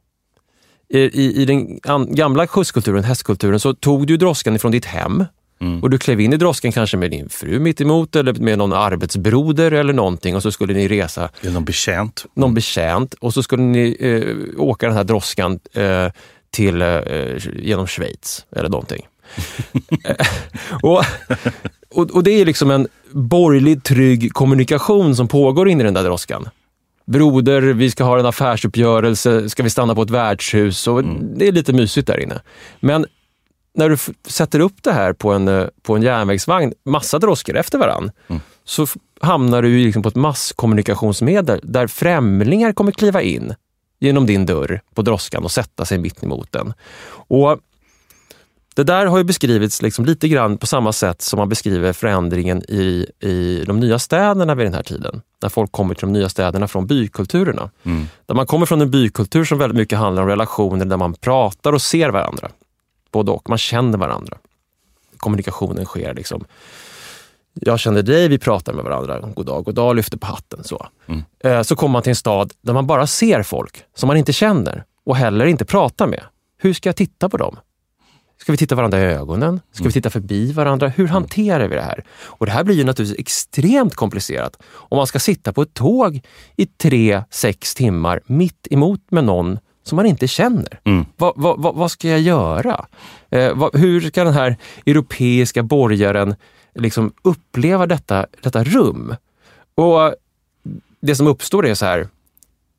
I, 0.89 1.43
i 1.43 1.45
den 1.45 1.81
gamla 2.15 2.47
skjutskulturen, 2.47 3.05
hästkulturen, 3.05 3.61
så 3.61 3.75
tog 3.75 4.07
du 4.07 4.17
droskan 4.17 4.57
ifrån 4.57 4.73
ditt 4.73 4.85
hem 4.85 5.25
mm. 5.61 5.83
och 5.83 5.91
du 5.91 5.99
klev 5.99 6.21
in 6.21 6.33
i 6.33 6.37
droskan 6.37 6.73
kanske 6.73 6.97
med 6.97 7.11
din 7.11 7.29
fru 7.29 7.59
mitt 7.59 7.81
emot 7.81 8.17
eller 8.17 8.33
med 8.33 8.59
någon 8.59 8.73
arbetsbroder 8.73 9.73
eller 9.73 9.93
någonting 9.93 10.37
och 10.37 10.43
så 10.43 10.53
skulle 10.53 10.75
ni 10.75 10.89
resa. 10.89 11.29
Eller 11.41 11.53
någon 11.53 11.65
betjänt. 11.65 12.27
Någon 12.35 12.45
mm. 12.45 12.55
betjänt 12.55 13.15
och 13.15 13.35
så 13.35 13.43
skulle 13.43 13.63
ni 13.63 13.97
eh, 14.01 14.61
åka 14.63 14.87
den 14.87 14.97
här 14.97 15.05
droskan 15.05 15.59
eh, 15.73 16.09
till, 16.51 16.83
eh, 16.83 16.99
genom 17.57 17.87
Schweiz 17.87 18.47
eller 18.57 18.69
någonting. 18.69 19.07
och, 20.83 21.05
och, 21.91 22.11
och, 22.11 22.25
det 22.25 22.31
är 22.31 22.45
liksom 22.45 22.71
en 22.71 22.89
borgerlig 23.11 23.83
trygg 23.83 24.33
kommunikation 24.33 25.17
som 25.17 25.29
pågår 25.29 25.69
in 25.69 25.81
i 25.81 25.85
den 25.85 25.95
där 25.95 26.05
droskan. 26.05 26.49
Broder, 27.07 27.61
vi 27.61 27.91
ska 27.91 28.05
ha 28.05 28.19
en 28.19 28.27
affärsuppgörelse, 28.27 29.49
ska 29.51 29.63
vi 29.63 29.71
stanna 29.71 29.95
på 29.95 30.03
ett 30.03 30.11
värdshus? 30.11 30.87
Och 30.87 30.99
mm. 30.99 31.39
Det 31.39 31.49
är 31.49 31.53
lite 31.53 31.73
mysigt 31.73 32.07
där 32.07 32.21
inne. 32.21 32.41
Men 32.81 33.07
när 33.75 33.89
du 33.89 33.97
sätter 34.27 34.61
upp 34.61 34.83
det 34.83 34.93
här 34.93 35.13
på 35.13 35.33
en, 35.33 35.49
eh, 35.49 35.67
på 35.83 35.97
en 35.97 36.03
järnvägsvagn, 36.03 36.73
massa 36.85 37.19
droskor 37.19 37.57
efter 37.57 37.79
varann, 37.79 38.11
mm. 38.29 38.43
så 38.65 38.87
hamnar 39.21 39.63
du 39.63 39.79
liksom 39.79 40.03
på 40.03 40.09
ett 40.09 40.15
masskommunikationsmedel 40.15 41.61
där 41.63 41.87
främlingar 41.87 42.73
kommer 42.73 42.93
kliva 42.93 43.23
in 43.23 43.55
genom 44.01 44.27
din 44.27 44.47
dörr 44.47 44.81
på 44.95 45.03
droskan 45.03 45.45
och 45.45 45.53
sätta 45.53 45.85
sig 45.85 45.99
mitt 45.99 46.23
emot 46.23 46.53
den. 46.53 46.73
Och 47.11 47.59
det 48.75 48.85
där 48.85 49.07
har 49.07 49.19
ju 49.19 49.25
beskrivits 49.25 49.83
liksom 49.83 50.05
lite 50.05 50.29
grann 50.29 50.59
på 50.59 50.67
samma 50.67 50.93
sätt 50.93 51.23
som 51.23 51.39
man 51.39 51.49
beskriver 51.49 51.93
förändringen 51.93 52.63
i, 52.69 53.07
i 53.21 53.65
de 53.67 53.81
nya 53.81 53.99
städerna 53.99 54.55
vid 54.55 54.67
den 54.67 54.75
här 54.75 54.83
tiden. 54.83 55.23
När 55.43 55.49
folk 55.49 55.73
kommer 55.73 55.95
till 55.95 56.07
de 56.07 56.13
nya 56.13 56.29
städerna 56.29 56.69
från 56.69 56.87
bykulturerna. 56.87 57.71
Mm. 57.83 58.07
Där 58.27 58.35
man 58.35 58.47
kommer 58.47 58.67
från 58.67 58.81
en 58.81 58.91
bykultur 58.91 59.45
som 59.45 59.59
väldigt 59.59 59.77
mycket 59.77 59.99
handlar 59.99 60.23
om 60.23 60.29
relationer 60.29 60.85
där 60.85 60.97
man 60.97 61.15
pratar 61.15 61.73
och 61.73 61.83
ser 61.83 62.09
varandra. 62.09 62.51
Både 63.15 63.31
och, 63.31 63.49
man 63.49 63.59
känner 63.59 63.99
varandra. 63.99 64.39
Kommunikationen 65.17 65.85
sker 65.85 66.15
liksom. 66.15 66.45
Jag 67.53 67.81
känner 67.81 68.03
dig, 68.03 68.29
vi 68.29 68.39
pratar 68.39 68.73
med 68.73 68.85
varandra. 68.85 69.21
God 69.35 69.47
dag, 69.47 69.65
god 69.65 69.75
dag, 69.75 69.97
lyfter 69.97 70.19
på 70.19 70.27
hatten. 70.27 70.65
Så. 70.65 70.87
Mm. 71.07 71.23
Eh, 71.45 71.63
så 71.63 71.77
kommer 71.77 71.93
man 71.93 72.03
till 72.03 72.11
en 72.11 72.17
stad 72.17 72.53
där 72.61 72.73
man 72.73 72.87
bara 72.87 73.07
ser 73.07 73.43
folk 73.43 73.85
som 73.95 74.07
man 74.07 74.17
inte 74.17 74.33
känner 74.33 74.85
och 75.07 75.17
heller 75.17 75.47
inte 75.47 75.65
pratar 75.65 76.07
med. 76.07 76.23
Hur 76.59 76.73
ska 76.73 76.89
jag 76.89 76.97
titta 76.97 77.29
på 77.29 77.37
dem? 77.37 77.57
Ska 78.41 78.53
vi 78.53 78.59
titta 78.59 78.75
varandra 78.75 79.01
i 79.01 79.05
ögonen? 79.05 79.61
Ska 79.73 79.83
mm. 79.83 79.89
vi 79.89 79.93
titta 79.93 80.11
förbi 80.11 80.53
varandra? 80.53 80.89
Hur 80.89 81.07
hanterar 81.07 81.69
vi 81.69 81.75
det 81.75 81.83
här? 81.83 82.05
Och 82.23 82.47
Det 82.47 82.53
här 82.53 82.65
blir 82.65 82.75
ju 82.75 82.85
naturligtvis 82.85 83.21
extremt 83.21 83.95
komplicerat 83.95 84.63
om 84.67 84.97
man 84.97 85.07
ska 85.07 85.19
sitta 85.19 85.53
på 85.53 85.63
ett 85.63 85.75
tåg 85.75 86.21
i 86.57 86.67
tre, 86.67 87.23
sex 87.31 87.75
timmar 87.75 88.21
mitt 88.27 88.67
emot 88.71 89.01
med 89.11 89.25
någon 89.25 89.59
som 89.85 89.97
man 89.97 90.07
inte 90.07 90.29
känner. 90.29 90.81
Mm. 90.85 91.05
Va, 91.17 91.33
va, 91.37 91.55
va, 91.59 91.73
vad 91.73 91.91
ska 91.91 92.09
jag 92.09 92.21
göra? 92.21 92.87
Eh, 93.31 93.69
hur 93.73 94.01
ska 94.01 94.25
den 94.25 94.35
här 94.35 94.57
europeiska 94.87 95.63
borgaren 95.63 96.35
liksom 96.75 97.13
uppleva 97.23 97.87
detta, 97.87 98.27
detta 98.43 98.65
rum? 98.65 99.17
Och 99.75 100.15
Det 101.01 101.17
som 101.17 101.27
uppstår 101.27 101.67
är 101.67 101.75
så 101.75 101.87
här, 101.87 102.09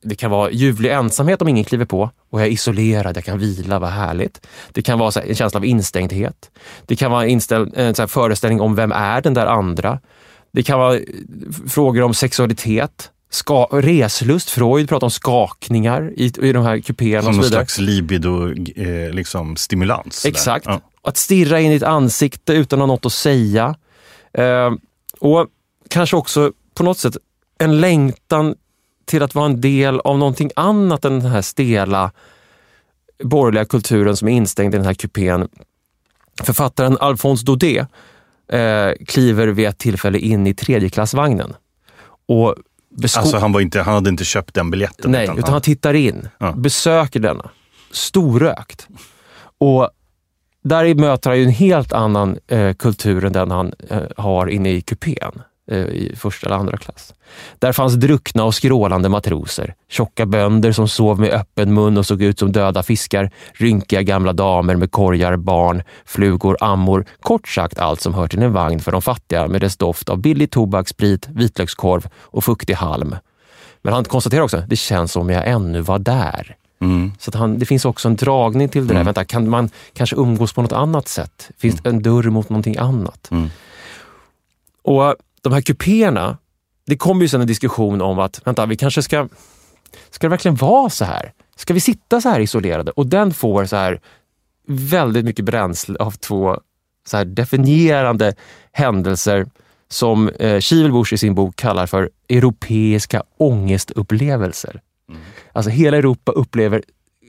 det 0.04 0.15
kan 0.15 0.32
vara 0.32 0.52
ljuvlig 0.52 0.91
ensamhet 0.91 1.41
om 1.41 1.48
ingen 1.48 1.63
kliver 1.63 1.86
på 1.86 2.10
och 2.30 2.39
jag 2.39 2.48
är 2.48 2.52
isolerad, 2.52 3.18
jag 3.18 3.26
kan 3.26 3.39
vila, 3.39 3.80
vad 3.80 3.89
härligt. 3.89 4.48
Det 4.72 4.82
kan 4.82 5.00
vara 5.00 5.22
en 5.22 5.36
känsla 5.36 5.58
av 5.58 5.65
instängdhet. 5.65 6.52
Det 6.86 6.96
kan 6.96 7.12
vara 7.12 7.28
en 7.28 8.08
föreställning 8.08 8.62
om 8.62 8.76
vem 8.76 8.91
är 8.91 9.22
den 9.22 9.34
där 9.34 9.46
andra. 9.46 10.00
Det 10.52 10.63
kan 10.63 10.80
vara 10.80 11.00
frågor 11.68 12.02
om 12.02 12.13
sexualitet, 12.13 13.12
ska, 13.30 13.68
reslust. 13.72 14.50
Freud 14.50 14.90
pratar 14.90 15.08
om 15.08 15.12
skakningar 15.12 16.14
i, 16.16 16.32
i 16.42 16.52
de 16.52 16.66
här 16.66 16.80
kupéerna. 16.80 17.24
Som 17.24 17.36
någon 17.36 17.46
slags 17.46 17.80
libido, 17.80 18.52
eh, 18.76 19.14
liksom 19.14 19.56
stimulans. 19.56 20.26
Exakt. 20.26 20.66
Ja. 20.66 20.82
Att 21.02 21.18
stirra 21.18 21.60
in 21.60 21.72
i 21.72 21.76
ett 21.76 21.84
ansikte 21.84 22.54
utan 22.54 22.80
att 22.80 22.88
ha 22.88 22.88
något 22.88 23.06
att 23.06 23.14
säga. 23.14 23.76
Eh, 24.34 24.72
och 25.20 25.48
kanske 25.90 26.16
också 26.16 26.52
på 26.74 26.84
något 26.84 26.98
sätt 26.98 27.18
en 27.58 27.82
längtan 27.82 28.56
till 29.06 29.24
att 29.24 29.36
vara 29.36 29.46
en 29.46 29.62
del 29.62 30.00
av 30.00 30.18
någonting 30.18 30.52
annat 30.56 31.06
än 31.06 31.20
den 31.20 31.32
här 31.32 31.42
stela 31.42 32.12
borgerliga 33.24 33.66
kulturen 33.66 34.18
som 34.18 34.28
är 34.28 34.32
instängd 34.32 34.76
i 34.76 34.78
den 34.78 34.86
här 34.86 34.94
kupén. 34.94 35.48
Författaren 36.44 36.98
Alphonse 37.00 37.46
Daudet 37.46 37.88
eh, 38.48 38.92
kliver 39.08 39.48
vid 39.48 39.68
ett 39.68 39.78
tillfälle 39.78 40.20
in 40.20 40.48
i 40.48 40.54
tredjeklassvagnen. 40.54 41.54
Och 42.28 42.56
alltså 43.04 43.38
han, 43.38 43.52
var 43.52 43.62
inte, 43.62 43.82
han 43.82 43.94
hade 43.94 44.10
inte 44.10 44.26
köpt 44.26 44.54
den 44.54 44.72
biljetten? 44.72 45.12
Nej, 45.12 45.24
utan, 45.24 45.38
utan 45.38 45.54
han 45.54 45.62
tittar 45.62 45.94
in, 45.94 46.30
ja. 46.38 46.52
besöker 46.52 47.20
denna, 47.20 47.50
storrökt. 47.92 48.88
Och 49.58 49.90
där 50.64 50.96
möter 50.96 51.30
han 51.30 51.40
ju 51.40 51.46
en 51.46 51.52
helt 51.52 51.94
annan 51.94 52.38
eh, 52.48 52.74
kultur 52.74 53.26
än 53.26 53.34
den 53.34 53.52
han 53.52 53.74
eh, 53.90 54.02
har 54.18 54.48
inne 54.48 54.72
i 54.72 54.82
kupén. 54.82 55.42
Eh, 55.71 55.78
i 55.78 56.15
första 56.15 56.47
eller 56.47 56.56
andra 56.56 56.78
klass. 56.78 57.13
Där 57.60 57.71
fanns 57.71 57.93
druckna 57.93 58.43
och 58.43 58.56
skrålande 58.56 59.10
matroser, 59.10 59.75
tjocka 59.89 60.25
bönder 60.25 60.71
som 60.71 60.88
sov 60.88 61.19
med 61.19 61.30
öppen 61.30 61.73
mun 61.73 61.97
och 61.97 62.06
såg 62.06 62.21
ut 62.21 62.39
som 62.39 62.51
döda 62.51 62.84
fiskar, 62.84 63.32
rynkiga 63.54 64.01
gamla 64.01 64.34
damer 64.34 64.75
med 64.75 64.91
korgar, 64.91 65.36
barn, 65.36 65.84
flugor, 66.06 66.58
ammor, 66.60 67.06
kort 67.21 67.47
sagt 67.47 67.80
allt 67.80 68.01
som 68.01 68.13
hör 68.13 68.28
till 68.28 68.43
en 68.43 68.54
vagn 68.54 68.80
för 68.80 68.91
de 68.91 69.01
fattiga 69.01 69.47
med 69.47 69.62
dess 69.62 69.78
doft 69.78 70.10
av 70.10 70.17
billig 70.17 70.51
tobak, 70.51 70.88
sprit, 70.88 71.28
vitlökskorv 71.30 72.08
och 72.15 72.43
fuktig 72.43 72.73
halm. 72.73 73.15
Men 73.82 73.93
han 73.93 74.04
konstaterar 74.04 74.41
också, 74.41 74.63
det 74.67 74.75
känns 74.75 75.12
som 75.12 75.30
jag 75.30 75.47
ännu 75.47 75.82
var 75.82 75.99
där. 75.99 76.56
Mm. 76.82 77.12
Så 77.19 77.30
att 77.30 77.36
han, 77.36 77.60
det 77.60 77.65
finns 77.65 77.86
också 77.86 78.08
en 78.08 78.15
dragning 78.15 78.69
till 78.69 78.82
det 78.82 78.93
där. 78.93 78.95
Mm. 78.95 79.06
Vänta, 79.06 79.25
kan 79.25 79.49
man 79.49 79.69
kanske 79.93 80.15
umgås 80.15 80.54
på 80.54 80.62
något 80.62 80.71
annat 80.71 81.08
sätt? 81.08 81.49
Finns 81.58 81.75
det 81.75 81.89
mm. 81.89 81.97
en 81.97 82.04
dörr 82.04 82.30
mot 82.30 82.49
någonting 82.49 82.78
annat? 82.78 83.32
Mm. 83.32 83.49
Och 84.84 85.15
de 85.46 85.54
här 85.54 85.62
kupéerna, 85.62 86.38
det 86.86 86.98
kommer 86.98 87.22
ju 87.22 87.28
sen 87.28 87.42
en 87.42 87.48
diskussion 87.48 88.02
om 88.02 88.20
att, 88.20 88.42
vänta, 88.48 88.66
vi 88.66 88.76
kanske 88.76 89.02
ska, 89.02 89.28
ska 90.10 90.28
det 90.28 90.30
verkligen 90.30 90.56
vara 90.56 90.90
så 90.90 91.06
här? 91.06 91.34
Ska 91.56 91.74
vi 91.74 91.80
sitta 91.80 92.22
så 92.22 92.30
här 92.30 92.40
isolerade? 92.40 92.92
Och 92.92 93.08
den 93.08 93.34
får 93.34 93.66
så 93.66 93.76
här 93.76 94.00
väldigt 94.68 95.26
mycket 95.26 95.46
bränsle 95.46 95.96
av 96.00 96.12
två 96.12 96.60
så 97.08 97.18
här 97.18 97.26
definierande 97.26 98.34
händelser 98.72 99.46
som 99.88 100.30
eh, 100.30 100.60
Kivelbusch 100.60 101.14
i 101.14 101.18
sin 101.18 101.36
bok 101.36 101.56
kallar 101.56 101.86
för 101.86 102.10
europeiska 102.30 103.24
ångestupplevelser. 103.38 104.82
Mm. 105.10 105.22
Alltså 105.54 105.70
hela 105.70 105.98
Europa 105.98 106.32
upplever 106.32 106.84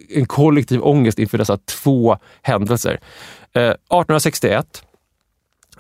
en 0.09 0.27
kollektiv 0.27 0.83
ångest 0.83 1.19
inför 1.19 1.39
dessa 1.39 1.57
två 1.57 2.19
händelser. 2.43 3.01
Eh, 3.53 3.63
1861 3.63 4.86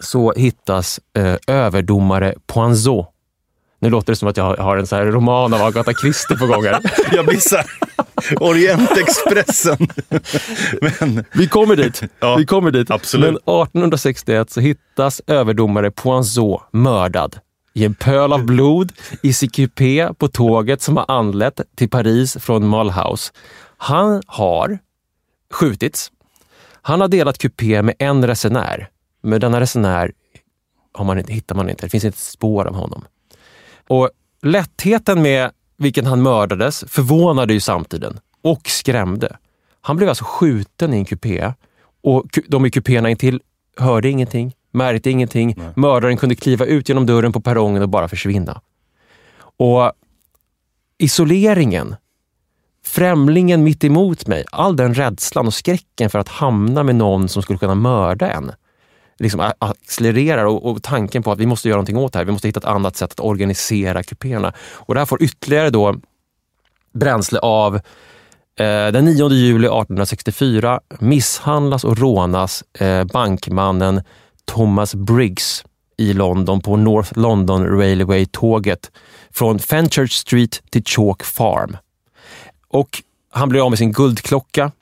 så 0.00 0.32
hittas 0.36 1.00
eh, 1.18 1.34
överdomare 1.46 2.34
Poinzot. 2.46 3.12
Nu 3.80 3.90
låter 3.90 4.12
det 4.12 4.16
som 4.16 4.28
att 4.28 4.36
jag 4.36 4.56
har 4.56 4.76
en 4.76 4.86
så 4.86 4.96
här 4.96 5.06
roman 5.06 5.54
av 5.54 5.62
Agatha 5.62 5.92
Christie 5.92 6.36
på 6.36 6.46
gång 6.46 6.64
här. 6.64 6.80
jag 7.12 7.42
så 7.42 7.56
Orientexpressen. 8.40 9.88
Men... 11.00 11.24
Vi 11.32 11.48
kommer 11.48 11.76
dit. 11.76 12.02
Ja, 12.20 12.36
Vi 12.36 12.46
kommer 12.46 12.70
dit. 12.70 12.90
Absolut. 12.90 13.24
Men 13.26 13.36
1861 13.36 14.50
så 14.50 14.60
hittas 14.60 15.22
överdomare 15.26 15.90
Poinzot 15.90 16.62
mördad 16.72 17.38
i 17.74 17.84
en 17.84 17.94
pöl 17.94 18.32
av 18.32 18.44
blod 18.44 18.92
i 19.22 19.32
sin 19.32 19.50
kupé 19.50 20.08
på 20.18 20.28
tåget 20.28 20.82
som 20.82 20.96
har 20.96 21.04
anlänt 21.08 21.60
till 21.76 21.90
Paris 21.90 22.36
från 22.40 22.68
Mulhouse. 22.70 23.32
Han 23.76 24.22
har 24.26 24.78
skjutits. 25.50 26.12
Han 26.82 27.00
har 27.00 27.08
delat 27.08 27.38
kupé 27.38 27.82
med 27.82 27.94
en 27.98 28.26
resenär 28.26 28.88
men 29.26 29.40
denna 29.40 29.60
resenär 29.60 30.12
har 30.92 31.04
man 31.04 31.24
hittar 31.28 31.54
man 31.54 31.70
inte. 31.70 31.86
Det 31.86 31.90
finns 31.90 32.04
inte 32.04 32.14
ett 32.14 32.20
spår 32.20 32.64
av 32.64 32.74
honom. 32.74 33.04
Och 33.88 34.10
lättheten 34.42 35.22
med 35.22 35.50
vilken 35.76 36.06
han 36.06 36.22
mördades 36.22 36.84
förvånade 36.88 37.52
ju 37.52 37.60
samtiden 37.60 38.20
och 38.42 38.68
skrämde. 38.68 39.36
Han 39.80 39.96
blev 39.96 40.08
alltså 40.08 40.24
skjuten 40.24 40.94
i 40.94 40.96
en 40.96 41.04
kupé 41.04 41.52
och 42.02 42.38
de 42.48 42.66
i 42.66 42.70
kupéerna 42.70 43.10
intill 43.10 43.40
hörde 43.76 44.08
ingenting, 44.08 44.54
märkte 44.72 45.10
ingenting. 45.10 45.54
Nej. 45.56 45.68
Mördaren 45.76 46.16
kunde 46.16 46.34
kliva 46.34 46.64
ut 46.64 46.88
genom 46.88 47.06
dörren 47.06 47.32
på 47.32 47.40
perrongen 47.40 47.82
och 47.82 47.88
bara 47.88 48.08
försvinna. 48.08 48.60
Och 49.38 49.92
isoleringen, 50.98 51.96
främlingen 52.84 53.64
mitt 53.64 53.84
emot 53.84 54.26
mig, 54.26 54.44
all 54.52 54.76
den 54.76 54.94
rädslan 54.94 55.46
och 55.46 55.54
skräcken 55.54 56.10
för 56.10 56.18
att 56.18 56.28
hamna 56.28 56.82
med 56.82 56.96
någon 56.96 57.28
som 57.28 57.42
skulle 57.42 57.58
kunna 57.58 57.74
mörda 57.74 58.30
en 58.30 58.52
liksom 59.18 59.52
accelererar 59.58 60.44
och, 60.44 60.70
och, 60.70 60.82
tanken 60.82 61.22
på 61.22 61.32
att 61.32 61.38
vi 61.38 61.46
måste 61.46 61.68
göra 61.68 61.76
någonting 61.76 61.96
åt 61.96 62.12
det 62.12 62.18
här. 62.18 62.24
Vi 62.24 62.32
måste 62.32 62.48
hitta 62.48 62.60
ett 62.60 62.64
annat 62.64 62.96
sätt 62.96 63.12
att 63.12 63.20
organisera 63.20 64.02
kupéerna. 64.02 64.52
Och 64.58 64.94
det 64.94 65.00
här 65.00 65.06
får 65.06 65.22
ytterligare 65.22 65.70
då 65.70 65.94
bränsle 66.92 67.38
av 67.38 67.74
eh, 67.74 67.80
den 68.92 69.04
9 69.04 69.30
juli 69.30 69.66
1864 69.66 70.80
misshandlas 70.98 71.84
och 71.84 71.98
rånas 71.98 72.64
eh, 72.80 73.04
bankmannen 73.04 74.02
Thomas 74.44 74.94
Briggs 74.94 75.64
i 75.96 76.12
London 76.12 76.60
på 76.60 76.76
North 76.76 77.18
London 77.18 77.66
Railway-tåget 77.66 78.90
från 79.30 79.58
Fenchurch 79.58 80.12
Street 80.12 80.62
till 80.70 80.84
Chalk 80.84 81.24
Farm. 81.24 81.76
Och 82.68 83.02
han 83.30 83.48
blir 83.48 83.64
av 83.64 83.70
med 83.70 83.78
sin 83.78 83.92
guldklocka 83.92 84.72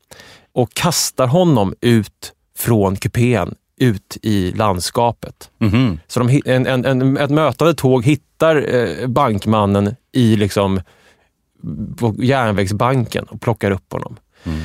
och 0.53 0.75
kastar 0.75 1.27
honom 1.27 1.75
ut 1.81 2.33
från 2.59 2.97
kupén 2.97 3.55
ut 3.77 4.19
i 4.23 4.53
landskapet. 4.53 5.51
Mm. 5.61 5.99
Så 6.07 6.21
de, 6.21 6.43
en, 6.45 6.67
en, 6.67 6.85
en, 6.85 7.17
ett 7.17 7.31
mötande 7.31 7.75
tåg 7.75 8.05
hittar 8.05 8.75
eh, 8.75 9.07
bankmannen 9.07 9.97
i 10.13 10.37
liksom, 10.37 10.81
på 11.97 12.15
järnvägsbanken 12.19 13.25
och 13.25 13.41
plockar 13.41 13.71
upp 13.71 13.93
honom. 13.93 14.17
Mm. 14.45 14.61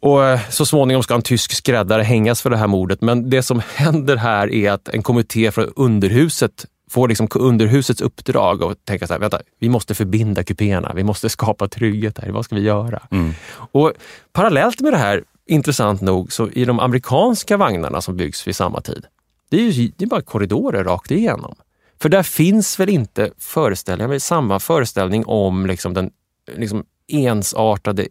Och 0.00 0.24
eh, 0.24 0.40
Så 0.48 0.66
småningom 0.66 1.02
ska 1.02 1.14
en 1.14 1.22
tysk 1.22 1.52
skräddare 1.52 2.02
hängas 2.02 2.42
för 2.42 2.50
det 2.50 2.56
här 2.56 2.66
mordet. 2.66 3.00
Men 3.00 3.30
det 3.30 3.42
som 3.42 3.62
händer 3.74 4.16
här 4.16 4.52
är 4.52 4.70
att 4.70 4.88
en 4.88 5.02
kommitté 5.02 5.50
från 5.50 5.72
underhuset 5.76 6.66
får 6.90 7.08
liksom 7.08 7.28
underhusets 7.34 8.00
uppdrag 8.00 8.62
och 8.62 8.74
tänka 8.84 9.06
så 9.06 9.12
här, 9.12 9.20
vänta, 9.20 9.40
vi 9.60 9.68
måste 9.68 9.94
förbinda 9.94 10.44
kupéerna, 10.44 10.92
vi 10.94 11.04
måste 11.04 11.28
skapa 11.28 11.68
trygghet 11.68 12.18
här, 12.18 12.30
vad 12.30 12.44
ska 12.44 12.54
vi 12.54 12.62
göra? 12.62 13.02
Mm. 13.10 13.32
Och 13.72 13.92
Parallellt 14.32 14.80
med 14.80 14.92
det 14.92 14.98
här 14.98 15.24
intressant 15.50 16.00
nog, 16.00 16.32
så 16.32 16.50
i 16.50 16.64
de 16.64 16.80
amerikanska 16.80 17.56
vagnarna 17.56 18.00
som 18.00 18.16
byggs 18.16 18.46
vid 18.46 18.56
samma 18.56 18.80
tid, 18.80 19.06
det 19.50 19.56
är 19.56 19.70
ju 19.70 19.92
det 19.96 20.04
är 20.04 20.08
bara 20.08 20.22
korridorer 20.22 20.84
rakt 20.84 21.10
igenom. 21.10 21.54
För 22.00 22.08
där 22.08 22.22
finns 22.22 22.80
väl 22.80 22.88
inte 22.88 23.30
föreställningar, 23.38 24.18
samma 24.18 24.60
föreställning 24.60 25.26
om 25.26 25.66
liksom 25.66 25.94
den 25.94 26.10
liksom 26.56 26.84
ensartade 27.08 28.06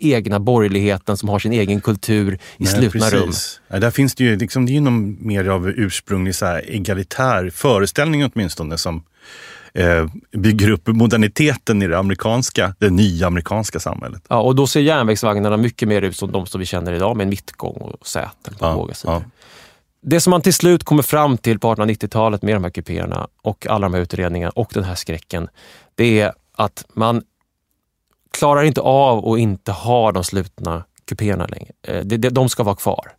egna 0.00 0.40
borgerligheten 0.40 1.16
som 1.16 1.28
har 1.28 1.38
sin 1.38 1.52
egen 1.52 1.80
kultur 1.80 2.34
i 2.34 2.38
Nej, 2.56 2.72
slutna 2.72 3.10
precis. 3.10 3.60
rum. 3.60 3.64
Ja, 3.68 3.80
där 3.80 3.90
finns 3.90 4.14
det 4.14 4.24
ju, 4.24 4.36
liksom, 4.36 4.66
det 4.66 4.72
är 4.72 4.74
ju 4.74 4.80
någon 4.80 5.26
mer 5.26 5.48
av 5.48 5.68
ursprunglig 5.68 6.34
så 6.34 6.46
här, 6.46 6.70
egalitär 6.70 7.50
föreställning 7.50 8.24
åtminstone 8.24 8.78
som 8.78 9.04
eh, 9.76 10.06
bygger 10.32 10.70
upp 10.70 10.86
moderniteten 10.86 11.82
i 11.82 11.86
det 11.86 11.98
amerikanska, 11.98 12.74
det 12.78 12.90
nya 12.90 13.26
amerikanska 13.26 13.80
samhället. 13.80 14.22
Ja, 14.28 14.40
och 14.40 14.54
då 14.54 14.66
ser 14.66 14.80
järnvägsvagnarna 14.80 15.56
mycket 15.56 15.88
mer 15.88 16.02
ut 16.02 16.16
som 16.16 16.32
de 16.32 16.46
som 16.46 16.58
vi 16.58 16.66
känner 16.66 16.92
idag 16.92 17.16
med 17.16 17.28
mittgång 17.28 17.76
och 17.76 18.06
säten 18.06 18.54
på 18.54 18.64
ja, 18.64 18.74
båda 18.74 18.94
sidor. 18.94 19.14
Ja. 19.14 19.22
Det 20.00 20.20
som 20.20 20.30
man 20.30 20.42
till 20.42 20.54
slut 20.54 20.84
kommer 20.84 21.02
fram 21.02 21.38
till 21.38 21.58
på 21.58 21.74
1890-talet 21.74 22.42
med 22.42 22.56
de 22.56 22.64
här 22.64 22.70
kupéerna 22.70 23.28
och 23.42 23.66
alla 23.66 23.86
de 23.86 23.94
här 23.94 24.00
utredningarna 24.00 24.50
och 24.50 24.70
den 24.74 24.84
här 24.84 24.94
skräcken, 24.94 25.48
det 25.94 26.20
är 26.20 26.32
att 26.52 26.84
man 26.94 27.22
klarar 28.38 28.62
inte 28.62 28.80
av 28.80 29.28
att 29.28 29.38
inte 29.38 29.72
ha 29.72 30.12
de 30.12 30.24
slutna 30.24 30.84
kupéerna 31.04 31.46
längre. 31.46 31.72
Eh, 31.82 32.30
de 32.30 32.48
ska 32.48 32.62
vara 32.62 32.76
kvar. 32.76 33.12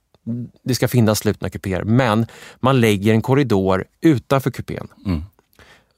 Det 0.64 0.76
ska 0.76 0.88
finnas 0.88 1.20
slutna 1.20 1.50
kupéer, 1.50 1.84
men 1.84 2.26
man 2.60 2.80
lägger 2.80 3.14
en 3.14 3.22
korridor 3.22 3.86
utanför 4.02 4.52
kupén. 4.52 4.88
Mm 5.06 5.24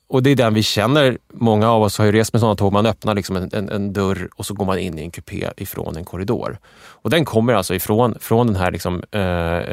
och 0.10 0.24
det 0.24 0.30
är 0.30 0.36
den 0.36 0.54
vi 0.54 0.64
känner. 0.64 1.18
Många 1.34 1.70
av 1.70 1.82
oss 1.82 1.98
har 1.98 2.06
ju 2.06 2.12
rest 2.12 2.34
med 2.34 2.40
sådana 2.40 2.56
tåg. 2.56 2.74
Man 2.74 2.86
öppnar 2.86 3.16
liksom 3.16 3.36
en, 3.36 3.50
en, 3.54 3.70
en, 3.70 3.94
dörr 3.94 4.30
och 4.36 4.46
så 4.46 4.54
går 4.54 4.66
man 4.66 4.80
in 4.80 5.00
i 5.00 5.02
en 5.02 5.12
kupé 5.12 5.50
ifrån 5.58 5.98
en 5.98 6.06
korridor. 6.06 6.58
Och 6.80 7.10
den 7.10 7.26
kommer 7.26 7.54
alltså 7.54 7.76
ifrån 7.76 8.18
från 8.20 8.48
den 8.48 8.56
här... 8.56 8.72
Liksom, 8.72 8.96
eh, 8.96 9.20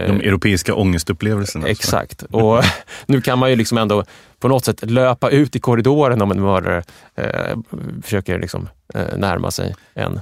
De 0.07 0.20
europeiska 0.20 0.75
ångestupplevelserna. 0.75 1.68
Exakt. 1.68 2.22
Och 2.22 2.62
nu 3.07 3.20
kan 3.20 3.38
man 3.38 3.51
ju 3.51 3.57
liksom 3.57 3.79
ändå 3.79 4.05
på 4.38 4.49
något 4.49 4.64
sätt 4.64 4.90
löpa 4.90 5.31
ut 5.31 5.57
i 5.57 5.61
korridoren 5.61 6.22
om 6.22 6.31
en 6.31 6.40
mördare 6.40 6.83
eh, 7.14 7.57
försöker 8.03 8.38
liksom, 8.38 8.68
eh, 8.94 9.16
närma 9.16 9.51
sig 9.51 9.74
en. 9.95 10.20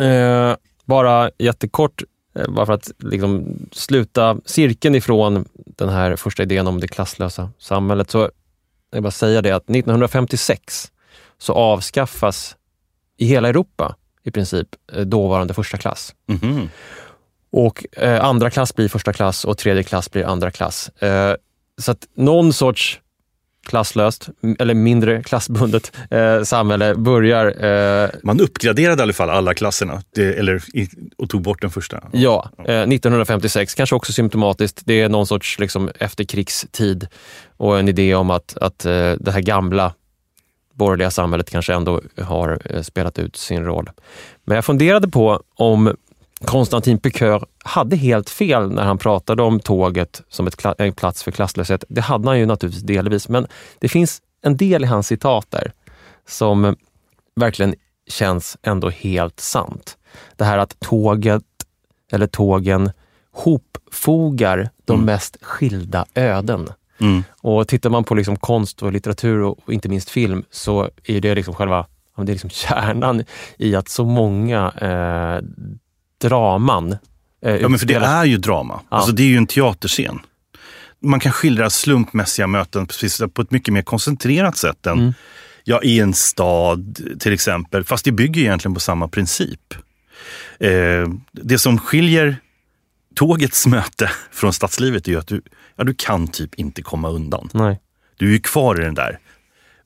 Eh, 0.00 0.56
bara 0.84 1.30
jättekort, 1.38 2.02
eh, 2.38 2.50
bara 2.50 2.66
för 2.66 2.72
att 2.72 2.90
liksom 2.98 3.58
sluta 3.72 4.36
cirkeln 4.44 4.94
ifrån 4.94 5.44
den 5.54 5.88
här 5.88 6.16
första 6.16 6.42
idén 6.42 6.66
om 6.66 6.80
det 6.80 6.88
klasslösa 6.88 7.50
samhället. 7.58 8.10
Så 8.10 8.30
jag 8.90 9.02
bara 9.02 9.10
säga 9.10 9.42
det 9.42 9.50
att 9.50 9.70
1956 9.70 10.92
så 11.38 11.52
avskaffas 11.52 12.56
i 13.16 13.26
hela 13.26 13.48
Europa 13.48 13.96
i 14.24 14.30
princip 14.30 14.68
eh, 14.92 15.00
dåvarande 15.00 15.54
första 15.54 15.78
klass. 15.78 16.14
Mm 16.28 16.40
-hmm. 16.40 16.68
Och 17.52 17.84
eh, 17.92 18.24
andra 18.24 18.50
klass 18.50 18.74
blir 18.74 18.88
första 18.88 19.12
klass 19.12 19.44
och 19.44 19.58
tredje 19.58 19.82
klass 19.82 20.10
blir 20.10 20.24
andra 20.24 20.50
klass. 20.50 20.88
Eh, 20.88 21.34
så 21.78 21.90
att 21.90 22.08
någon 22.14 22.52
sorts 22.52 23.00
klasslöst, 23.66 24.28
eller 24.58 24.74
mindre 24.74 25.22
klassbundet 25.22 25.92
eh, 26.10 26.42
samhälle 26.42 26.94
börjar 26.94 27.64
eh, 27.64 28.10
Man 28.22 28.40
uppgraderade 28.40 29.00
i 29.00 29.02
alla 29.02 29.12
fall 29.12 29.30
alla 29.30 29.54
klasserna, 29.54 30.02
det, 30.14 30.34
eller, 30.34 30.62
och 31.18 31.30
tog 31.30 31.42
bort 31.42 31.60
den 31.60 31.70
första. 31.70 32.08
Ja, 32.12 32.50
eh, 32.58 32.80
1956, 32.80 33.74
kanske 33.74 33.96
också 33.96 34.12
symptomatiskt. 34.12 34.82
Det 34.84 35.00
är 35.00 35.08
någon 35.08 35.26
sorts 35.26 35.58
liksom, 35.58 35.90
efterkrigstid 35.98 37.06
och 37.56 37.78
en 37.78 37.88
idé 37.88 38.14
om 38.14 38.30
att, 38.30 38.56
att 38.56 38.84
eh, 38.84 39.12
det 39.20 39.32
här 39.32 39.40
gamla 39.40 39.92
borgerliga 40.74 41.10
samhället 41.10 41.50
kanske 41.50 41.74
ändå 41.74 42.00
har 42.20 42.58
eh, 42.64 42.82
spelat 42.82 43.18
ut 43.18 43.36
sin 43.36 43.64
roll. 43.64 43.90
Men 44.44 44.54
jag 44.54 44.64
funderade 44.64 45.08
på 45.08 45.42
om 45.54 45.96
Konstantin 46.44 46.98
Piqueur 46.98 47.46
hade 47.64 47.96
helt 47.96 48.30
fel 48.30 48.70
när 48.72 48.82
han 48.84 48.98
pratade 48.98 49.42
om 49.42 49.60
tåget 49.60 50.22
som 50.28 50.46
ett 50.46 50.64
en 50.78 50.92
plats 50.92 51.22
för 51.22 51.30
klasslöshet. 51.30 51.84
Det 51.88 52.00
hade 52.00 52.28
han 52.28 52.38
ju 52.38 52.46
naturligtvis 52.46 52.82
delvis, 52.82 53.28
men 53.28 53.46
det 53.78 53.88
finns 53.88 54.22
en 54.42 54.56
del 54.56 54.84
i 54.84 54.86
hans 54.86 55.06
citat 55.06 55.46
där 55.50 55.72
som 56.28 56.64
eh, 56.64 56.72
verkligen 57.36 57.74
känns 58.08 58.56
ändå 58.62 58.90
helt 58.90 59.40
sant. 59.40 59.96
Det 60.36 60.44
här 60.44 60.58
att 60.58 60.80
tåget 60.80 61.42
eller 62.12 62.26
tågen 62.26 62.90
hopfogar 63.32 64.70
de 64.84 64.92
Mm. 64.94 65.06
mest 65.06 65.36
skilda 65.42 66.06
öden. 66.14 66.68
Mm. 67.00 67.22
Och 67.40 67.68
tittar 67.68 67.90
man 67.90 68.04
på 68.04 68.14
liksom 68.14 68.36
konst 68.36 68.82
och 68.82 68.92
litteratur 68.92 69.42
och 69.42 69.72
inte 69.72 69.88
minst 69.88 70.10
film 70.10 70.44
så 70.50 70.90
är 71.04 71.20
det 71.20 71.34
liksom 71.34 71.54
själva 71.54 71.86
det 72.16 72.32
är 72.32 72.34
liksom 72.34 72.50
kärnan 72.50 73.24
i 73.58 73.74
att 73.74 73.88
så 73.88 74.04
många 74.04 74.70
eh, 74.70 75.46
draman 76.20 76.92
eh, 77.44 77.54
Ja, 77.56 77.68
men 77.68 77.78
för 77.78 77.86
det 77.86 77.94
är 77.94 78.24
ju 78.24 78.36
drama. 78.36 78.80
Ja. 78.90 78.96
Alltså, 78.96 79.12
det 79.12 79.22
är 79.22 79.26
ju 79.26 79.36
en 79.36 79.46
teaterscen. 79.46 80.18
Man 81.02 81.20
kan 81.20 81.32
skildra 81.32 81.70
slumpmässiga 81.70 82.46
möten 82.46 82.86
precis 82.86 83.22
på 83.34 83.42
ett 83.42 83.50
mycket 83.50 83.74
mer 83.74 83.82
koncentrerat 83.82 84.56
sätt 84.56 84.86
än 84.86 84.98
Mm. 84.98 85.12
ja, 85.64 85.82
i 85.82 86.00
en 86.00 86.14
stad 86.14 87.00
till 87.20 87.32
exempel. 87.32 87.84
Fast 87.84 88.04
det 88.04 88.12
bygger 88.12 88.42
egentligen 88.42 88.74
på 88.74 88.80
samma 88.80 89.08
princip. 89.08 89.74
Eh, 90.60 91.08
det 91.32 91.58
som 91.58 91.78
skiljer 91.78 92.36
tågets 93.14 93.66
möte 93.66 94.10
från 94.30 94.52
stadslivet 94.52 95.08
är 95.08 95.12
ju 95.12 95.18
att 95.18 95.26
du, 95.28 95.42
ja, 95.76 95.84
du 95.84 95.94
kan 95.94 96.28
typ 96.28 96.54
inte 96.54 96.82
komma 96.82 97.08
undan. 97.08 97.48
Nej. 97.52 97.80
Du 98.18 98.28
är 98.28 98.32
ju 98.32 98.40
kvar 98.40 98.80
i 98.80 98.84
den 98.84 98.94
där 98.94 99.18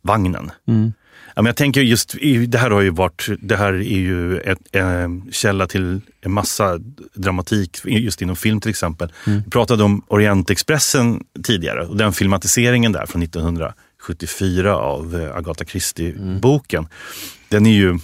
vagnen. 0.03 0.51
Mm. 0.69 0.93
Ja, 1.35 1.43
men 1.43 1.47
jag 1.47 1.57
tänker 1.57 1.81
just, 1.81 2.15
det 2.49 2.59
här 2.59 2.71
har 2.71 2.81
ju 2.81 2.91
varit, 2.91 3.29
det 3.39 3.57
här 3.57 3.73
är 3.73 3.99
ju 3.99 4.39
ett, 4.39 4.59
eh, 4.73 5.09
källa 5.31 5.67
till 5.67 6.01
en 6.21 6.33
massa 6.33 6.79
dramatik, 7.15 7.81
just 7.85 8.23
inom 8.23 8.37
film 8.37 8.61
till 8.61 8.71
exempel. 8.71 9.13
Vi 9.25 9.51
pratade 9.51 9.85
om 9.85 10.03
Orientexpressen 10.09 11.25
tidigare 11.45 11.87
och 11.87 11.97
den 11.97 12.13
filmatiseringen 12.13 12.93
där 12.93 13.07
från 13.07 13.23
1974 13.23 14.77
av 14.77 15.21
eh, 15.21 15.37
Agatha 15.37 15.65
Christie-boken. 15.65 16.89
Den 17.49 17.67
är 17.67 17.75
ju 17.75 17.99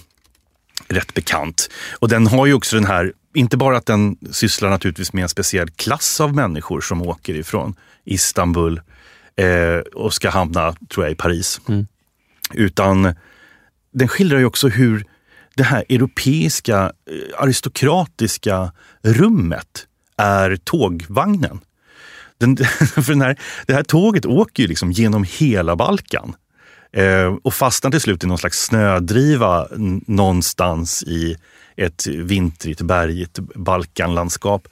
rätt 0.87 1.13
bekant. 1.13 1.69
Och 1.99 2.09
den 2.09 2.27
har 2.27 2.45
ju 2.45 2.53
också 2.53 2.75
den 2.75 2.85
här, 2.85 3.13
inte 3.33 3.57
bara 3.57 3.77
att 3.77 3.85
den 3.85 4.17
sysslar 4.31 4.69
naturligtvis 4.69 5.13
med 5.13 5.23
en 5.23 5.29
speciell 5.29 5.69
klass 5.69 6.21
av 6.21 6.35
människor 6.35 6.81
som 6.81 7.01
åker 7.01 7.33
ifrån 7.33 7.75
Istanbul 8.05 8.81
eh, 9.35 9.77
och 9.93 10.13
ska 10.13 10.29
hamna, 10.29 10.75
tror 10.89 11.05
jag, 11.05 11.11
i 11.11 11.15
Paris. 11.15 11.61
Mm. 11.67 11.87
Utan 12.53 13.15
den 13.93 14.07
skildrar 14.07 14.39
ju 14.39 14.45
också 14.45 14.67
hur 14.67 15.05
det 15.55 15.63
här 15.63 15.85
europeiska 15.89 16.81
eh, 16.83 17.43
aristokratiska 17.43 18.71
rummet 19.01 19.87
är 20.17 20.55
tågvagnen. 20.55 21.59
Den, 22.37 22.57
för 22.95 23.11
den 23.11 23.21
här, 23.21 23.39
det 23.65 23.73
här 23.73 23.83
tåget 23.83 24.25
åker 24.25 24.63
ju 24.63 24.69
liksom 24.69 24.91
genom 24.91 25.25
hela 25.29 25.75
Balkan 25.75 26.35
eh, 26.93 27.35
och 27.43 27.53
fastnar 27.53 27.91
till 27.91 28.01
slut 28.01 28.23
i 28.23 28.27
någon 28.27 28.37
slags 28.37 28.65
snödriva 28.65 29.67
någonstans 30.07 31.03
i 31.03 31.37
ett 31.75 32.07
vintrigt, 32.07 32.81
bergigt 32.81 33.39
Balkanlandskap. 33.39 34.67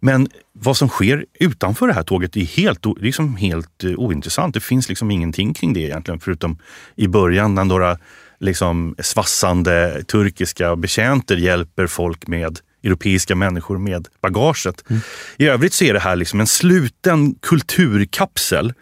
Men 0.00 0.28
vad 0.52 0.76
som 0.76 0.88
sker 0.88 1.26
utanför 1.40 1.86
det 1.86 1.92
här 1.92 2.02
tåget 2.02 2.36
är 2.36 2.40
helt, 2.40 2.86
liksom 3.00 3.36
helt 3.36 3.84
eh, 3.84 3.90
ointressant. 3.90 4.54
Det 4.54 4.60
finns 4.60 4.88
liksom 4.88 5.10
ingenting 5.10 5.54
kring 5.54 5.72
det 5.72 5.80
egentligen, 5.80 6.20
förutom 6.20 6.58
i 6.96 7.08
början 7.08 7.54
när 7.54 7.64
några 7.64 7.98
liksom 8.40 8.94
svassande 8.98 10.04
turkiska 10.04 10.76
betjänter 10.76 11.36
hjälper 11.36 11.86
folk 11.86 12.26
med 12.26 12.58
europeiska 12.84 13.34
människor 13.34 13.78
med 13.78 14.08
bagaget. 14.22 14.84
I 15.36 15.46
övrigt 15.46 15.72
så 15.72 15.84
är 15.84 15.92
det 15.92 16.00
här 16.00 16.16
liksom 16.16 16.40
en 16.40 16.46
sluten 16.46 17.34
kulturkapsel 17.34 18.72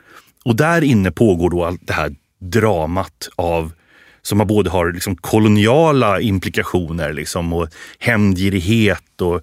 och 0.44 0.56
där 0.56 0.82
inne 0.82 1.10
pågår 1.10 1.50
då 1.50 1.64
allt 1.64 1.86
det 1.86 1.92
här 1.92 2.14
dramat 2.40 3.28
av 3.36 3.72
som 4.22 4.38
både 4.38 4.70
har 4.70 4.92
liksom 4.92 5.16
koloniala 5.16 6.20
implikationer 6.20 7.12
liksom 7.12 7.52
och 7.52 7.68
hämndgirighet 7.98 9.20
och 9.20 9.34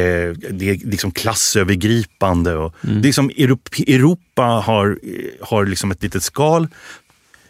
eh, 0.00 0.32
det 0.50 0.70
är 0.70 0.86
liksom 0.90 1.10
klassövergripande. 1.10 2.54
Och 2.54 2.74
Det 2.80 3.08
är 3.08 3.12
som 3.12 3.30
Europa, 3.30 3.70
Europa 3.86 4.42
har, 4.42 4.98
har 5.40 5.66
liksom 5.66 5.90
ett 5.90 6.02
litet 6.02 6.22
skal 6.22 6.68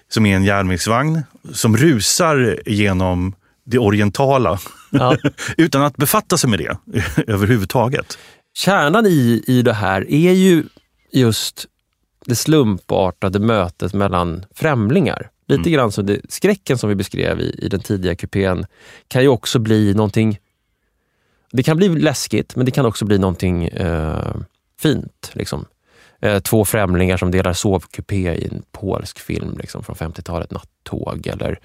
som 0.08 0.26
är 0.26 0.36
en 0.36 0.44
järnvägsvagn 0.44 1.22
som 1.52 1.76
rusar 1.76 2.60
genom 2.66 3.34
det 3.64 3.78
orientala 3.78 4.58
Ja. 4.90 5.16
utan 5.56 5.82
att 5.82 5.96
befatta 5.96 6.38
sig 6.38 6.50
med 6.50 6.58
det 6.58 6.76
överhuvudtaget. 7.26 8.18
Kärnan 8.56 9.06
i, 9.06 9.44
i 9.46 9.62
det 9.62 9.72
här 9.72 10.10
är 10.10 10.32
ju 10.32 10.64
just 11.12 11.66
det 12.26 12.34
slumpartade 12.34 13.38
mötet 13.38 13.94
mellan 13.94 14.44
främlingar. 14.54 15.30
Lite 15.46 15.70
grann 15.70 15.92
som 15.92 16.06
det, 16.06 16.20
skräcken 16.28 16.78
som 16.78 16.88
vi 16.88 16.94
beskrev 16.94 17.40
i, 17.40 17.58
i 17.62 17.68
den 17.68 17.80
tidiga 17.80 18.14
kupén 18.14 18.66
kan 19.08 19.22
ju 19.22 19.28
också 19.28 19.58
bli 19.58 19.94
någonting... 19.94 20.38
Det 21.52 21.62
kan 21.62 21.76
bli 21.76 21.88
läskigt, 21.88 22.56
men 22.56 22.66
det 22.66 22.72
kan 22.72 22.86
också 22.86 23.04
bli 23.04 23.18
någonting 23.18 23.64
eh, 23.64 24.34
fint. 24.80 25.30
Liksom. 25.32 25.66
Eh, 26.24 26.38
två 26.38 26.64
främlingar 26.64 27.16
som 27.16 27.30
delar 27.30 27.52
sovkupé 27.52 28.34
i 28.34 28.48
en 28.52 28.62
polsk 28.72 29.18
film 29.18 29.58
liksom, 29.58 29.82
från 29.82 29.96
50-talet, 29.96 30.50
Nattåg. 30.50 31.26
Eller, 31.26 31.58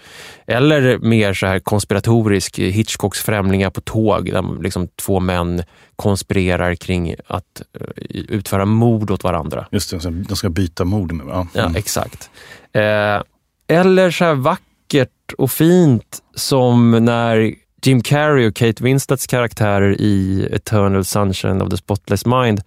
eller 0.48 0.98
mer 0.98 1.34
så 1.34 1.46
här 1.46 1.60
konspiratorisk, 1.60 2.60
Hitchcocks 2.60 3.20
Främlingar 3.20 3.70
på 3.70 3.82
tåg, 3.82 4.32
där 4.32 4.62
liksom 4.64 4.88
två 4.88 5.20
män 5.20 5.64
konspirerar 5.96 6.76
kring 6.76 7.16
att 7.28 7.62
eh, 7.80 7.88
utföra 8.10 8.66
mord 8.66 9.12
åt 9.12 9.24
varandra. 9.24 9.68
Just 9.72 9.92
det, 9.92 10.10
de 10.10 10.36
ska 10.36 10.50
byta 10.50 10.86
mord 10.86 11.12
med 11.12 11.26
varandra. 11.26 11.52
Ja, 11.54 11.72
exakt. 11.76 12.30
Eh, 12.74 13.22
eller 13.70 14.12
så 14.12 14.26
här 14.26 14.36
vackert 14.36 15.34
och 15.38 15.52
fint 15.52 16.24
som 16.36 16.92
när 16.92 17.56
Jim 17.82 18.02
Carrey 18.02 18.48
och 18.48 18.56
Kate 18.56 18.84
Winslets 18.84 19.28
karaktärer 19.28 20.02
i 20.02 20.48
Eternal 20.52 21.06
Sunshine 21.06 21.62
of 21.62 21.70
the 21.70 21.78
Spotless 21.78 22.26
Mind 22.26 22.62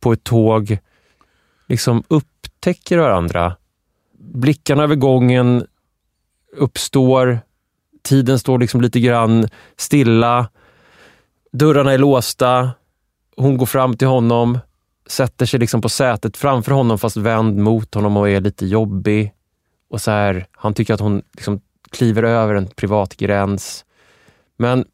på 0.00 0.12
ett 0.12 0.24
tåg 0.24 0.78
liksom 1.68 2.02
upptäcker 2.08 2.98
varandra. 2.98 3.56
Blickarna 4.18 4.82
över 4.82 4.94
gången 4.94 5.66
uppstår, 6.56 7.40
tiden 8.02 8.38
står 8.38 8.58
liksom 8.58 8.80
lite 8.80 9.00
grann 9.00 9.48
stilla, 9.76 10.48
dörrarna 11.52 11.92
är 11.92 11.98
låsta, 11.98 12.70
hon 13.36 13.56
går 13.56 13.66
fram 13.66 13.96
till 13.96 14.08
honom, 14.08 14.58
sätter 15.06 15.46
sig 15.46 15.60
liksom 15.60 15.80
på 15.80 15.88
sätet 15.88 16.36
framför 16.36 16.72
honom 16.72 16.98
fast 16.98 17.16
vänd 17.16 17.58
mot 17.58 17.94
honom 17.94 18.16
och 18.16 18.30
är 18.30 18.40
lite 18.40 18.66
jobbig. 18.66 19.32
Och 19.92 20.00
så 20.00 20.10
här, 20.10 20.46
Han 20.52 20.74
tycker 20.74 20.94
att 20.94 21.00
hon 21.00 21.22
liksom 21.32 21.60
kliver 21.90 22.22
över 22.22 22.54
en 22.54 22.66
privat 22.66 23.16
gräns. 23.16 23.84
Men 24.56 24.84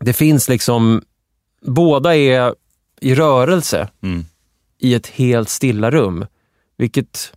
det 0.00 0.12
finns 0.12 0.48
liksom, 0.48 1.02
båda 1.62 2.16
är 2.16 2.54
i 3.00 3.14
rörelse 3.14 3.88
Mm. 4.02 4.24
i 4.78 4.94
ett 4.94 5.06
helt 5.06 5.48
stilla 5.48 5.90
rum, 5.90 6.26
vilket 6.76 7.32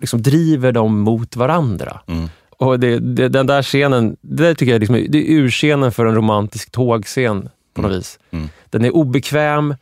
liksom 0.00 0.22
driver 0.22 0.72
dem 0.72 1.00
mot 1.00 1.36
varandra. 1.36 2.00
Mm. 2.06 2.28
Och 2.50 2.80
det, 2.80 2.98
det, 2.98 3.28
den 3.28 3.46
där 3.46 3.62
scenen, 3.62 4.16
det 4.20 4.42
där 4.42 4.54
tycker 4.54 4.72
jag 4.72 4.80
liksom, 4.80 5.06
det 5.08 5.18
är 5.18 5.32
urscenen 5.38 5.92
för 5.92 6.06
en 6.06 6.14
romantisk 6.14 6.70
tågscen 6.70 7.48
på 7.74 7.82
något 7.82 7.92
vis. 7.92 8.18
Mm. 8.30 8.48
Den 8.70 8.84
är 8.84 8.94
obekväm, 8.96 9.74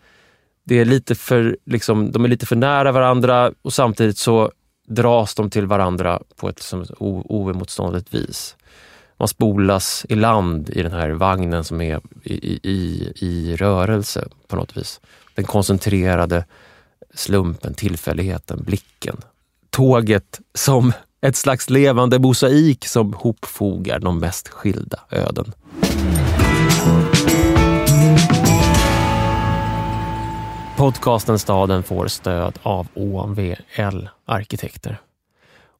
det 0.65 0.79
är 0.79 0.85
lite 0.85 1.15
för, 1.15 1.57
liksom, 1.67 2.13
de 2.13 2.25
är 2.25 2.29
lite 2.29 2.47
för 2.47 2.57
nära 2.57 2.93
varandra 2.93 3.53
och 3.63 3.73
samtidigt 3.73 4.19
så 4.19 4.53
dras 4.95 5.35
de 5.35 5.51
till 5.51 5.67
varandra 5.67 6.23
på 6.37 6.49
ett 6.49 6.73
oemotståndligt 6.99 8.15
vis. 8.15 8.57
Man 9.17 9.29
spolas 9.29 10.07
i 10.09 10.15
land 10.15 10.71
i 10.71 10.83
den 10.83 10.93
här 10.93 11.11
vagnen 11.11 11.65
som 11.65 11.81
är 11.81 12.01
i, 12.23 12.35
i, 12.35 12.61
i, 12.63 13.13
i 13.17 13.57
rörelse 13.57 14.29
på 14.49 14.57
något 14.57 14.77
vis. 14.77 15.01
Den 15.35 15.45
koncentrerade 15.45 16.45
slumpen, 17.15 17.75
tillfälligheten, 17.75 18.63
blicken. 18.65 19.17
Tåget 19.71 20.41
som 20.55 20.93
ett 21.21 21.37
slags 21.37 21.71
levande 21.71 22.19
mosaik 22.19 22.87
som 22.87 23.13
hopfogar 23.13 23.99
de 23.99 24.19
mest 24.19 24.49
skilda 24.49 25.01
öden. 25.11 25.53
Podcasten 30.83 31.39
Staden 31.39 31.83
får 31.83 32.07
stöd 32.07 32.59
av 32.63 32.87
OMVL 32.95 34.09
Arkitekter. 34.25 35.01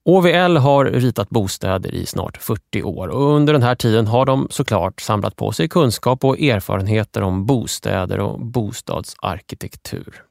OVL 0.05 0.57
har 0.57 0.85
ritat 0.85 1.31
bostäder 1.31 1.95
i 1.95 2.07
snart 2.07 2.37
40 2.37 2.83
år 2.83 3.09
och 3.09 3.37
under 3.37 3.53
den 3.53 3.63
här 3.63 3.75
tiden 3.75 4.07
har 4.07 4.27
de 4.27 4.49
såklart 4.51 5.01
samlat 5.01 5.37
på 5.37 5.53
sig 5.53 5.69
kunskap 5.69 6.25
och 6.25 6.41
erfarenheter 6.41 7.23
om 7.23 7.47
bostäder 7.47 8.21
och 8.21 8.41
bostadsarkitektur. 8.41 10.23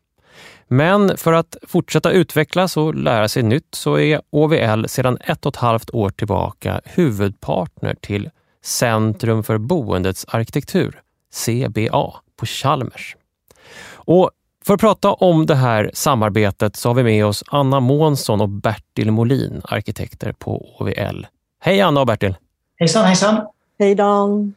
Men 0.68 1.18
för 1.18 1.34
att 1.34 1.58
fortsätta 1.68 2.12
utvecklas 2.12 2.78
och 2.78 2.96
lära 2.96 3.28
sig 3.28 3.44
nytt 3.44 3.76
så 3.76 4.00
är 4.00 4.22
OVL 4.30 4.88
sedan 4.88 5.18
ett 5.22 5.46
och 5.46 5.56
ett 5.56 5.62
halvt 5.62 5.90
år 5.90 6.10
tillbaka 6.10 6.82
huvudpartner 6.86 7.96
till 8.02 8.30
Centrum 8.64 9.44
för 9.44 9.58
boendets 9.58 10.26
arkitektur, 10.28 11.02
CBA, 11.46 12.14
på 12.36 12.46
Chalmers. 12.46 13.16
Och 13.94 14.32
för 14.66 14.74
att 14.74 14.80
prata 14.80 15.14
om 15.14 15.46
det 15.46 15.56
här 15.56 15.92
samarbetet 15.94 16.76
så 16.76 16.90
har 16.90 16.94
vi 16.94 17.04
med 17.04 17.26
oss 17.26 17.44
Anna 17.48 17.80
Månsson 17.80 18.42
och 18.42 18.50
Bertil 18.50 19.12
Molin, 19.12 19.62
arkitekter 19.64 20.32
på 20.32 20.76
OVL. 20.80 21.26
Hej 21.60 21.82
Anna 21.82 22.00
och 22.00 22.08
Bertil! 22.08 22.36
Hejsan 22.80 23.06
hejsan! 23.06 23.48
Hej 23.80 23.96
Dan! 23.96 24.54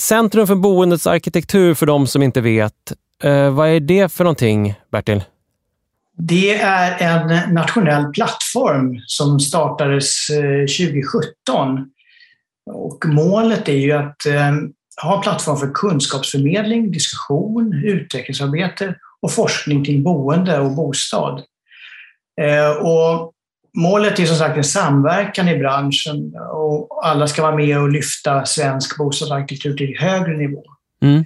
Centrum 0.00 0.46
för 0.46 0.54
boendets 0.54 1.06
arkitektur, 1.06 1.74
för 1.74 1.86
de 1.86 2.06
som 2.06 2.22
inte 2.22 2.40
vet, 2.40 2.92
eh, 3.22 3.50
vad 3.50 3.68
är 3.68 3.80
det 3.80 4.12
för 4.12 4.24
någonting, 4.24 4.74
Bertil? 4.92 5.22
Det 6.16 6.54
är 6.60 6.98
en 6.98 7.54
nationell 7.54 8.12
plattform 8.12 9.00
som 9.06 9.40
startades 9.40 10.26
2017. 10.78 11.78
Eh, 11.78 11.84
och 12.74 13.04
målet 13.06 13.68
är 13.68 13.76
ju 13.76 13.92
att 13.92 14.26
eh, 14.26 14.52
ha 15.02 15.16
en 15.16 15.22
plattform 15.22 15.56
för 15.56 15.70
kunskapsförmedling, 15.74 16.90
diskussion, 16.90 17.74
utvecklingsarbete 17.84 18.94
och 19.22 19.32
forskning 19.32 19.84
till 19.84 20.02
boende 20.02 20.58
och 20.58 20.70
bostad. 20.70 21.42
Eh, 22.40 22.70
och 22.70 23.32
målet 23.74 24.18
är 24.18 24.26
som 24.26 24.36
sagt 24.36 24.56
en 24.56 24.64
samverkan 24.64 25.48
i 25.48 25.58
branschen 25.58 26.34
och 26.52 27.06
alla 27.06 27.26
ska 27.26 27.42
vara 27.42 27.56
med 27.56 27.78
och 27.78 27.88
lyfta 27.88 28.44
svensk 28.44 28.98
bostadsarkitektur 28.98 29.76
till 29.76 29.96
högre 29.98 30.36
nivå. 30.36 30.64
Mm. 31.02 31.24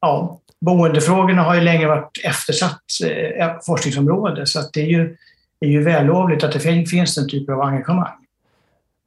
Ja, 0.00 0.40
boendefrågorna 0.60 1.42
har 1.42 1.54
ju 1.54 1.60
länge 1.60 1.86
varit 1.86 2.20
eftersatt 2.24 2.82
eh, 3.04 3.52
forskningsområde 3.66 4.46
så 4.46 4.60
att 4.60 4.72
det 4.72 4.80
är 4.80 4.86
ju, 4.86 5.16
det 5.60 5.66
är 5.66 5.70
ju 5.70 5.82
vällovligt 5.82 6.44
att 6.44 6.52
det 6.52 6.60
finns 6.60 7.14
den 7.14 7.28
typen 7.28 7.54
av 7.54 7.60
engagemang. 7.60 8.26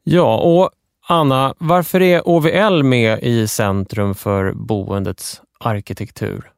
Ja, 0.04 0.38
och 0.38 0.70
Anna, 1.10 1.54
varför 1.58 2.02
är 2.02 2.28
OVL 2.28 2.84
med 2.84 3.20
i 3.24 3.48
Centrum 3.48 4.16
för 4.16 4.52
boendets 4.52 5.42
arkitektur? 5.60 6.52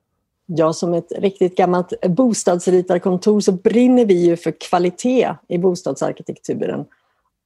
Ja, 0.52 0.74
som 0.74 0.94
ett 0.94 1.12
riktigt 1.18 1.58
gammalt 1.58 1.94
bostadsritarkontor 2.08 3.40
så 3.40 3.52
brinner 3.52 4.06
vi 4.06 4.14
ju 4.14 4.38
för 4.38 4.52
kvalitet 4.52 5.34
i 5.48 5.58
bostadsarkitekturen. 5.58 6.86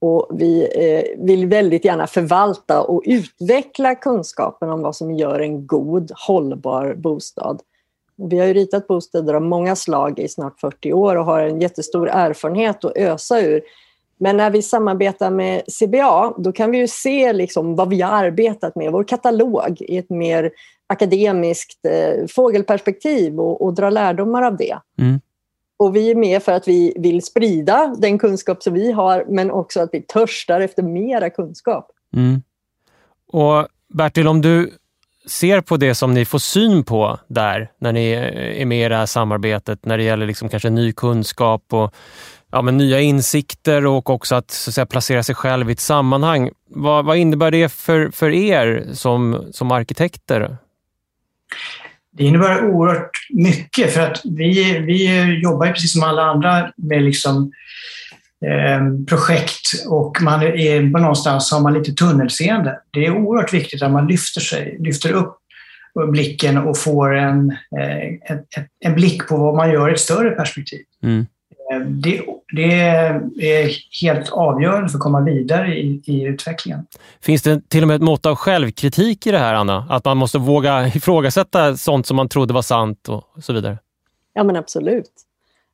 Och 0.01 0.29
vi 0.31 0.67
eh, 0.75 1.25
vill 1.25 1.47
väldigt 1.47 1.85
gärna 1.85 2.07
förvalta 2.07 2.81
och 2.81 3.01
utveckla 3.05 3.95
kunskapen 3.95 4.69
om 4.69 4.81
vad 4.81 4.95
som 4.95 5.11
gör 5.11 5.39
en 5.39 5.67
god, 5.67 6.11
hållbar 6.27 6.93
bostad. 6.93 7.61
Vi 8.15 8.39
har 8.39 8.45
ju 8.45 8.53
ritat 8.53 8.87
bostäder 8.87 9.33
av 9.33 9.41
många 9.41 9.75
slag 9.75 10.19
i 10.19 10.27
snart 10.27 10.59
40 10.59 10.93
år 10.93 11.15
och 11.15 11.25
har 11.25 11.39
en 11.39 11.61
jättestor 11.61 12.09
erfarenhet 12.09 12.85
att 12.85 12.97
ösa 12.97 13.41
ur. 13.41 13.61
Men 14.17 14.37
när 14.37 14.49
vi 14.49 14.61
samarbetar 14.61 15.29
med 15.29 15.61
CBA, 15.79 16.33
då 16.37 16.51
kan 16.51 16.71
vi 16.71 16.77
ju 16.77 16.87
se 16.87 17.33
liksom 17.33 17.75
vad 17.75 17.89
vi 17.89 18.01
har 18.01 18.11
arbetat 18.11 18.75
med, 18.75 18.91
vår 18.91 19.03
katalog, 19.03 19.77
i 19.81 19.97
ett 19.97 20.09
mer 20.09 20.51
akademiskt 20.87 21.85
eh, 21.85 22.27
fågelperspektiv 22.27 23.39
och, 23.39 23.61
och, 23.61 23.73
dra 23.73 23.89
lärdomar 23.89 24.41
av 24.41 24.57
det. 24.57 24.77
Mm. 24.99 25.21
Och 25.77 25.95
vi 25.95 26.11
är 26.11 26.15
med 26.15 26.43
för 26.43 26.51
att 26.51 26.67
vi 26.67 26.93
vill 26.99 27.23
sprida 27.23 27.95
den 27.97 28.19
kunskap 28.19 28.63
som 28.63 28.73
vi 28.73 28.91
har, 28.91 29.25
men 29.29 29.51
också 29.51 29.79
att 29.79 29.89
vi 29.91 30.01
törstar 30.01 30.59
efter 30.61 30.83
mera 30.83 31.29
kunskap. 31.29 31.91
Mm. 32.15 32.41
Och 33.27 33.67
Bertil, 33.93 34.27
om 34.27 34.41
du 34.41 34.71
ser 35.27 35.61
på 35.61 35.77
det 35.77 35.95
som 35.95 36.13
ni 36.13 36.25
får 36.25 36.39
syn 36.39 36.83
på 36.83 37.19
där, 37.27 37.71
när 37.77 37.93
ni 37.93 38.11
är 38.61 38.65
med 38.65 38.85
i 38.85 38.89
det 38.89 38.95
här 38.95 39.05
samarbetet, 39.05 39.85
när 39.85 39.97
det 39.97 40.03
gäller 40.03 40.25
liksom 40.25 40.49
kanske 40.49 40.69
ny 40.69 40.93
kunskap 40.93 41.63
och 41.69 41.93
ja, 42.51 42.61
men 42.61 42.77
nya 42.77 43.01
insikter 43.01 43.85
och 43.85 44.09
också 44.09 44.35
att, 44.35 44.51
så 44.51 44.69
att 44.69 44.73
säga, 44.73 44.85
placera 44.85 45.23
sig 45.23 45.35
själv 45.35 45.69
i 45.69 45.73
ett 45.73 45.79
sammanhang. 45.79 46.49
Vad, 46.69 47.05
vad 47.05 47.17
innebär 47.17 47.51
det 47.51 47.69
för, 47.69 48.09
för 48.09 48.29
er 48.29 48.87
som, 48.93 49.45
som 49.51 49.71
arkitekter? 49.71 50.57
Det 52.17 52.23
innebär 52.23 52.65
oerhört 52.65 53.11
mycket 53.29 53.93
för 53.93 54.01
att 54.01 54.21
vi, 54.23 54.79
vi 54.79 55.23
jobbar 55.43 55.67
precis 55.67 55.93
som 55.93 56.03
alla 56.03 56.21
andra 56.21 56.71
med 56.77 57.03
liksom, 57.03 57.51
eh, 58.45 59.05
projekt 59.07 59.87
och 59.87 60.21
man 60.21 60.43
är 60.43 60.91
på 60.91 60.99
någonstans 60.99 61.51
har 61.51 61.59
man 61.59 61.73
lite 61.73 61.91
tunnelseende. 61.91 62.79
Det 62.91 63.05
är 63.05 63.17
oerhört 63.17 63.53
viktigt 63.53 63.81
att 63.81 63.91
man 63.91 64.07
lyfter 64.07 64.41
sig, 64.41 64.77
lyfter 64.79 65.11
upp 65.11 65.37
blicken 66.11 66.57
och 66.57 66.77
får 66.77 67.15
en, 67.15 67.51
eh, 67.51 68.31
en, 68.31 68.39
en 68.79 68.95
blick 68.95 69.27
på 69.27 69.37
vad 69.37 69.55
man 69.55 69.71
gör 69.71 69.89
i 69.89 69.93
ett 69.93 69.99
större 69.99 70.31
perspektiv. 70.31 70.81
Mm. 71.03 71.25
Det, 71.79 72.21
det, 72.51 72.73
är 73.39 73.71
helt 74.01 74.29
avgörande 74.31 74.89
för 74.89 74.97
att 74.97 75.03
komma 75.03 75.21
vidare 75.21 75.75
i, 75.75 76.01
i, 76.05 76.23
utvecklingen. 76.23 76.85
Finns 77.21 77.41
det 77.41 77.69
till 77.69 77.81
och 77.81 77.87
med 77.87 77.95
ett 77.95 78.01
mått 78.01 78.25
av 78.25 78.35
självkritik 78.35 79.27
i 79.27 79.31
det 79.31 79.37
här, 79.37 79.53
Anna? 79.53 79.87
Att 79.89 80.05
man 80.05 80.17
måste 80.17 80.37
våga 80.37 80.87
ifrågasätta 80.95 81.77
sånt 81.77 82.07
som 82.07 82.17
man 82.17 82.29
trodde 82.29 82.53
var 82.53 82.61
sant 82.61 83.09
och 83.09 83.43
så 83.43 83.53
vidare? 83.53 83.77
Ja, 84.33 84.43
men 84.43 84.55
absolut. 84.55 85.11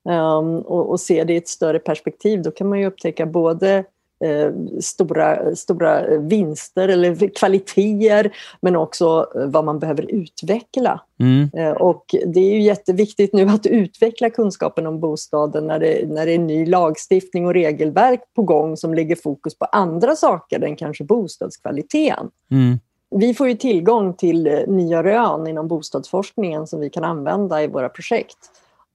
Um, 0.09 0.59
och, 0.59 0.89
och 0.89 0.99
se 0.99 1.23
det 1.23 1.33
i 1.33 1.37
ett 1.37 1.47
större 1.47 1.79
perspektiv. 1.79 2.41
Då 2.41 2.51
kan 2.51 2.69
man 2.69 2.79
ju 2.79 2.85
upptäcka 2.85 3.25
både 3.25 3.83
stora, 4.79 5.55
stora 5.55 6.17
vinster 6.17 6.87
eller 6.87 7.35
kvaliteter 7.35 8.31
men 8.61 8.75
också 8.75 9.27
eh, 9.35 9.45
vad 9.45 9.65
man 9.65 9.79
behöver 9.79 10.11
utveckla. 10.11 11.01
Mm. 11.19 11.49
Eh, 11.53 11.71
och 11.71 12.15
det 12.25 12.39
är 12.39 12.53
ju 12.53 12.61
jätteviktigt 12.61 13.33
nu 13.33 13.47
att 13.47 13.65
utveckla 13.65 14.29
kunskapen 14.29 14.87
om 14.87 14.99
bostaden 14.99 15.67
när 15.67 15.79
det, 15.79 16.07
när 16.07 16.25
det 16.25 16.33
är 16.33 16.39
ny 16.39 16.65
lagstiftning 16.65 17.45
och 17.45 17.53
regelverk 17.53 18.21
på 18.35 18.43
gång 18.43 18.77
som 18.77 18.93
lägger 18.93 19.15
fokus 19.15 19.57
på 19.57 19.65
andra 19.65 20.15
saker 20.15 20.63
än 20.63 20.75
kanske 20.75 21.03
bostadskvaliteten. 21.03 22.29
Mm. 22.51 22.79
Vi 23.15 23.33
får 23.33 23.47
ju 23.47 23.53
tillgång 23.53 24.13
till 24.13 24.63
nya 24.67 25.03
rön 25.03 25.47
inom 25.47 25.67
bostadsforskningen 25.67 26.67
som 26.67 26.79
vi 26.79 26.89
kan 26.89 27.03
använda 27.03 27.63
i 27.63 27.67
våra 27.67 27.89
projekt. 27.89 28.37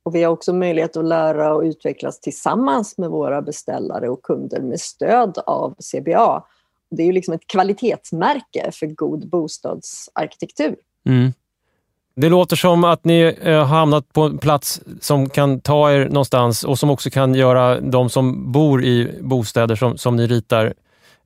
Och 0.05 0.15
vi 0.15 0.23
har 0.23 0.33
också 0.33 0.53
möjlighet 0.53 0.97
att 0.97 1.05
lära 1.05 1.55
och 1.55 1.63
utvecklas 1.63 2.21
tillsammans 2.21 2.99
med 2.99 3.11
våra 3.11 3.43
beställare 3.43 4.09
och 4.09 4.23
kunder 4.23 4.61
med 4.61 4.81
stöd 4.81 5.39
av 5.47 5.75
CBA. 5.75 6.45
Det 6.91 7.03
är 7.03 7.07
ju 7.07 7.13
liksom 7.13 7.35
ett 7.35 7.47
kvalitetsmärke 7.47 8.71
för 8.73 8.87
god 8.87 9.29
bostadsarkitektur. 9.29 10.77
Mm. 11.07 11.33
Det 12.17 12.29
låter 12.29 12.57
som 12.57 12.85
att 12.85 13.05
ni 13.05 13.37
eh, 13.43 13.59
har 13.59 13.65
hamnat 13.65 14.13
på 14.13 14.23
en 14.23 14.39
plats 14.39 14.81
som 15.01 15.29
kan 15.29 15.61
ta 15.61 15.93
er 15.93 16.09
någonstans 16.09 16.65
och 16.65 16.79
som 16.79 16.91
också 16.91 17.11
kan 17.11 17.35
göra 17.35 17.81
de 17.81 18.11
som 18.11 18.53
bor 18.53 18.85
i 18.85 19.19
bostäder 19.21 19.77
som, 19.77 19.99
som 19.99 20.17
ni 20.17 20.27
ritar 20.27 20.75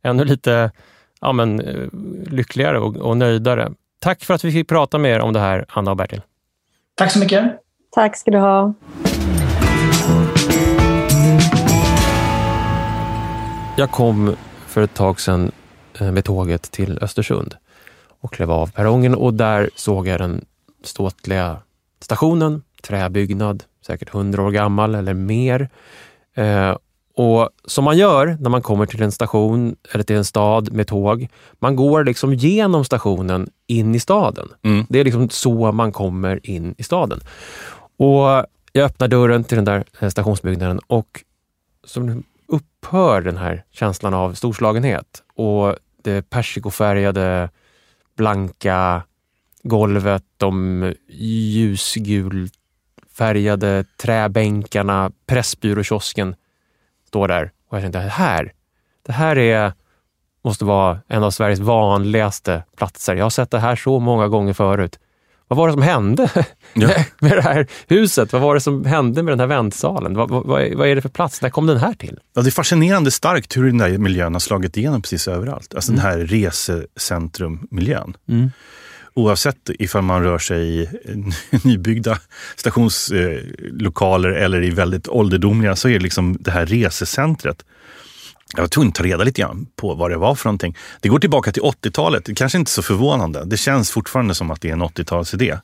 ännu 0.03 0.25
lite 0.25 0.71
ja, 1.21 1.33
men, 1.33 1.61
eh, 1.61 1.89
lyckligare 2.27 2.79
och, 2.79 2.97
och 2.97 3.17
nöjdare. 3.17 3.73
Tack 3.99 4.25
för 4.25 4.35
att 4.35 4.45
vi 4.45 4.53
fick 4.53 4.69
prata 4.69 4.99
med 4.99 5.13
er 5.13 5.21
om 5.21 5.33
det 5.33 5.41
här, 5.41 5.65
Anna 5.69 5.91
och 5.91 5.97
Bertil. 5.97 6.23
Tack 6.95 7.13
så 7.13 7.19
mycket. 7.19 7.45
Tack 7.91 8.17
ska 8.17 8.31
du 8.31 8.39
ha. 8.39 8.75
Jag 13.77 13.91
kom 13.91 14.37
för 14.67 14.83
ett 14.83 14.95
tag 14.95 15.21
sedan 15.21 15.53
eh, 16.01 16.13
med 16.13 16.25
tåget 16.25 16.63
till 16.63 16.99
Östersund 17.03 17.55
och 18.21 18.33
klev 18.33 18.51
av 18.51 18.71
perrongen 18.71 19.15
och 19.15 19.35
där 19.35 19.71
såg 19.75 20.07
jag 20.07 20.21
den 20.21 20.45
ståtliga 20.85 21.57
stationen, 22.01 22.63
träbyggnad, 22.83 23.65
säkert 23.87 24.09
hundra 24.09 24.43
år 24.43 24.51
gammal 24.51 24.95
eller 24.95 25.15
mer. 25.15 25.69
Eh, 26.35 26.77
och 27.15 27.49
Som 27.65 27.85
man 27.85 27.99
gör 27.99 28.37
när 28.41 28.51
man 28.51 28.63
kommer 28.63 28.87
till 28.87 29.03
en 29.03 29.13
station 29.13 29.77
eller 29.93 30.05
till 30.05 30.17
en 30.17 30.25
stad 30.25 30.73
med 30.73 30.87
tåg, 30.87 31.29
man 31.59 31.77
går 31.77 32.05
liksom 32.05 32.35
genom 32.35 32.85
stationen 32.85 33.51
in 33.67 33.95
i 33.95 34.01
staden. 34.01 34.49
Mm. 34.63 34.87
Det 34.89 35.01
är 35.01 35.05
liksom 35.05 35.31
så 35.31 35.73
man 35.73 35.93
kommer 35.93 36.51
in 36.51 36.75
i 36.79 36.83
staden. 36.83 37.21
Och 37.99 38.47
Jag 38.73 38.85
öppnar 38.85 39.09
dörren 39.09 39.45
till 39.45 39.57
den 39.57 39.65
där 39.65 39.85
eh, 40.01 40.09
stationsbyggnaden 40.09 40.81
och 40.87 41.25
så 41.85 42.23
upphör 42.47 43.21
den 43.21 43.37
här 43.37 43.65
känslan 43.71 44.15
av 44.15 44.35
storslagenhet 44.35 45.23
och 45.35 45.77
det 46.03 46.31
persikofärgade, 46.31 47.51
blanka 48.17 49.03
golvet, 49.63 50.25
de 50.37 50.95
ljusgulfärgade 51.09 53.85
träbänkarna, 53.97 55.13
Pressbyråkiosken 55.27 56.37
står 57.07 57.29
där. 57.29 57.53
Och 57.69 57.77
jag 57.77 57.83
tänkte, 57.83 57.99
det 57.99 58.09
här, 58.09 58.53
det 59.03 59.13
här 59.13 59.39
är, 59.39 59.73
måste 60.45 60.65
vara 60.65 61.01
en 61.09 61.23
av 61.23 61.31
Sveriges 61.31 61.61
vanligaste 61.61 62.63
platser. 62.77 63.15
Jag 63.15 63.25
har 63.25 63.31
sett 63.31 63.51
det 63.51 63.59
här 63.59 63.77
så 63.77 64.01
många 64.01 64.29
gånger 64.29 64.53
förut 64.53 64.99
vad 65.49 65.57
var 65.57 65.67
det 65.69 65.73
som 65.73 65.83
hände 65.83 66.31
Ja. 66.75 66.89
med 67.21 67.31
det 67.33 67.43
här 67.43 67.67
huset? 67.89 68.33
Vad 68.33 68.43
var 68.43 68.55
det 68.55 68.61
som 68.61 68.85
hände 68.85 69.23
med 69.23 69.33
den 69.33 69.41
här 69.41 69.47
väntsalen? 69.47 70.15
Vad, 70.15 70.31
vad, 70.31 70.47
vad 70.47 70.61
är- 70.89 70.95
det 70.95 71.03
för 71.03 71.09
plats? 71.09 71.43
När 71.43 71.51
kom 71.51 71.67
den 71.67 71.77
här 71.79 71.95
till? 71.95 72.19
Ja, 72.35 72.43
det 72.43 72.49
är 72.49 72.51
fascinerande 72.51 73.11
starkt 73.11 73.57
hur 73.57 73.65
den 73.67 73.79
där 73.79 73.99
miljön 73.99 74.33
har 74.35 74.41
slagit 74.41 74.77
igenom 74.77 75.03
precis 75.03 75.29
överallt. 75.29 75.75
Alltså 75.75 75.93
den 75.93 76.01
här 76.01 76.19
resecentrum-miljön. 76.19 78.17
Oavsett 79.15 79.71
ifall 79.79 80.03
man 80.03 80.23
rör 80.23 80.39
sig 80.39 80.81
i 80.83 80.89
nybyggda 81.65 82.19
stationslokaler 82.57 84.29
eller 84.29 84.63
i 84.65 84.71
väldigt 84.71 85.09
ålderdomliga 85.09 85.77
så 85.77 85.89
är 85.89 85.93
det 85.93 85.99
liksom 85.99 86.37
det 86.41 86.51
här 86.51 86.67
resecentret. 86.67 87.65
Jag 88.55 88.63
var 88.63 88.69
tvungen 88.69 88.89
att 88.89 88.95
ta 88.95 89.03
reda 89.03 89.25
lite 89.25 89.41
grann 89.41 89.67
på 89.77 89.95
vad 89.95 90.11
det 90.11 90.17
var 90.17 90.35
för 90.35 90.49
någonting. 90.49 90.77
Det 91.01 91.09
går 91.09 91.19
tillbaka 91.19 91.53
till 91.53 91.63
80-talet. 91.63 92.25
Det 92.25 92.35
kanske 92.35 92.59
inte 92.59 92.69
är 92.69 92.73
så 92.73 92.83
förvånande. 92.83 93.45
Det 93.45 93.57
känns 93.57 93.91
fortfarande 93.91 94.35
som 94.35 94.51
att 94.51 94.61
det 94.61 94.69
är 94.69 94.73
en 94.73 94.83
80-talsidé. 94.83 95.59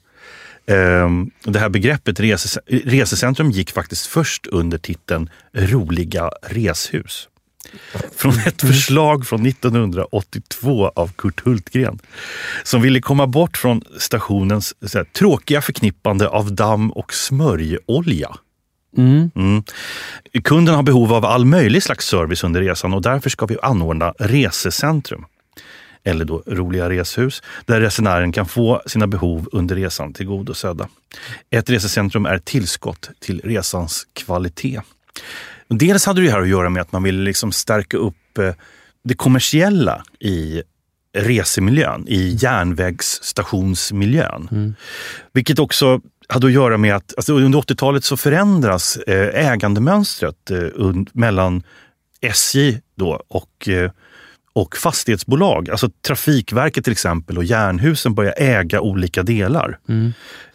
Ehm, 0.67 1.31
det 1.45 1.59
här 1.59 1.69
begreppet 1.69 2.21
rese, 2.21 2.61
resecentrum 2.67 3.51
gick 3.51 3.71
faktiskt 3.71 4.07
först 4.07 4.47
under 4.47 4.79
titeln 4.79 5.31
Roliga 5.53 6.31
reshus. 6.43 7.29
Från 8.17 8.33
ett 8.47 8.61
förslag 8.61 9.27
från 9.27 9.47
1982 9.47 10.93
av 10.95 11.13
Kurt 11.17 11.41
Hultgren 11.41 11.99
som 12.65 12.83
ville 12.83 13.01
komma 13.01 13.27
bort 13.27 13.57
från 13.57 13.83
stationens 13.99 14.75
här, 14.95 15.05
tråkiga 15.05 15.63
förknippande 15.63 16.29
av 16.29 16.55
damm 16.55 16.91
och 16.91 17.15
smörjolja. 17.15 18.37
Mm. 18.97 19.31
Mm. 19.35 19.63
Kunden 20.45 20.75
har 20.75 20.83
behov 20.83 21.13
av 21.13 21.25
all 21.25 21.45
möjlig 21.45 21.83
slags 21.83 22.07
service 22.07 22.45
under 22.45 22.61
resan 22.61 22.95
och 22.95 23.03
därför 23.03 23.31
ska 23.31 23.47
vi 23.47 23.57
anordna 23.63 24.15
resecentrum. 24.19 25.25
Eller 26.05 26.25
då 26.25 26.43
roliga 26.47 26.91
reshus, 26.91 27.43
där 27.65 27.81
resenären 27.81 28.33
kan 28.33 28.47
få 28.47 28.83
sina 28.87 29.07
behov 29.07 29.49
under 29.53 29.77
resan 29.77 30.13
tillgodosedda. 30.13 30.89
Ett 31.51 31.71
resecentrum 31.71 32.27
är 32.27 32.39
tillskott 32.39 33.11
till 33.21 33.41
resans 33.45 34.07
kvalitet. 34.13 34.81
Dels 35.69 36.07
hade 36.07 36.23
det 36.23 36.31
här 36.31 36.41
att 36.41 36.49
göra 36.49 36.69
med 36.69 36.83
att 36.83 36.93
man 36.93 37.03
ville 37.03 37.23
liksom 37.23 37.53
stärka 37.53 37.97
upp 37.97 38.39
eh, 38.39 38.55
det 39.05 39.15
kommersiella 39.15 40.05
i 40.21 40.63
resemiljön, 41.17 42.05
i 42.09 42.37
järnvägsstationsmiljön. 42.41 44.75
Vilket 45.33 45.59
också 45.59 46.01
hade 46.29 46.47
att 46.47 46.53
göra 46.53 46.77
med 46.77 46.95
att 46.95 47.15
alltså 47.17 47.33
under 47.33 47.59
80-talet 47.59 48.05
så 48.05 48.17
förändras 48.17 48.97
eh, 48.97 49.51
ägandemönstret 49.51 50.51
eh, 50.51 50.93
mellan 51.13 51.63
SJ 52.21 52.81
då 52.97 53.23
och, 53.29 53.69
eh, 53.69 53.91
och 54.53 54.77
fastighetsbolag. 54.77 55.71
Alltså 55.71 55.91
Trafikverket 56.07 56.85
till 56.85 56.93
exempel 56.93 57.39
och 57.39 57.45
Jernhusen 57.45 58.15
börjar 58.15 58.35
äga 58.37 58.81
olika 58.81 59.23
delar. 59.23 59.79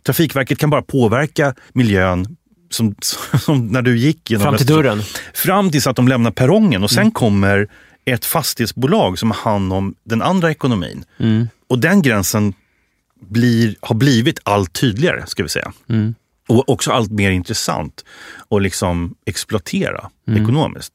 Trafikverket 0.06 0.58
kan 0.58 0.70
bara 0.70 0.82
påverka 0.82 1.54
miljön 1.74 2.38
som, 2.70 2.96
som 3.40 3.68
när 3.68 3.82
du 3.82 3.98
gick 3.98 4.32
genom 4.32 4.44
Fram 4.44 4.58
till 4.58 4.66
dörren. 4.66 5.02
Fram 5.34 5.72
tills 5.72 5.88
att 5.88 5.96
de 5.96 6.08
lämnar 6.08 6.32
perrongen 6.32 6.84
och 6.84 6.92
sen 6.92 7.12
kommer 7.12 7.68
ett 8.06 8.26
fastighetsbolag 8.26 9.20
som 9.20 9.32
har 9.32 9.52
hand 9.52 9.74
om 9.74 9.96
den 10.04 10.22
andra 10.22 10.52
ekonomin. 10.52 11.06
Och 11.68 11.80
den 11.80 12.02
gränsen 12.02 12.54
blir, 13.20 13.76
har 13.82 13.96
blivit 13.96 14.40
allt 14.44 14.74
tydligare, 14.74 15.24
ska 15.28 15.44
vi 15.44 15.50
säga. 15.50 15.74
Och 16.48 16.70
också 16.70 16.92
allt 16.92 17.12
mer 17.12 17.32
intressant 17.32 18.06
att 18.50 18.62
liksom 18.62 19.16
exploatera 19.26 20.10
ekonomiskt. 20.28 20.94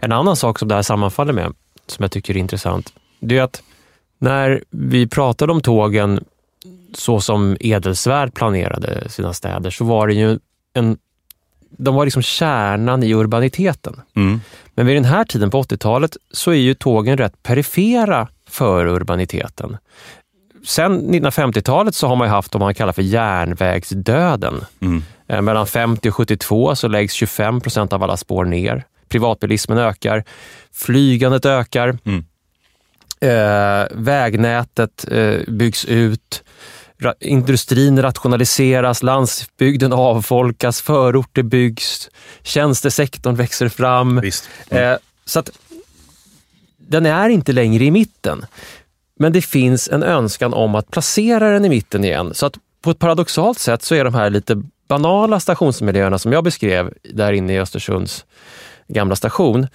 En 0.00 0.12
annan 0.12 0.36
sak 0.36 0.58
som 0.58 0.68
det 0.68 0.74
här 0.74 0.82
sammanfaller 0.82 1.32
med, 1.32 1.52
som 1.86 2.02
jag 2.02 2.12
tycker 2.12 2.34
är 2.36 2.38
intressant, 2.38 2.92
det 3.20 3.38
är 3.38 3.42
att 3.42 3.62
när 4.18 4.64
vi 4.70 5.06
pratade 5.06 5.52
om 5.52 5.60
tågen 5.60 6.24
så 6.94 7.20
som 7.20 7.56
Edelsvärd 7.60 8.34
planerade 8.34 9.08
sina 9.08 9.32
städer, 9.34 9.70
så 9.70 9.84
var 9.84 10.06
det 10.06 10.14
ju 10.14 10.38
en... 10.74 10.98
De 11.70 11.94
var 11.94 12.04
liksom 12.04 12.22
kärnan 12.22 13.02
i 13.02 13.14
urbaniteten. 13.14 14.00
Mm. 14.16 14.40
Men 14.74 14.86
vid 14.86 14.96
den 14.96 15.04
här 15.04 15.24
tiden 15.24 15.50
på 15.50 15.62
80-talet 15.62 16.16
så 16.30 16.50
är 16.50 16.56
ju 16.56 16.74
tågen 16.74 17.18
rätt 17.18 17.42
perifera 17.42 18.28
för 18.48 18.86
urbaniteten. 18.86 19.76
Sen 20.68 21.14
1950-talet 21.14 21.94
så 21.94 22.06
har 22.06 22.16
man 22.16 22.28
haft 22.28 22.54
vad 22.54 22.60
man 22.60 22.74
kallar 22.74 22.92
för 22.92 23.02
järnvägsdöden. 23.02 24.64
Mm. 24.80 25.02
Eh, 25.28 25.42
Mellan 25.42 25.66
50 25.66 26.08
och 26.08 26.14
72 26.14 26.76
så 26.76 26.88
läggs 26.88 27.12
25 27.12 27.60
procent 27.60 27.92
av 27.92 28.02
alla 28.02 28.16
spår 28.16 28.44
ner. 28.44 28.84
Privatbilismen 29.08 29.78
ökar, 29.78 30.24
flygandet 30.72 31.46
ökar, 31.46 31.98
Mm. 32.04 32.24
eh, 33.20 33.86
vägnätet 33.92 35.06
eh, 35.10 35.34
byggs 35.48 35.84
ut, 35.84 36.42
ra- 37.00 37.14
industrin 37.20 38.02
rationaliseras, 38.02 39.02
landsbygden 39.02 39.92
avfolkas, 39.92 40.80
förorter 40.82 41.42
byggs, 41.42 42.10
tjänstesektorn 42.42 43.34
växer 43.34 43.68
fram. 43.68 44.20
Visst. 44.20 44.48
Eh, 44.70 44.94
så 45.24 45.38
att 45.38 45.50
den 46.76 47.06
är 47.06 47.28
inte 47.28 47.52
längre 47.52 47.84
i 47.84 47.90
mitten. 47.90 48.46
Men 49.18 49.32
det 49.32 49.42
finns 49.42 49.88
en 49.88 50.02
önskan 50.02 50.54
om 50.54 50.74
att 50.74 50.90
placera 50.90 51.50
den 51.50 51.64
i 51.64 51.68
mitten 51.68 52.04
igen. 52.04 52.34
Så 52.34 52.46
att 52.46 52.54
på 52.82 52.90
ett 52.90 52.98
paradoxalt 52.98 53.58
sätt 53.58 53.82
så 53.82 53.94
är 53.94 54.04
de 54.04 54.14
här 54.14 54.30
lite 54.30 54.62
banala 54.88 55.40
stationsmiljöerna 55.40 56.18
som 56.18 56.32
jag 56.32 56.44
beskrev 56.44 56.92
där 57.14 57.32
inne 57.32 57.54
i 57.54 57.60
Östersunds 57.60 58.24
gamla 58.88 59.16
station 59.16 59.66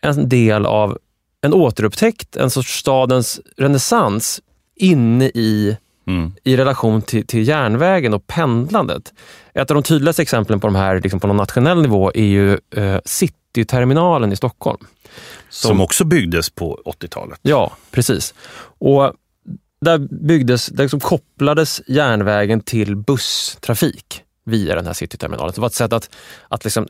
en 0.00 0.28
del 0.28 0.66
av 0.66 0.98
en 1.40 1.54
återupptäckt, 1.54 2.36
en 2.36 2.50
sorts 2.50 2.78
stadens 2.78 3.40
renässans 3.56 4.40
inne 4.76 5.24
i 5.24 5.76
Mm. 6.06 6.32
i 6.44 6.56
relation 6.56 7.02
till, 7.02 7.26
till 7.26 7.48
järnvägen 7.48 8.14
och 8.14 8.26
pendlandet. 8.26 9.12
Ett 9.54 9.70
av 9.70 9.74
de 9.74 9.82
tydligaste 9.82 10.22
exemplen 10.22 10.60
på 10.60 10.66
de 10.66 10.76
här 10.76 11.00
liksom 11.00 11.20
på 11.20 11.26
någon 11.26 11.36
nationell 11.36 11.82
nivå 11.82 12.12
är 12.14 12.24
ju 12.24 12.58
eh, 12.76 12.98
Cityterminalen 13.04 14.32
i 14.32 14.36
Stockholm. 14.36 14.86
Som 15.48 15.80
också 15.80 16.04
byggdes 16.04 16.50
på 16.50 16.80
80-talet. 16.84 17.38
Ja, 17.42 17.76
precis. 17.90 18.34
Och 18.84 19.12
där 19.80 19.98
byggdes, 19.98 20.66
där 20.66 20.84
liksom 20.84 21.00
kopplades 21.00 21.82
järnvägen 21.86 22.60
till 22.60 22.96
busstrafik 22.96 24.22
via 24.44 24.74
den 24.74 24.86
här 24.86 24.92
cityterminalen. 24.92 25.52
Det 25.54 25.60
var 25.60 25.68
ett 25.68 25.74
sätt 25.74 25.92
att, 25.92 26.10
att 26.48 26.64
liksom, 26.64 26.88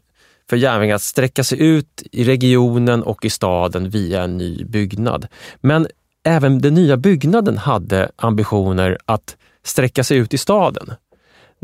för 0.50 0.56
järnvägen 0.56 0.96
att 0.96 1.02
sträcka 1.02 1.44
sig 1.44 1.62
ut 1.62 2.02
i 2.12 2.24
regionen 2.24 3.02
och 3.02 3.24
i 3.24 3.30
staden 3.30 3.90
via 3.90 4.22
en 4.22 4.36
ny 4.36 4.64
byggnad. 4.64 5.26
Men 5.60 5.86
även 6.24 6.60
den 6.60 6.74
nya 6.74 6.96
byggnaden 6.96 7.58
hade 7.58 8.10
ambitioner 8.16 8.98
att 9.04 9.36
sträcka 9.64 10.04
sig 10.04 10.16
ut 10.16 10.34
i 10.34 10.38
staden. 10.38 10.92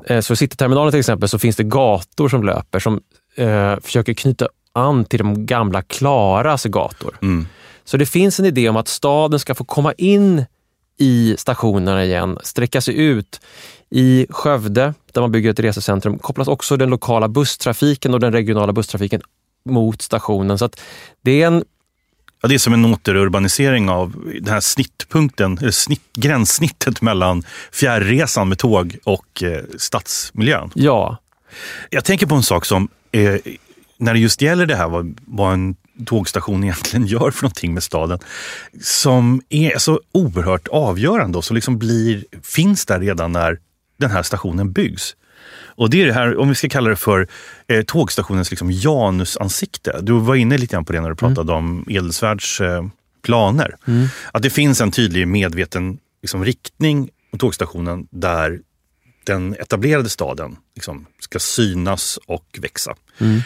Eh, 0.06 0.20
så 0.20 0.32
i 0.32 0.36
Cityterminalen 0.36 0.92
till 0.92 1.00
exempel 1.00 1.28
så 1.28 1.38
finns 1.38 1.56
det 1.56 1.64
gator 1.64 2.28
som 2.28 2.44
löper 2.44 2.78
som 2.78 3.00
eh, 3.34 3.76
försöker 3.80 4.14
knyta 4.14 4.48
an 4.72 5.04
till 5.04 5.18
de 5.18 5.46
gamla 5.46 5.82
Klaras 5.82 6.64
gator. 6.64 7.18
Mm. 7.22 7.46
Så 7.84 7.96
det 7.96 8.06
finns 8.06 8.40
en 8.40 8.46
idé 8.46 8.68
om 8.68 8.76
att 8.76 8.88
staden 8.88 9.40
ska 9.40 9.54
få 9.54 9.64
komma 9.64 9.92
in 9.92 10.44
i 10.98 11.34
stationerna 11.38 12.04
igen, 12.04 12.38
sträcka 12.42 12.80
sig 12.80 12.94
ut. 12.94 13.40
I 13.90 14.26
Skövde, 14.30 14.94
där 15.12 15.20
man 15.20 15.32
bygger 15.32 15.50
ett 15.50 15.60
resecentrum, 15.60 16.18
kopplas 16.18 16.48
också 16.48 16.76
den 16.76 16.90
lokala 16.90 17.28
busstrafiken 17.28 18.14
och 18.14 18.20
den 18.20 18.32
regionala 18.32 18.72
busstrafiken 18.72 19.20
mot 19.64 20.02
stationen. 20.02 20.58
Så 20.58 20.70
det 21.22 21.42
är 21.42 21.46
en 21.46 21.64
Ja, 22.42 22.48
det 22.48 22.54
är 22.54 22.58
som 22.58 22.72
en 22.72 22.84
återurbanisering 22.84 23.90
av 23.90 24.14
den 24.40 24.52
här 24.52 24.60
snittpunkten, 24.60 25.58
eller 25.58 25.70
snitt, 25.70 26.02
gränssnittet 26.12 27.02
mellan 27.02 27.42
fjärresan 27.72 28.48
med 28.48 28.58
tåg 28.58 28.96
och 29.04 29.42
eh, 29.42 29.64
stadsmiljön. 29.78 30.70
Ja, 30.74 31.16
Jag 31.90 32.04
tänker 32.04 32.26
på 32.26 32.34
en 32.34 32.42
sak 32.42 32.64
som, 32.64 32.88
eh, 33.12 33.34
när 33.96 34.14
det 34.14 34.20
just 34.20 34.42
gäller 34.42 34.66
det 34.66 34.76
här, 34.76 34.88
vad, 34.88 35.20
vad 35.26 35.52
en 35.52 35.76
tågstation 36.06 36.64
egentligen 36.64 37.06
gör 37.06 37.30
för 37.30 37.42
någonting 37.42 37.74
med 37.74 37.82
staden, 37.82 38.18
som 38.82 39.42
är 39.48 39.78
så 39.78 40.00
oerhört 40.12 40.68
avgörande 40.68 41.38
och 41.38 41.44
som 41.44 41.54
liksom 41.54 41.78
blir, 41.78 42.24
finns 42.42 42.86
där 42.86 43.00
redan 43.00 43.32
när 43.32 43.58
den 43.98 44.10
här 44.10 44.22
stationen 44.22 44.72
byggs. 44.72 45.16
Och 45.80 45.90
det 45.90 46.02
är 46.02 46.06
det 46.06 46.12
här, 46.12 46.36
om 46.36 46.48
vi 46.48 46.54
ska 46.54 46.68
kalla 46.68 46.90
det 46.90 46.96
för 46.96 47.28
eh, 47.68 47.82
tågstationens 47.82 48.50
liksom 48.50 48.70
janusansikte. 48.70 49.98
Du 50.02 50.12
var 50.12 50.34
inne 50.34 50.58
lite 50.58 50.72
grann 50.72 50.84
på 50.84 50.92
det 50.92 51.00
när 51.00 51.08
du 51.10 51.16
pratade 51.16 51.52
om 51.52 51.84
Edelsvärds 51.88 52.60
eh, 52.60 52.84
planer. 53.22 53.76
Att 54.32 54.42
det 54.42 54.50
finns 54.50 54.80
en 54.80 54.90
tydlig 54.90 55.28
medveten 55.28 55.98
liksom, 56.22 56.44
riktning 56.44 57.10
på 57.30 57.38
tågstationen 57.38 58.06
där 58.10 58.60
den 59.24 59.54
etablerade 59.54 60.08
staden 60.08 60.56
liksom, 60.74 61.06
ska 61.20 61.38
synas 61.38 62.18
och 62.26 62.58
växa. 62.60 62.94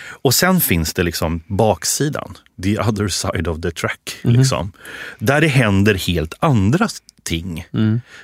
Och 0.08 0.34
sen 0.34 0.60
finns 0.60 0.94
det 0.94 1.02
liksom 1.02 1.40
baksidan, 1.46 2.34
the 2.62 2.78
other 2.78 3.08
side 3.08 3.48
of 3.48 3.60
the 3.60 3.70
track. 3.70 4.16
Liksom, 4.22 4.72
där 5.18 5.40
det 5.40 5.48
händer 5.48 5.94
helt 5.94 6.34
andra 6.40 6.88
ting. 7.22 7.66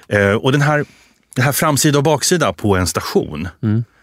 Eh, 0.09 0.32
och 0.32 0.53
den 0.53 0.61
här, 0.61 0.84
den 1.34 1.44
här 1.44 1.53
framsida 1.53 1.98
och 1.98 2.05
baksida 2.05 2.53
på 2.53 2.76
en 2.76 2.86
station 2.86 3.48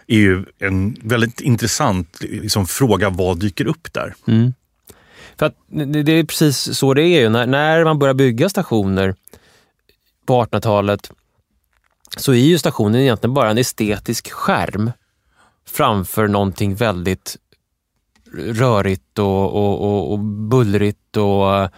är 0.07 0.17
ju 0.17 0.45
en 0.59 0.97
väldigt 1.01 1.41
intressant 1.41 2.17
liksom, 2.21 2.67
fråga. 2.67 3.09
Vad 3.09 3.39
dyker 3.39 3.67
upp 3.67 3.93
där? 3.93 4.13
För 5.39 5.45
att 5.45 5.55
det 5.67 6.03
det 6.03 6.11
är 6.11 6.23
precis 6.23 6.77
så 6.77 6.93
det 6.93 7.01
är. 7.01 7.21
ju. 7.21 7.29
När, 7.29 7.47
när 7.47 7.83
man 7.83 7.99
börjar 7.99 8.13
bygga 8.13 8.49
stationer 8.49 9.15
på 10.25 10.43
1800-talet 10.43 11.11
så 12.17 12.31
är 12.33 12.37
ju 12.37 12.57
stationen 12.57 13.01
egentligen 13.01 13.33
bara 13.33 13.49
en 13.49 13.57
estetisk 13.57 14.31
skärm 14.31 14.91
framför 15.67 16.27
någonting 16.27 16.75
väldigt 16.75 17.37
rörigt 18.33 19.19
och, 19.19 19.53
och, 19.53 19.81
och, 19.81 20.11
och 20.11 20.19
bullrigt. 20.19 21.17
Och, 21.17 21.69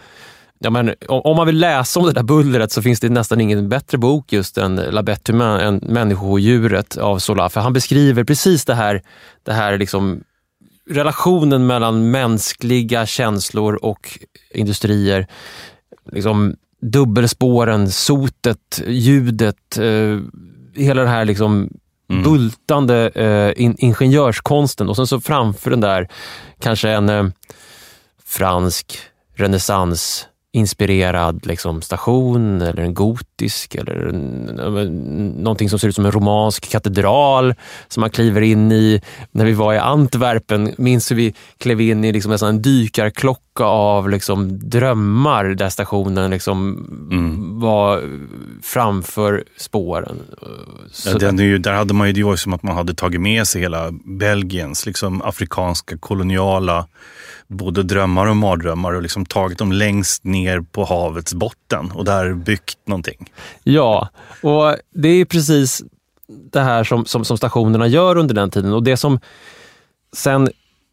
ja, 0.58 0.70
men, 0.70 0.94
om 1.08 1.36
man 1.36 1.46
vill 1.46 1.58
läsa 1.58 2.00
om 2.00 2.06
det 2.06 2.12
där 2.12 2.22
bullret 2.22 2.72
så 2.72 2.82
finns 2.82 3.00
det 3.00 3.08
nästan 3.08 3.40
ingen 3.40 3.68
bättre 3.68 3.98
bok 3.98 4.32
just 4.32 4.58
än 4.58 4.76
La 4.76 5.02
Bête 5.02 5.32
Humaine, 5.32 5.60
än 5.60 5.76
Människodjuret 5.76 6.96
av 6.96 7.18
Zola. 7.18 7.48
För 7.48 7.60
han 7.60 7.72
beskriver 7.72 8.24
precis 8.24 8.64
det 8.64 8.74
här, 8.74 9.02
det 9.42 9.52
här 9.52 9.78
liksom, 9.78 10.20
relationen 10.90 11.66
mellan 11.66 12.10
mänskliga 12.10 13.06
känslor 13.06 13.84
och 13.84 14.18
industrier. 14.50 15.26
Liksom, 16.12 16.56
dubbelspåren, 16.80 17.90
sotet, 17.90 18.82
ljudet, 18.86 19.78
eh, 19.78 20.18
hela 20.74 21.02
det 21.02 21.08
här 21.08 21.24
liksom 21.24 21.70
mm. 22.10 22.22
bultande 22.22 23.08
eh, 23.08 23.62
in, 23.64 23.76
ingenjörskonsten 23.78 24.88
och 24.88 24.96
sen 24.96 25.06
så 25.06 25.20
framför 25.20 25.70
den 25.70 25.80
där 25.80 26.08
kanske 26.60 26.90
en 26.90 27.08
eh, 27.08 27.26
fransk 28.24 28.98
renässans 29.34 30.26
inspirerad 30.52 31.46
liksom, 31.46 31.82
station 31.82 32.62
eller 32.62 32.82
en 32.82 32.94
gotisk 32.94 33.74
eller 33.74 34.08
en, 34.08 34.24
någonting 35.42 35.70
som 35.70 35.78
ser 35.78 35.88
ut 35.88 35.94
som 35.94 36.06
en 36.06 36.12
romansk 36.12 36.70
katedral 36.70 37.54
som 37.88 38.00
man 38.00 38.10
kliver 38.10 38.40
in 38.40 38.72
i. 38.72 39.02
När 39.32 39.44
vi 39.44 39.52
var 39.52 39.74
i 39.74 39.78
Antwerpen 39.78 40.74
minns 40.78 41.10
hur 41.10 41.16
vi 41.16 41.34
klev 41.58 41.80
in 41.80 42.04
i 42.04 42.12
liksom 42.12 42.32
en 42.32 42.62
dykarklocka 42.62 43.64
av 43.64 44.10
liksom 44.10 44.68
drömmar 44.70 45.44
där 45.44 45.68
stationen 45.68 46.30
liksom 46.30 46.86
mm. 47.10 47.60
var 47.60 48.02
framför 48.62 49.44
spåren. 49.56 50.16
Ja, 51.06 51.18
den 51.18 51.38
är 51.38 51.44
ju, 51.44 51.58
där 51.58 51.72
hade 51.72 51.94
man 51.94 52.06
ju, 52.06 52.12
det 52.12 52.24
var 52.24 52.36
som 52.36 52.52
att 52.52 52.62
man 52.62 52.76
hade 52.76 52.94
tagit 52.94 53.20
med 53.20 53.46
sig 53.46 53.60
hela 53.60 53.90
Belgiens 54.04 54.86
liksom, 54.86 55.22
afrikanska 55.22 55.98
koloniala 55.98 56.86
både 57.50 57.82
drömmar 57.82 58.26
och 58.26 58.36
mardrömmar 58.36 58.92
och 58.92 59.02
liksom 59.02 59.26
tagit 59.26 59.58
dem 59.58 59.72
längst 59.72 60.24
ner 60.24 60.60
på 60.60 60.84
havets 60.84 61.34
botten 61.34 61.90
och 61.90 62.04
där 62.04 62.34
byggt 62.34 62.78
någonting. 62.86 63.32
Ja, 63.62 64.08
och 64.42 64.76
det 64.94 65.08
är 65.08 65.24
precis 65.24 65.82
det 66.28 66.60
här 66.60 66.84
som, 66.84 67.04
som, 67.04 67.24
som 67.24 67.36
stationerna 67.36 67.86
gör 67.86 68.16
under 68.16 68.34
den 68.34 68.50
tiden 68.50 68.72
och 68.72 68.82
det 68.82 68.96
som 68.96 69.20
sen 70.12 70.50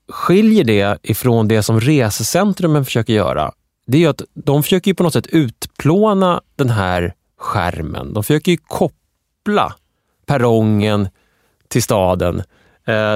skiljer 0.09 0.63
det 0.63 0.99
ifrån 1.03 1.47
det 1.47 1.63
som 1.63 1.79
resecentrumen 1.79 2.85
försöker 2.85 3.13
göra, 3.13 3.51
det 3.87 4.03
är 4.03 4.09
att 4.09 4.21
de 4.33 4.63
försöker 4.63 4.93
på 4.93 5.03
något 5.03 5.13
sätt 5.13 5.27
utplåna 5.27 6.41
den 6.55 6.69
här 6.69 7.13
skärmen. 7.37 8.13
De 8.13 8.23
försöker 8.23 8.57
koppla 8.57 9.73
perrongen 10.25 11.09
till 11.67 11.83
staden 11.83 12.43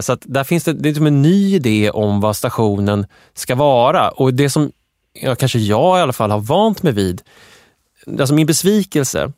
så 0.01 0.13
att 0.13 0.21
där 0.25 0.43
finns 0.43 0.63
det, 0.63 0.73
det 0.73 0.89
är 0.89 0.91
liksom 0.91 1.07
en 1.07 1.21
ny 1.21 1.55
idé 1.55 1.89
om 1.89 2.21
vad 2.21 2.35
stationen 2.35 3.05
ska 3.33 3.55
vara. 3.55 4.09
Och 4.09 4.33
det 4.33 4.49
som 4.49 4.71
ja, 5.13 5.35
kanske 5.35 5.59
jag 5.59 5.99
i 5.99 6.01
alla 6.01 6.13
fall 6.13 6.31
har 6.31 6.39
vant 6.39 6.83
mig 6.83 6.93
vid, 6.93 7.21
alltså 8.19 8.35
min 8.35 8.47
besvikelse 8.47 9.31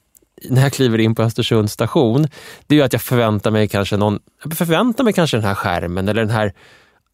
när 0.50 0.62
jag 0.62 0.74
kliver 0.74 1.00
in 1.00 1.16
på 1.16 1.24
Östersunds 1.24 1.74
station, 1.74 2.28
det 2.68 2.80
är 2.80 2.84
att 2.84 2.94
jag 2.94 3.02
förväntar 3.02 3.52
mig 3.52 3.68
kanske 3.68 3.98
någon, 3.98 4.20
jag 4.44 4.58
förväntar 4.58 5.04
mig 5.04 5.14
kanske 5.14 5.38
den 5.38 5.46
här 5.46 5.56
skärmen 5.56 6.08
eller 6.08 6.22
den 6.22 6.30
här 6.30 6.54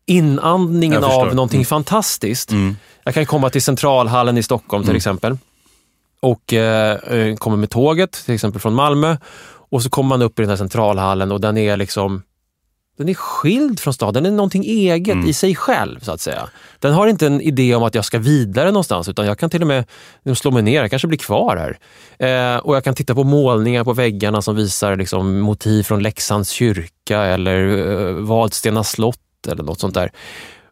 inandningen 0.06 1.04
av 1.04 1.36
någonting 1.36 1.60
mm. 1.60 1.66
fantastiskt. 1.66 2.52
Mm. 2.52 2.76
Jag 3.04 3.14
kan 3.14 3.26
komma 3.26 3.50
till 3.50 3.62
Centralhallen 3.62 4.38
i 4.38 4.44
Stockholm 4.44 4.84
till 4.84 4.90
mm. 4.90 4.98
exempel 4.98 5.38
och 6.20 6.54
eh, 6.54 6.92
eh, 6.94 7.36
kommer 7.36 7.58
med 7.58 7.70
tåget, 7.70 8.12
till 8.12 8.36
exempel 8.36 8.62
från 8.62 8.74
Malmö 8.74 9.18
och 9.72 9.84
så 9.84 9.90
kommer 9.90 10.10
man 10.10 10.22
upp 10.22 10.40
i 10.40 10.42
den 10.42 10.50
här 10.50 10.58
centralhallen 10.58 11.32
och 11.32 11.42
den 11.42 11.58
är 11.58 11.78
liksom 11.78 12.24
den 13.00 13.10
är 13.10 13.14
skild 13.14 13.80
från 13.80 13.94
staden, 13.94 14.24
den 14.24 14.34
är 14.34 14.38
någonting 14.38 14.64
eget 14.64 15.14
mm. 15.14 15.30
i 15.30 15.34
sig 15.34 15.56
själv. 15.56 16.00
så 16.00 16.12
att 16.12 16.22
säga. 16.22 16.50
Den 16.80 16.94
har 16.94 17.08
inte 17.08 17.28
en 17.28 17.42
idé 17.42 17.76
om 17.76 17.84
att 17.84 17.96
jag 17.96 18.06
ska 18.06 18.20
vidare 18.20 18.72
någonstans 18.72 19.10
utan 19.10 19.26
jag 19.26 19.40
kan 19.40 19.50
till 19.50 19.62
och 19.62 19.68
med 19.68 19.86
slå 20.36 20.52
mig 20.52 20.64
ner, 20.64 20.82
jag 20.82 20.90
kanske 20.90 21.08
blir 21.08 21.18
kvar 21.18 21.58
här. 21.58 21.78
Eh, 22.28 22.58
och 22.58 22.76
jag 22.76 22.84
kan 22.84 22.96
titta 22.96 23.16
på 23.16 23.24
målningar 23.24 23.84
på 23.84 23.94
väggarna 23.94 24.42
som 24.42 24.56
visar 24.56 24.96
liksom, 24.96 25.40
motiv 25.40 25.84
från 25.84 26.04
Leksands 26.04 26.50
kyrka 26.50 27.22
eller 27.22 27.78
eh, 27.92 28.14
Vadstena 28.14 28.84
slott 28.84 29.48
eller 29.48 29.64
något 29.64 29.80
sånt 29.80 29.94
där. 29.94 30.12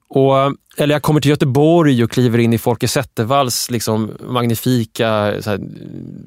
Och, 0.10 0.36
eller 0.78 0.96
jag 0.96 1.02
kommer 1.02 1.22
till 1.22 1.32
Göteborg 1.32 2.04
och 2.04 2.12
kliver 2.12 2.40
in 2.40 2.54
i 2.54 2.58
Folke 2.58 2.88
Zettervalls 2.88 3.72
liksom 3.72 4.12
magnifika 4.20 5.08
här, 5.10 5.60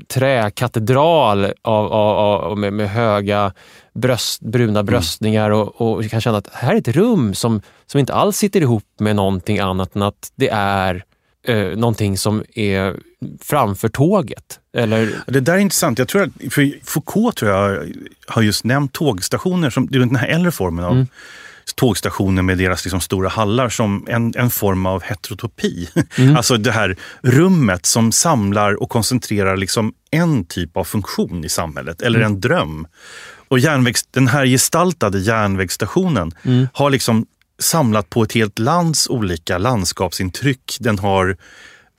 träkatedral 0.08 1.44
av, 1.62 1.92
av, 1.92 2.18
av, 2.18 2.58
med, 2.58 2.72
med 2.72 2.90
höga 2.90 3.52
bröst, 3.94 4.40
bruna 4.40 4.80
mm. 4.80 4.86
bröstningar 4.86 5.50
och, 5.50 5.80
och 5.80 6.10
kan 6.10 6.20
känna 6.20 6.38
att 6.38 6.48
här 6.52 6.74
är 6.74 6.78
ett 6.78 6.88
rum 6.88 7.34
som, 7.34 7.62
som 7.86 8.00
inte 8.00 8.14
alls 8.14 8.36
sitter 8.36 8.60
ihop 8.60 8.84
med 8.98 9.16
någonting 9.16 9.58
annat 9.58 9.96
än 9.96 10.02
att 10.02 10.32
det 10.36 10.48
är 10.52 11.04
eh, 11.46 11.66
någonting 11.66 12.18
som 12.18 12.44
är 12.54 12.96
framför 13.40 13.88
tåget. 13.88 14.60
Eller... 14.76 15.14
Det 15.26 15.40
där 15.40 15.54
är 15.54 15.58
intressant. 15.58 15.98
Jag 15.98 16.08
tror 16.08 16.22
att, 16.22 16.52
för 16.52 16.84
Foucault 16.84 17.36
tror 17.36 17.50
jag 17.50 17.86
har 18.26 18.42
just 18.42 18.64
nämnt 18.64 18.92
tågstationer 18.92 19.70
som 19.70 19.86
den 19.86 20.16
här 20.16 20.28
äldre 20.28 20.50
formen 20.50 20.84
av 20.84 20.92
mm 20.92 21.06
tågstationer 21.76 22.42
med 22.42 22.58
deras 22.58 22.84
liksom 22.84 23.00
stora 23.00 23.28
hallar 23.28 23.68
som 23.68 24.06
en, 24.08 24.34
en 24.36 24.50
form 24.50 24.86
av 24.86 25.02
heterotopi. 25.02 25.88
Mm. 26.18 26.36
Alltså 26.40 26.56
det 26.56 26.72
här 26.72 26.96
rummet 27.22 27.86
som 27.86 28.12
samlar 28.12 28.82
och 28.82 28.88
koncentrerar 28.88 29.56
liksom 29.56 29.92
en 30.10 30.44
typ 30.44 30.76
av 30.76 30.84
funktion 30.84 31.44
i 31.44 31.48
samhället 31.48 32.02
eller 32.02 32.18
mm. 32.18 32.32
en 32.32 32.40
dröm. 32.40 32.86
Och 33.48 33.58
järnvägs, 33.58 34.02
den 34.10 34.28
här 34.28 34.46
gestaltade 34.46 35.18
järnvägsstationen 35.18 36.32
mm. 36.42 36.68
har 36.72 36.90
liksom 36.90 37.26
samlat 37.58 38.10
på 38.10 38.22
ett 38.22 38.32
helt 38.32 38.58
lands 38.58 39.08
olika 39.08 39.58
landskapsintryck. 39.58 40.76
Den, 40.80 40.98
har, 40.98 41.36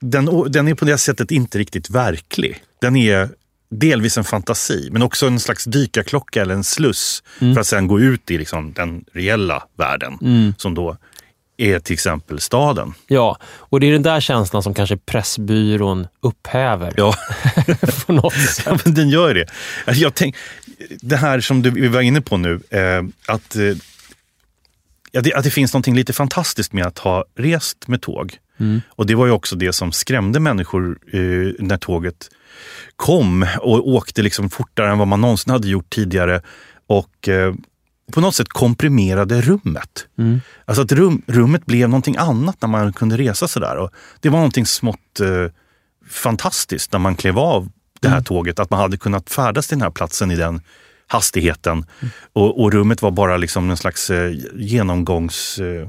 den, 0.00 0.52
den 0.52 0.68
är 0.68 0.74
på 0.74 0.84
det 0.84 0.98
sättet 0.98 1.30
inte 1.30 1.58
riktigt 1.58 1.90
verklig. 1.90 2.62
Den 2.80 2.96
är 2.96 3.28
delvis 3.72 4.18
en 4.18 4.24
fantasi, 4.24 4.88
men 4.92 5.02
också 5.02 5.26
en 5.26 5.40
slags 5.40 5.64
dykarklocka 5.64 6.42
eller 6.42 6.54
en 6.54 6.64
sluss 6.64 7.22
mm. 7.40 7.54
för 7.54 7.60
att 7.60 7.66
sen 7.66 7.86
gå 7.86 8.00
ut 8.00 8.30
i 8.30 8.38
liksom 8.38 8.72
den 8.72 9.04
reella 9.12 9.62
världen 9.76 10.18
mm. 10.22 10.54
som 10.58 10.74
då 10.74 10.96
är 11.56 11.78
till 11.78 11.94
exempel 11.94 12.40
staden. 12.40 12.94
Ja, 13.06 13.38
och 13.44 13.80
det 13.80 13.86
är 13.86 13.92
den 13.92 14.02
där 14.02 14.20
känslan 14.20 14.62
som 14.62 14.74
kanske 14.74 14.96
Pressbyrån 14.96 16.06
upphäver. 16.20 16.94
Ja, 16.96 17.14
på 18.06 18.12
något 18.12 18.32
sätt. 18.56 18.66
Ja, 18.66 18.78
men 18.84 18.94
den 18.94 19.08
gör 19.08 19.34
det. 19.34 19.46
Jag 19.86 20.14
tänk, 20.14 20.36
det 21.00 21.16
här 21.16 21.40
som 21.40 21.62
du, 21.62 21.88
var 21.88 22.00
inne 22.00 22.20
på 22.20 22.36
nu, 22.36 22.60
eh, 22.70 23.02
att, 23.26 23.56
eh, 23.56 23.62
att, 25.18 25.24
det, 25.24 25.34
att 25.34 25.44
det 25.44 25.50
finns 25.50 25.74
något 25.74 25.86
lite 25.86 26.12
fantastiskt 26.12 26.72
med 26.72 26.86
att 26.86 26.98
ha 26.98 27.24
rest 27.36 27.88
med 27.88 28.02
tåg. 28.02 28.38
Mm. 28.60 28.80
Och 28.88 29.06
det 29.06 29.14
var 29.14 29.26
ju 29.26 29.32
också 29.32 29.56
det 29.56 29.72
som 29.72 29.92
skrämde 29.92 30.40
människor 30.40 30.98
eh, 31.12 31.20
när 31.58 31.76
tåget 31.76 32.28
kom 32.96 33.46
och 33.60 33.88
åkte 33.88 34.22
liksom 34.22 34.50
fortare 34.50 34.90
än 34.90 34.98
vad 34.98 35.08
man 35.08 35.20
någonsin 35.20 35.50
hade 35.50 35.68
gjort 35.68 35.90
tidigare. 35.90 36.40
Och 36.86 37.28
eh, 37.28 37.54
på 38.12 38.20
något 38.20 38.34
sätt 38.34 38.48
komprimerade 38.48 39.40
rummet. 39.40 40.06
Mm. 40.18 40.40
Alltså 40.64 40.82
att 40.82 40.92
rum, 40.92 41.22
rummet 41.26 41.66
blev 41.66 41.88
någonting 41.88 42.16
annat 42.16 42.56
när 42.60 42.68
man 42.68 42.92
kunde 42.92 43.16
resa 43.16 43.48
sådär. 43.48 43.76
Och 43.76 43.90
det 44.20 44.28
var 44.28 44.38
någonting 44.38 44.66
smått 44.66 45.20
eh, 45.20 45.52
fantastiskt 46.10 46.92
när 46.92 46.98
man 46.98 47.16
klev 47.16 47.38
av 47.38 47.68
det 48.00 48.08
här 48.08 48.16
mm. 48.16 48.24
tåget. 48.24 48.58
Att 48.58 48.70
man 48.70 48.80
hade 48.80 48.96
kunnat 48.96 49.30
färdas 49.30 49.66
till 49.66 49.78
den 49.78 49.82
här 49.82 49.90
platsen 49.90 50.30
i 50.30 50.36
den 50.36 50.60
hastigheten. 51.12 51.72
Mm. 51.72 52.12
Och, 52.32 52.62
och, 52.62 52.72
rummet 52.72 53.02
var 53.02 53.10
bara 53.10 53.36
liksom 53.36 53.70
en 53.70 53.76
slags 53.76 54.10
eh, 54.10 54.32
genomgångs... 54.54 55.58
Eh, 55.58 55.88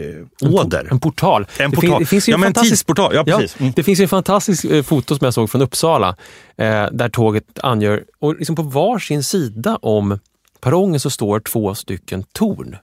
eh, 0.00 0.50
åder. 0.52 0.88
En, 0.90 1.00
portal. 1.00 1.46
En 1.58 1.72
portal. 1.72 1.90
Det, 1.90 1.96
fin, 1.96 1.98
det 1.98 2.06
finns 2.06 2.28
ju 2.28 2.32
ja, 2.32 2.36
en 2.38 2.42
fantastisk, 2.42 2.72
tidsportal. 2.72 3.14
Ja, 3.14 3.24
precis. 3.24 3.56
Ja, 3.58 3.62
mm. 3.62 3.72
Det 3.76 3.82
finns 3.82 4.00
en 4.00 4.08
fantastisk 4.08 4.64
eh, 4.64 4.82
foto 4.82 5.16
som 5.16 5.24
jag 5.24 5.34
såg 5.34 5.50
från 5.50 5.62
Uppsala 5.62 6.16
eh, 6.56 6.86
där 6.92 7.08
tåget 7.08 7.58
angör, 7.62 8.04
och 8.18 8.36
liksom 8.36 8.56
på 8.56 8.62
varsin 8.62 9.22
sida 9.22 9.78
om 9.82 10.18
perrongen 10.60 11.00
så 11.00 11.10
står 11.10 11.40
två 11.40 11.74
stycken 11.74 12.24
torn 12.32 12.76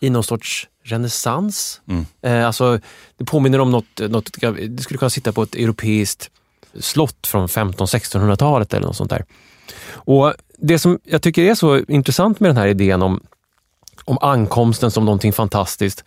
i 0.00 0.10
någon 0.10 0.24
sorts 0.24 0.68
renässans. 0.84 1.80
Mm. 1.88 2.06
Eh, 2.22 2.46
alltså, 2.46 2.80
det 3.16 3.24
påminner 3.24 3.58
om 3.58 3.70
något, 3.70 4.00
något, 4.08 4.30
det 4.68 4.82
skulle 4.82 4.98
kunna 4.98 5.10
sitta 5.10 5.32
på 5.32 5.42
ett 5.42 5.54
europeiskt 5.54 6.30
slott 6.80 7.26
från 7.26 7.46
1500-1600-talet 7.46 8.74
eller 8.74 8.86
något 8.86 8.96
sånt 8.96 9.10
där. 9.10 9.24
Och 9.92 10.34
Det 10.58 10.78
som 10.78 10.98
jag 11.04 11.22
tycker 11.22 11.42
är 11.42 11.54
så 11.54 11.78
intressant 11.78 12.40
med 12.40 12.50
den 12.50 12.56
här 12.56 12.66
idén 12.66 13.02
om, 13.02 13.20
om 14.04 14.18
ankomsten 14.20 14.90
som 14.90 15.04
någonting 15.04 15.32
fantastiskt 15.32 16.04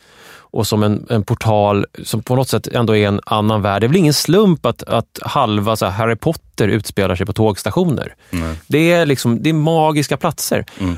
och 0.53 0.67
som 0.67 0.83
en, 0.83 1.05
en 1.09 1.23
portal 1.23 1.85
som 2.03 2.21
på 2.21 2.35
något 2.35 2.49
sätt 2.49 2.67
ändå 2.67 2.95
är 2.95 3.07
en 3.07 3.19
annan 3.25 3.61
värld. 3.61 3.81
Det 3.81 3.85
är 3.85 3.87
väl 3.87 3.97
ingen 3.97 4.13
slump 4.13 4.65
att, 4.65 4.83
att 4.83 5.19
halva 5.21 5.75
så 5.75 5.85
Harry 5.85 6.15
Potter 6.15 6.67
utspelar 6.67 7.15
sig 7.15 7.25
på 7.25 7.33
tågstationer. 7.33 8.15
Mm. 8.31 8.55
Det, 8.67 8.91
är 8.91 9.05
liksom, 9.05 9.43
det 9.43 9.49
är 9.49 9.53
magiska 9.53 10.17
platser. 10.17 10.65
Mm. 10.79 10.97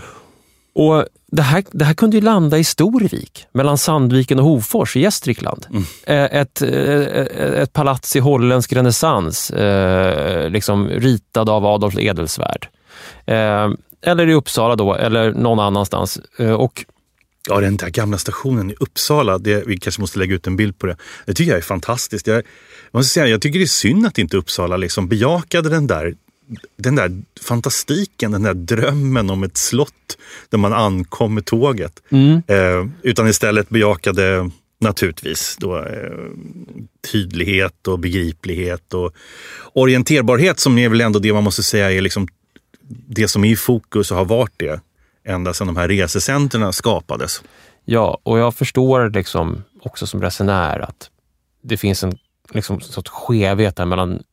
Och 0.76 1.06
det 1.32 1.42
här, 1.42 1.64
det 1.72 1.86
här 1.86 1.94
kunde 1.94 2.18
ju 2.18 2.22
landa 2.22 2.58
i 2.58 2.64
Storvik, 2.64 3.46
mellan 3.52 3.78
Sandviken 3.78 4.40
och 4.40 4.46
Hofors 4.46 4.96
i 4.96 5.00
Gästrikland. 5.00 5.66
Mm. 5.70 5.84
Eh, 6.04 6.40
ett, 6.42 6.62
eh, 6.62 7.62
ett 7.62 7.74
palats 7.74 8.16
i 8.16 8.20
holländsk 8.20 8.74
renässans, 8.74 9.52
eh, 9.52 10.50
liksom 10.50 10.88
ritad 10.88 11.50
av 11.50 11.66
Adolf 11.66 11.98
Edelsvärd. 11.98 12.68
Eh, 13.26 13.70
eller 14.02 14.28
i 14.28 14.34
Uppsala 14.34 14.76
då, 14.76 14.96
eller 14.96 15.34
någon 15.34 15.60
annanstans. 15.60 16.20
Eh, 16.38 16.52
och 16.52 16.86
Ja, 17.50 17.60
den 17.60 17.78
där 17.78 17.90
gamla 17.90 18.18
stationen 18.18 18.72
i 18.72 18.76
Uppsala, 18.80 19.38
det, 19.38 19.68
vi 19.68 19.78
kanske 19.78 20.02
måste 20.02 20.20
lägga 20.20 20.36
ut 20.36 20.48
en 20.48 20.56
bild 20.56 20.80
på 20.80 20.88
det. 20.88 20.98
Det 21.26 21.34
tycker 21.34 21.52
jag 21.52 21.58
är 21.58 21.64
fantastiskt. 21.64 22.28
Jag, 22.28 22.44
måste 22.92 23.14
säga, 23.14 23.28
jag 23.28 23.42
tycker 23.42 23.60
det 23.60 23.66
är 23.66 23.68
synd 23.68 24.06
att 24.06 24.18
inte 24.18 24.38
Uppsala 24.38 24.78
liksom 24.78 25.08
bejakade 25.08 25.70
den 25.70 25.88
där, 25.88 26.16
den 26.78 26.96
där 26.96 27.22
fantastiken, 27.42 28.32
den 28.32 28.44
där 28.44 28.54
drömmen 28.54 29.30
om 29.30 29.44
ett 29.44 29.58
slott 29.58 30.18
där 30.50 30.58
man 30.58 30.74
ankom 30.74 31.34
med 31.34 31.46
tåget. 31.46 32.04
mm, 32.10 32.42
Eh, 32.48 32.88
utan 33.02 33.28
istället 33.28 33.70
bejakade 33.70 34.50
naturligtvis 34.80 35.58
då, 35.60 35.78
eh, 35.78 35.84
tydlighet 37.12 37.88
och 37.88 38.00
begriplighet 38.00 38.94
och 38.94 39.14
orienterbarhet 39.74 40.60
som 40.60 40.78
är 40.78 40.90
väl 40.90 41.02
ändå 41.02 41.20
det 41.20 41.34
man 41.34 41.44
måste 41.44 41.64
säga 41.64 41.92
är 41.92 42.02
liksom 42.02 42.28
det 43.08 43.28
som 43.28 43.46
är 43.46 43.50
i 43.50 43.56
fokus 43.56 44.12
och 44.12 44.18
har 44.18 44.26
varit 44.26 44.54
det 44.58 44.80
ända 45.28 45.54
sedan 45.54 45.68
de 45.68 45.76
här 45.78 45.88
resecentren 45.88 46.74
skapades. 46.74 47.42
Ja, 47.86 48.20
och 48.24 48.40
jag 48.40 48.56
förstår 48.56 49.10
liksom 49.10 49.64
också 49.82 50.08
som 50.08 50.22
resenär 50.22 50.80
att 50.80 51.10
det 51.62 51.78
finns 51.78 52.04
en 52.04 52.18
liksom, 52.54 52.82
sorts 52.82 53.10
skevhet 53.12 53.78
mellan 53.78 54.24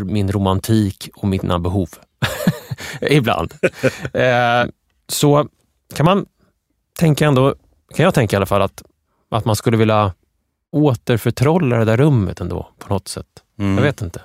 min 0.00 0.32
romantik 0.32 1.10
och 1.16 1.28
mina 1.28 1.58
behov. 1.58 1.88
Ibland. 3.00 3.54
eh, 4.12 4.64
så 5.08 5.48
kan 5.94 6.06
man 6.06 6.26
tänka 6.98 7.26
ändå, 7.26 7.54
kan 7.94 8.04
jag 8.04 8.14
tänka 8.14 8.36
i 8.36 8.38
alla 8.38 8.46
fall, 8.46 8.62
att, 8.62 8.82
att 9.30 9.44
man 9.44 9.56
skulle 9.56 9.76
vilja 9.76 10.14
återförtrolla 10.72 11.76
det 11.76 11.84
där 11.84 11.96
rummet 11.96 12.40
ändå 12.40 12.68
på 12.78 12.94
något 12.94 13.08
sätt. 13.08 13.26
Mm. 13.58 13.74
Jag 13.76 13.82
vet 13.82 14.02
inte. 14.02 14.20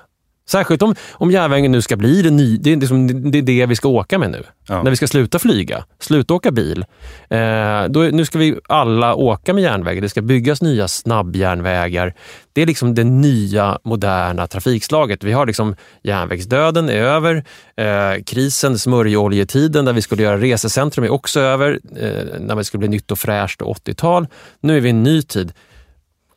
Särskilt 0.50 0.82
om, 0.82 0.94
om 1.12 1.30
järnvägen 1.30 1.72
nu 1.72 1.82
ska 1.82 1.96
bli 1.96 2.22
det, 2.22 2.30
ny, 2.30 2.56
det, 2.56 2.76
liksom, 2.76 3.30
det, 3.30 3.38
är 3.38 3.42
det 3.42 3.66
vi 3.66 3.76
ska 3.76 3.88
åka 3.88 4.18
med 4.18 4.30
nu. 4.30 4.42
Ja. 4.68 4.82
När 4.82 4.90
vi 4.90 4.96
ska 4.96 5.06
sluta 5.06 5.38
flyga, 5.38 5.84
sluta 6.00 6.34
åka 6.34 6.50
bil. 6.50 6.84
Eh, 7.30 7.84
då, 7.88 8.00
nu 8.00 8.24
ska 8.24 8.38
vi 8.38 8.58
alla 8.68 9.14
åka 9.14 9.54
med 9.54 9.62
järnväg. 9.62 10.02
Det 10.02 10.08
ska 10.08 10.22
byggas 10.22 10.62
nya 10.62 10.88
snabbjärnvägar. 10.88 12.14
Det 12.52 12.62
är 12.62 12.66
liksom 12.66 12.94
det 12.94 13.04
nya 13.04 13.78
moderna 13.84 14.46
trafikslaget. 14.46 15.24
Vi 15.24 15.32
har 15.32 15.46
liksom 15.46 15.76
järnvägsdöden 16.02 16.88
är 16.88 17.02
över. 17.02 17.44
Eh, 17.76 18.22
krisen, 18.26 18.78
smörjoljetiden 18.78 19.84
där 19.84 19.92
vi 19.92 20.02
skulle 20.02 20.22
göra 20.22 20.40
resecentrum 20.40 21.04
är 21.04 21.12
också 21.12 21.40
över. 21.40 21.80
Eh, 21.96 22.40
när 22.40 22.56
det 22.56 22.64
skulle 22.64 22.78
bli 22.78 22.88
nytt 22.88 23.10
och 23.10 23.18
fräscht 23.18 23.62
och 23.62 23.76
80-tal. 23.76 24.26
Nu 24.60 24.76
är 24.76 24.80
vi 24.80 24.88
i 24.88 24.90
en 24.90 25.02
ny 25.02 25.22
tid. 25.22 25.52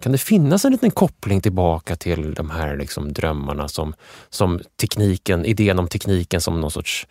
Kan 0.04 0.12
det 0.12 0.18
finnas 0.18 0.66
en 0.66 0.72
liten 0.72 0.92
koppling 0.92 1.42
tillbaka 1.42 1.96
till 1.96 2.34
de 2.34 2.50
här 2.50 2.78
liksom 2.78 3.14
drömmarna 3.14 3.68
som, 3.68 3.94
som 4.30 4.60
tekniken, 4.82 5.46
idén 5.46 5.80
om 5.80 5.88
tekniken 5.88 6.42
som 6.42 6.62
någon 6.62 6.72
sorts, 6.72 7.08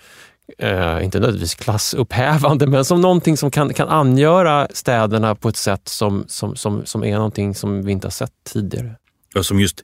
eh, 0.58 1.04
inte 1.04 1.20
nödvändigtvis 1.20 1.54
klassupphävande, 1.54 2.66
men 2.66 2.84
som 2.84 3.00
någonting 3.00 3.36
som 3.36 3.50
kan, 3.50 3.74
kan 3.74 3.88
angöra 3.88 4.68
städerna 4.70 5.34
på 5.34 5.48
ett 5.48 5.56
sätt 5.56 5.88
som, 5.88 6.24
som, 6.28 6.56
som, 6.56 6.86
som 6.86 7.04
är 7.04 7.16
någonting 7.16 7.54
som 7.54 7.82
vi 7.82 7.92
inte 7.92 8.06
har 8.06 8.12
sett 8.12 8.32
tidigare. 8.52 8.96
Som 9.42 9.60
just 9.60 9.82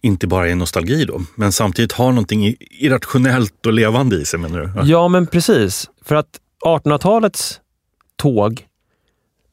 inte 0.00 0.26
bara 0.26 0.48
är 0.50 0.54
nostalgi 0.54 1.04
då, 1.04 1.20
men 1.34 1.52
samtidigt 1.52 1.92
har 1.92 2.08
någonting 2.12 2.56
irrationellt 2.60 3.66
och 3.66 3.72
levande 3.72 4.16
i 4.16 4.24
sig 4.24 4.40
menar 4.40 4.60
du? 4.60 4.90
Ja, 4.90 5.08
men 5.08 5.26
precis. 5.26 5.90
För 6.02 6.14
att 6.14 6.40
1800-talets 6.64 7.60
tåg, 8.16 8.66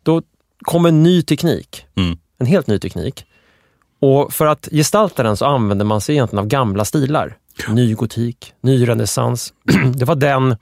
då 0.03 0.21
kom 0.61 0.85
en 0.85 1.03
ny 1.03 1.21
teknik. 1.21 1.85
Mm. 1.95 2.17
En 2.41 2.47
helt 2.47 2.67
ny 2.67 2.79
teknik. 2.79 3.25
Och 4.01 4.33
för 4.33 4.45
att 4.45 4.67
gestalta 4.71 5.23
den 5.23 5.37
så 5.37 5.45
använde 5.45 5.83
man 5.85 6.01
sig 6.01 6.15
egentligen 6.15 6.39
av 6.43 6.47
gamla 6.47 6.85
stilar. 6.85 7.37
Ny 7.69 7.93
gotik, 7.93 8.53
ny 8.61 8.87
renässans. 8.87 9.53
Det 9.95 10.05
var 10.05 10.15
den, 10.15 10.55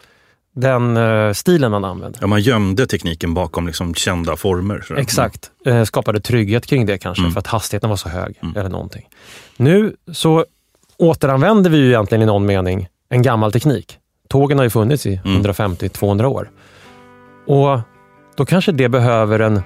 den 0.55 0.97
eh, 0.97 1.33
stilen 1.33 1.71
man 1.71 1.85
använde. 1.85 2.17
Ja, 2.21 2.27
man 2.27 2.41
gömde 2.41 2.87
tekniken 2.87 3.33
bakom 3.33 3.67
liksom 3.67 3.93
kända 3.93 4.35
former. 4.35 4.81
sådär. 4.87 5.01
Exakt. 5.01 5.51
Eh, 5.65 5.83
skapade 5.83 6.19
trygghet 6.19 6.65
kring 6.65 6.85
det 6.85 6.97
kanske, 6.97 7.21
Mm. 7.21 7.31
för 7.33 7.39
att 7.39 7.47
hastigheten 7.47 7.89
var 7.89 7.97
så 7.97 8.09
hög. 8.09 8.39
eller 8.55 8.69
någonting. 8.69 9.07
Nu 9.57 9.95
så 10.13 10.45
återanvänder 10.97 11.69
vi 11.69 11.77
ju 11.77 11.87
egentligen 11.87 12.21
i 12.21 12.25
någon 12.25 12.45
mening 12.45 12.87
en 13.09 13.21
gammal 13.21 13.51
teknik. 13.51 13.97
Tågen 14.29 14.57
har 14.57 14.63
ju 14.65 14.69
funnits 14.69 15.05
i 15.05 15.21
Mm. 15.25 15.41
150-200 15.41 16.25
år. 16.25 16.49
Och 17.47 17.79
då 18.35 18.45
kanske 18.45 18.71
det 18.71 18.89
behöver 18.89 19.39
en 19.39 19.61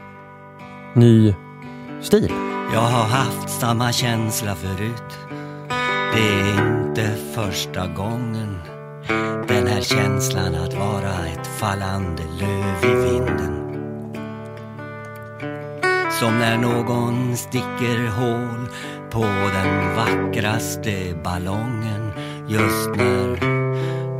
ny 0.96 1.34
stil. 2.06 2.32
Jag 2.74 2.82
har 2.82 3.06
haft 3.06 3.50
samma 3.50 3.92
känsla 3.92 4.56
förut. 4.56 5.18
Det 6.14 6.40
är 6.40 6.78
inte 6.78 7.16
första 7.36 7.88
gången 7.88 8.58
Den 9.48 9.68
här 9.68 9.82
känslan 9.82 10.56
att 10.56 10.74
vara 10.74 11.26
ett 11.28 11.48
fallande 11.48 12.24
löv 12.40 12.92
i 12.92 12.96
vinden. 12.96 13.60
Som 16.20 16.40
när 16.40 16.58
någon 16.58 17.38
sticker 17.38 18.08
hål 18.08 18.68
på 19.12 19.24
den 19.54 19.96
vackraste 19.96 21.16
ballongen 21.24 22.12
Just 22.48 22.90
när 22.96 23.36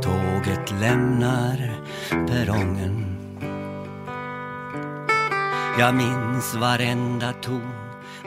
tåget 0.02 0.80
lämnar 0.80 1.70
perrongen 2.10 3.03
jag 5.78 5.94
minns 5.94 6.54
varenda 6.54 7.32
ton, 7.32 7.70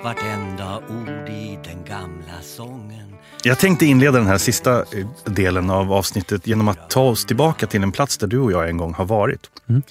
vartenda 0.04 0.78
ord 0.78 1.30
i 1.30 1.60
den 1.64 1.84
gamla 1.86 2.42
sången. 2.42 3.14
Jag 3.44 3.60
tänkte 3.60 3.86
inleda 3.86 4.18
den 4.18 4.28
här 4.28 4.38
sista 4.38 4.80
eh, 4.80 5.08
delen 5.26 5.70
av 5.70 5.94
avsnittet 5.94 6.48
genom 6.48 6.68
att 6.68 6.90
ta 6.90 7.02
oss 7.02 7.26
tillbaka 7.26 7.68
till 7.68 7.84
en 7.84 7.92
plats 7.92 8.18
där 8.18 8.28
du 8.28 8.40
och 8.40 8.52
jag 8.52 8.70
en 8.70 8.78
gång 8.78 8.94
har 8.94 9.06
varit. 9.06 9.42
Mm. 9.70 9.82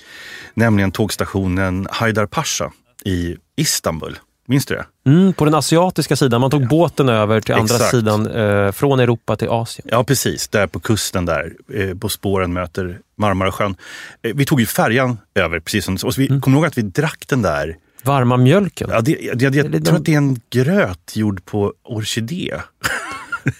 Nämligen 0.54 0.92
tågstationen 0.92 1.88
Haydarpasa 1.90 2.72
i 3.04 3.36
Istanbul. 3.57 4.18
Minns 4.47 4.66
du 4.66 4.74
det? 4.74 5.11
Mm, 5.11 5.32
på 5.32 5.44
den 5.44 5.55
asiatiska 5.55 6.16
sidan. 6.16 6.40
Man 6.40 6.51
tog 6.51 6.68
båten 6.68 7.09
över 7.09 7.40
till 7.40 7.55
andra 7.55 7.74
Exakt. 7.74 7.90
sidan, 7.90 8.26
eh, 8.30 8.72
från 8.72 9.01
Europa 9.01 9.36
till 9.36 9.49
Asien. 9.49 9.88
Ja, 9.90 10.05
precis. 10.05 10.49
Där 10.49 10.66
på 10.66 10.80
kusten 10.80 11.24
där, 11.24 11.53
eh, 11.74 11.94
på 11.99 12.09
spåren 12.09 12.53
möter 12.53 12.99
Marmarasjön. 13.18 13.76
Eh, 14.22 14.32
vi 14.34 14.44
tog 14.44 14.61
ju 14.61 14.66
färjan 14.66 15.18
över, 15.34 15.61
precis 15.61 15.84
som 15.84 15.97
och 16.05 16.18
vi 16.18 16.26
Kommer 16.28 16.44
du 16.47 16.53
ihåg 16.53 16.66
att 16.66 16.78
vi 16.78 16.82
drack 16.82 17.24
den 17.28 17.42
där? 17.42 17.76
Varma 18.03 18.36
mjölken. 18.36 18.88
Ja, 18.92 19.01
det, 19.01 19.11
jag, 19.20 19.42
jag, 19.42 19.55
jag 19.57 19.64
tror 19.72 19.80
de- 19.80 19.90
att 19.90 20.05
det 20.05 20.12
är 20.14 20.18
en 20.18 20.40
gröt 20.51 21.16
gjord 21.16 21.44
på 21.44 21.72
orkidé. 21.82 22.55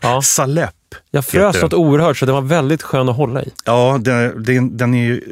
Ja. 0.03 0.23
Salep. 0.23 0.73
Jag 1.11 1.25
frös 1.25 1.63
något 1.63 1.71
den. 1.71 1.81
oerhört 1.81 2.17
så 2.17 2.27
den 2.27 2.35
var 2.35 2.43
väldigt 2.43 2.83
skön 2.83 3.09
att 3.09 3.17
hålla 3.17 3.43
i. 3.43 3.51
Ja, 3.65 3.99
den, 4.01 4.43
den, 4.43 4.77
den 4.77 4.95
är 4.95 5.05
ju 5.05 5.23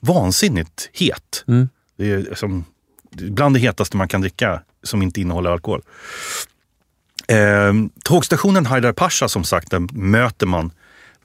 vansinnigt 0.00 0.88
het. 0.92 1.44
Mm. 1.48 1.68
Det 1.96 2.12
är 2.12 2.34
som, 2.34 2.64
bland 3.10 3.54
det 3.56 3.60
hetaste 3.60 3.96
man 3.96 4.08
kan 4.08 4.20
dricka 4.20 4.62
som 4.82 5.02
inte 5.02 5.20
innehåller 5.20 5.50
alkohol. 5.50 5.82
Eh, 7.28 7.72
tågstationen 8.04 8.66
Haydarpasa 8.66 9.28
som 9.28 9.44
sagt, 9.44 9.70
den 9.70 9.88
möter 9.92 10.46
man 10.46 10.70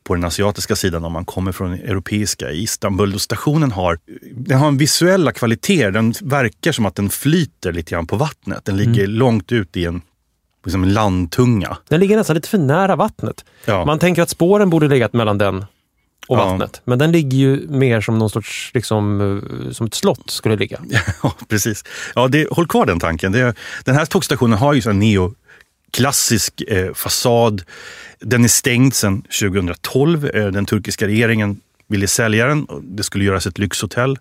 på 0.04 0.16
den 0.16 0.24
asiatiska 0.24 0.76
sidan 0.76 1.06
om 1.06 1.14
man 1.14 1.26
kommer 1.26 1.52
från 1.52 1.74
europeiska 1.74 2.52
i 2.52 2.64
Istanbul. 2.64 3.14
Och 3.14 3.22
stationen 3.22 3.72
har, 3.72 4.00
den 4.32 4.60
har 4.60 4.68
en 4.68 4.78
visuella 4.78 5.32
kvaliteter. 5.32 5.92
Den 5.92 6.14
verkar 6.22 6.72
som 6.72 6.86
att 6.86 6.96
den 6.96 7.10
flyter 7.10 7.74
lite 7.74 7.92
grann 7.92 8.08
på 8.08 8.16
vattnet. 8.16 8.66
Den 8.66 8.78
ligger 8.78 9.08
långt 9.08 9.52
ut 9.52 9.78
i 9.78 9.86
en, 9.86 10.02
liksom 10.66 10.86
landtunga. 10.86 11.78
Den 11.90 12.00
ligger 12.00 12.18
nästan 12.18 12.36
lite 12.36 12.50
för 12.50 12.58
nära 12.58 12.96
vattnet. 12.96 13.46
Ja. 13.66 13.86
Man 13.86 14.00
tänker 14.00 14.22
att 14.22 14.30
spåren 14.30 14.70
borde 14.70 14.88
legat 14.88 15.14
mellan 15.14 15.38
den 15.38 15.66
och 16.28 16.38
Ja. 16.38 16.46
vattnet. 16.46 16.82
Men 16.86 17.00
den 17.00 17.12
ligger 17.12 17.38
ju 17.38 17.68
mer 17.68 18.02
som 18.02 18.18
någon 18.20 18.30
sorts, 18.30 18.72
liksom, 18.74 19.22
eh, 19.68 19.72
som 19.72 19.88
ett 19.88 19.94
slott 19.94 20.30
skulle 20.30 20.56
ligga. 20.56 20.80
Ja, 21.24 21.34
precis. 21.50 21.84
Ja, 22.16 22.28
det, 22.28 22.48
håll 22.52 22.68
kvar 22.68 22.86
den 22.86 23.00
tanken. 23.00 23.32
Det, 23.32 23.54
den 23.86 23.96
här 23.96 24.06
tågstationen 24.06 24.58
har 24.60 24.74
ju 24.74 24.90
en 24.90 25.00
neoklassisk 25.00 26.62
eh, 26.62 26.94
fasad. 26.94 27.62
Den 28.20 28.44
är 28.44 28.48
stängd 28.48 28.94
sedan 28.94 29.22
2012. 29.42 30.30
Eh, 30.34 30.48
den 30.48 30.66
turkiska 30.66 31.08
regeringen 31.08 31.60
ville 31.88 32.08
sälja 32.08 32.48
den. 32.48 32.68
Det 32.82 33.04
skulle 33.04 33.26
göras 33.26 33.48
ett 33.48 33.58
lyxhotell 33.58 34.18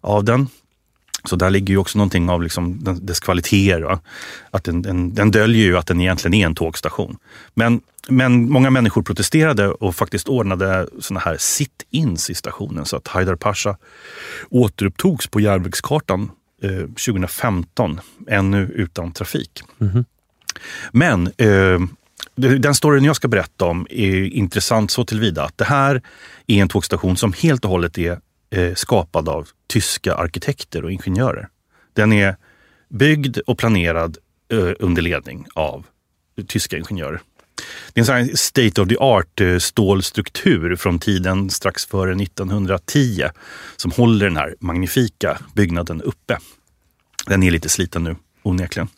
av 0.00 0.24
den. 0.24 0.48
Så 1.24 1.36
där 1.36 1.50
ligger 1.50 1.74
ju 1.74 1.78
också 1.78 1.98
någonting 1.98 2.30
av 2.30 2.42
liksom 2.42 2.78
dess 3.02 3.20
kvaliteter. 3.20 3.80
Va? 3.80 4.00
Att 4.50 4.64
den, 4.64 4.82
den, 4.82 5.14
den 5.14 5.30
döljer 5.30 5.64
ju 5.64 5.78
att 5.78 5.86
den 5.86 6.00
egentligen 6.00 6.34
är 6.34 6.46
en 6.46 6.54
tågstation. 6.54 7.16
Men, 7.54 7.80
men 8.08 8.50
många 8.50 8.70
människor 8.70 9.02
protesterade 9.02 9.68
och 9.68 9.94
faktiskt 9.94 10.28
ordnade 10.28 10.86
såna 11.00 11.20
här 11.20 11.36
sit-ins 11.36 12.30
i 12.30 12.34
stationen. 12.34 12.84
Så 12.84 12.96
att 12.96 13.08
Haydarpasa 13.08 13.76
återupptogs 14.50 15.26
på 15.26 15.40
järnvägskartan 15.40 16.30
eh, 16.62 16.70
2015, 16.70 18.00
ännu 18.28 18.70
utan 18.74 19.12
trafik. 19.12 19.62
Men 20.92 21.26
eh, 21.26 21.78
den 22.34 22.74
storyn 22.74 23.04
jag 23.04 23.16
ska 23.16 23.28
berätta 23.28 23.64
om 23.64 23.86
är 23.90 24.24
intressant 24.24 24.90
så 24.90 25.04
tillvida 25.04 25.44
att 25.44 25.58
det 25.58 25.64
här 25.64 26.02
är 26.46 26.62
en 26.62 26.68
tågstation 26.68 27.16
som 27.16 27.32
helt 27.32 27.64
och 27.64 27.70
hållet 27.70 27.98
är 27.98 28.20
eh, 28.52 28.74
skapad 28.74 29.28
av 29.28 29.48
tyska 29.66 30.14
arkitekter 30.14 30.84
och 30.84 30.92
ingenjörer. 30.92 31.48
Den 31.92 32.12
är 32.12 32.36
byggd 32.88 33.38
och 33.38 33.58
planerad 33.58 34.18
eh, 34.52 34.72
under 34.78 35.02
ledning 35.02 35.46
av 35.54 35.86
tyska 36.46 36.78
ingenjörer. 36.78 37.20
Det 37.92 38.00
är 38.00 38.18
en 38.18 38.26
sån 38.26 38.36
state 38.36 38.82
of 38.82 38.88
the 38.88 38.96
art 38.96 39.40
eh, 39.40 39.58
stålstruktur 39.58 40.76
från 40.76 40.98
tiden 40.98 41.50
strax 41.50 41.86
före 41.86 42.22
1910 42.22 43.24
som 43.76 43.90
håller 43.90 44.26
den 44.26 44.36
här 44.36 44.54
magnifika 44.60 45.38
byggnaden 45.54 46.02
uppe. 46.02 46.38
Den 47.26 47.42
är 47.42 47.50
lite 47.50 47.68
sliten 47.68 48.04
nu, 48.04 48.16
onekligen. 48.42 48.88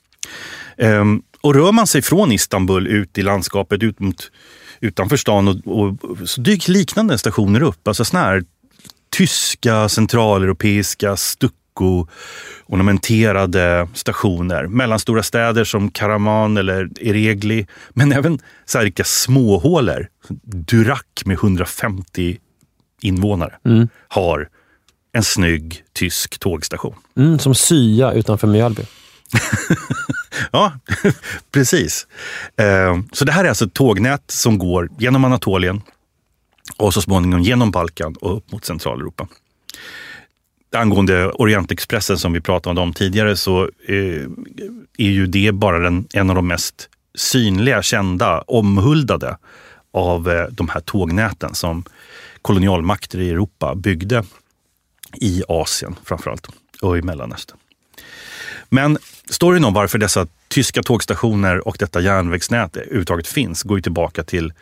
Ehm, 0.76 1.22
och 1.40 1.54
rör 1.54 1.72
man 1.72 1.86
sig 1.86 2.02
från 2.02 2.32
Istanbul 2.32 2.86
ut 2.86 3.18
i 3.18 3.22
landskapet 3.22 3.82
ut 3.82 4.00
mot, 4.00 4.30
utanför 4.80 5.16
stan 5.16 5.48
och, 5.48 5.56
och, 5.66 5.98
så 6.28 6.40
dyker 6.40 6.72
liknande 6.72 7.18
stationer 7.18 7.62
upp. 7.62 7.88
Alltså 7.88 8.04
såna 8.04 8.22
här 8.22 8.44
tyska, 9.18 9.88
centraleuropeiska, 9.88 11.16
stucko 11.16 12.06
ornamenterade 12.66 13.88
stationer. 13.94 14.66
Mellanstora 14.66 15.22
städer 15.22 15.64
som 15.64 15.90
Karaman 15.90 16.56
eller 16.56 16.88
Eregli. 17.00 17.66
Men 17.90 18.12
även 18.12 18.38
riktiga 18.76 19.04
småhålor. 19.04 20.06
Durak 20.44 21.22
med 21.24 21.34
150 21.34 22.38
invånare 23.02 23.54
Mm. 23.66 23.88
har 24.08 24.48
en 25.12 25.22
snygg 25.24 25.84
tysk 25.92 26.38
tågstation. 26.38 26.94
Mm, 27.16 27.38
som 27.38 27.54
Sya 27.54 28.12
utanför 28.12 28.46
Mjölby. 28.48 28.82
Ja, 30.52 30.72
precis. 31.52 32.06
Eh, 32.56 32.98
Så 33.12 33.24
det 33.24 33.32
här 33.32 33.44
är 33.44 33.48
alltså 33.48 33.64
ett 33.64 33.74
tågnät 33.74 34.22
som 34.26 34.58
går 34.58 34.88
genom 34.98 35.24
Anatolien 35.24 35.80
och 36.76 36.94
så 36.94 37.00
småningom 37.00 37.42
genom 37.42 37.70
Balkan 37.70 38.14
och 38.20 38.36
upp 38.36 38.52
mot 38.52 38.64
Centraleuropa. 38.64 39.28
Angående 40.76 41.30
Orientexpressen 41.30 42.18
som 42.18 42.32
vi 42.32 42.40
pratade 42.40 42.80
om 42.80 42.92
tidigare 42.92 43.36
så 43.36 43.62
eh, 43.62 44.22
är 44.98 45.10
ju 45.10 45.26
det 45.26 45.52
bara 45.52 45.78
den, 45.78 46.06
en 46.12 46.30
av 46.30 46.36
de 46.36 46.46
mest 46.46 46.88
synliga, 47.14 47.82
kända, 47.82 48.40
omhuldade 48.40 49.38
av 49.92 50.30
eh, 50.30 50.46
de 50.50 50.68
här 50.68 50.80
tågnäten 50.80 51.54
som 51.54 51.84
kolonialmakter 52.42 53.18
i 53.20 53.30
Europa 53.30 53.74
byggde 53.74 54.24
i 55.14 55.42
Asien 55.48 55.96
framförallt 56.04 56.48
och 56.82 56.98
i 56.98 57.02
Mellanöstern. 57.02 57.58
Men 58.68 58.98
storyn 59.30 59.64
om 59.64 59.74
varför 59.74 59.98
dessa 59.98 60.26
tyska 60.48 60.82
tågstationer 60.82 61.68
och 61.68 61.76
detta 61.78 62.00
järnvägsnät 62.00 62.76
överhuvudtaget 62.76 63.26
finns 63.26 63.62
går 63.62 63.78
ju 63.78 63.82
tillbaka 63.82 64.24
till 64.24 64.52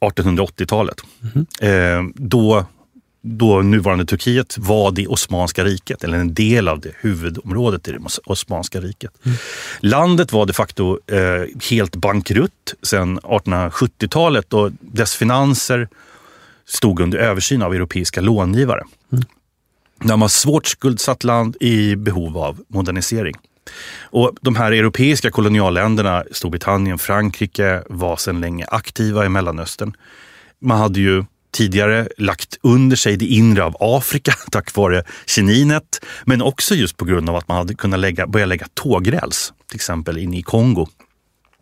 1880-talet. 0.00 1.02
Eh, 1.60 2.02
då, 2.14 2.64
då 3.22 3.62
nuvarande 3.62 4.04
Turkiet 4.04 4.58
var 4.58 4.90
det 4.90 5.06
Osmanska 5.06 5.64
riket, 5.64 6.04
eller 6.04 6.18
en 6.18 6.34
del 6.34 6.68
av 6.68 6.80
det 6.80 6.92
huvudområdet 7.00 7.88
i 7.88 7.92
det 7.92 7.98
Osmanska 8.24 8.80
riket. 8.80 9.10
Landet 9.80 10.32
var 10.32 10.46
de 10.46 10.52
facto 10.52 10.98
eh, 11.06 11.58
helt 11.70 11.96
bankrutt 11.96 12.74
sedan 12.82 13.20
1870-talet 13.20 14.52
och 14.52 14.72
dess 14.80 15.14
finanser 15.14 15.88
stod 16.66 17.00
under 17.00 17.18
översyn 17.18 17.62
av 17.62 17.74
europeiska 17.74 18.20
långivare. 18.20 18.82
Det 20.04 20.16
var 20.16 20.26
ett 20.26 20.32
svårt 20.32 20.66
skuldsatt 20.66 21.24
land 21.24 21.56
i 21.60 21.96
behov 21.96 22.38
av 22.38 22.60
modernisering. 22.68 23.34
Och 24.02 24.34
de 24.40 24.56
här 24.56 24.72
europeiska 24.72 25.30
kolonialländerna, 25.30 26.24
Storbritannien, 26.32 26.98
Frankrike, 26.98 27.82
var 27.88 28.16
sedan 28.16 28.40
länge 28.40 28.64
aktiva 28.68 29.26
i 29.26 29.28
Mellanöstern. 29.28 29.92
Man 30.60 30.78
hade 30.78 31.00
ju 31.00 31.24
tidigare 31.52 32.08
lagt 32.18 32.58
under 32.62 32.96
sig 32.96 33.16
det 33.16 33.26
inre 33.26 33.64
av 33.64 33.76
Afrika 33.80 34.32
tack 34.50 34.76
vare 34.76 35.04
Kininet, 35.26 36.04
men 36.24 36.42
också 36.42 36.74
just 36.74 36.96
på 36.96 37.04
grund 37.04 37.30
av 37.30 37.36
att 37.36 37.48
man 37.48 37.56
hade 37.56 37.74
kunnat 37.74 38.00
lägga, 38.00 38.26
börja 38.26 38.46
lägga 38.46 38.66
tågräls, 38.74 39.52
till 39.66 39.76
exempel 39.76 40.18
inne 40.18 40.38
i 40.38 40.42
Kongo. 40.42 40.86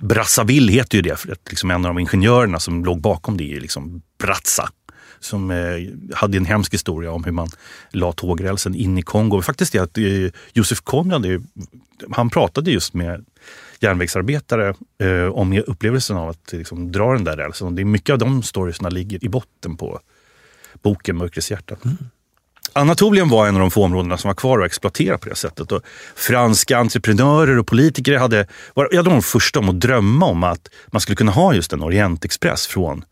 Brazzaville 0.00 0.72
heter 0.72 0.96
ju 0.96 1.02
det, 1.02 1.16
för 1.16 1.32
att 1.32 1.48
liksom 1.48 1.70
en 1.70 1.84
av 1.84 1.94
de 1.94 1.98
ingenjörerna 1.98 2.60
som 2.60 2.84
låg 2.84 3.00
bakom 3.00 3.36
det 3.36 3.56
är 3.56 3.60
liksom 3.60 4.02
Brazza 4.18 4.68
som 5.20 5.50
eh, 5.50 5.56
hade 6.14 6.36
en 6.36 6.44
hemsk 6.44 6.74
historia 6.74 7.12
om 7.12 7.24
hur 7.24 7.32
man 7.32 7.48
la 7.90 8.12
tågrälsen 8.12 8.74
in 8.74 8.98
i 8.98 9.02
Kongo. 9.02 9.42
Faktiskt 9.42 9.72
det 9.72 9.78
att 9.78 9.98
eh, 9.98 10.04
Josef 10.52 10.80
Konrad, 10.80 11.46
han 12.10 12.30
pratade 12.30 12.70
just 12.70 12.94
med 12.94 13.24
järnvägsarbetare 13.80 14.74
eh, 14.98 15.32
om 15.32 15.62
upplevelsen 15.66 16.16
av 16.16 16.28
att 16.28 16.52
liksom, 16.52 16.92
dra 16.92 17.12
den 17.12 17.24
där 17.24 17.36
rälsen. 17.36 17.74
Det 17.74 17.82
är 17.82 17.84
mycket 17.84 18.12
av 18.12 18.18
de 18.18 18.42
storiesna 18.42 18.88
ligger 18.88 19.24
i 19.24 19.28
botten 19.28 19.76
på 19.76 20.00
boken 20.82 21.16
Mörkrets 21.16 21.50
hjärta. 21.50 21.76
Anatolien 22.72 23.28
var 23.28 23.48
en 23.48 23.54
av 23.54 23.60
de 23.60 23.70
få 23.70 23.84
områdena 23.84 24.16
som 24.16 24.28
var 24.28 24.34
kvar 24.34 24.58
att 24.58 24.66
exploatera 24.66 25.18
på 25.18 25.28
det 25.28 25.34
sättet. 25.34 25.72
Och 25.72 25.82
franska 26.16 26.78
entreprenörer 26.78 27.58
och 27.58 27.66
politiker 27.66 28.18
hade, 28.18 28.46
var 28.74 28.88
ja, 28.92 29.02
de 29.02 29.08
var 29.08 29.16
de 29.16 29.22
första 29.22 29.58
om 29.58 29.68
att 29.68 29.80
drömma 29.80 30.26
om 30.26 30.44
att 30.44 30.68
man 30.86 31.00
skulle 31.00 31.16
kunna 31.16 31.32
ha 31.32 31.54
just 31.54 31.72
en 31.72 31.82
Orientexpress 31.82 32.66
från 32.66 33.04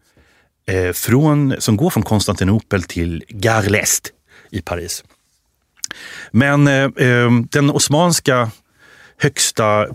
från, 0.95 1.55
som 1.59 1.77
går 1.77 1.91
från 1.91 2.03
Konstantinopel 2.03 2.83
till 2.83 3.25
Gare 3.29 3.69
l'Est 3.69 4.11
i 4.51 4.63
Paris. 4.63 5.05
Men 6.31 6.69
eh, 6.69 6.75
eh, 6.75 7.31
den 7.51 7.71
osmanska 7.71 8.51
högsta 9.19 9.87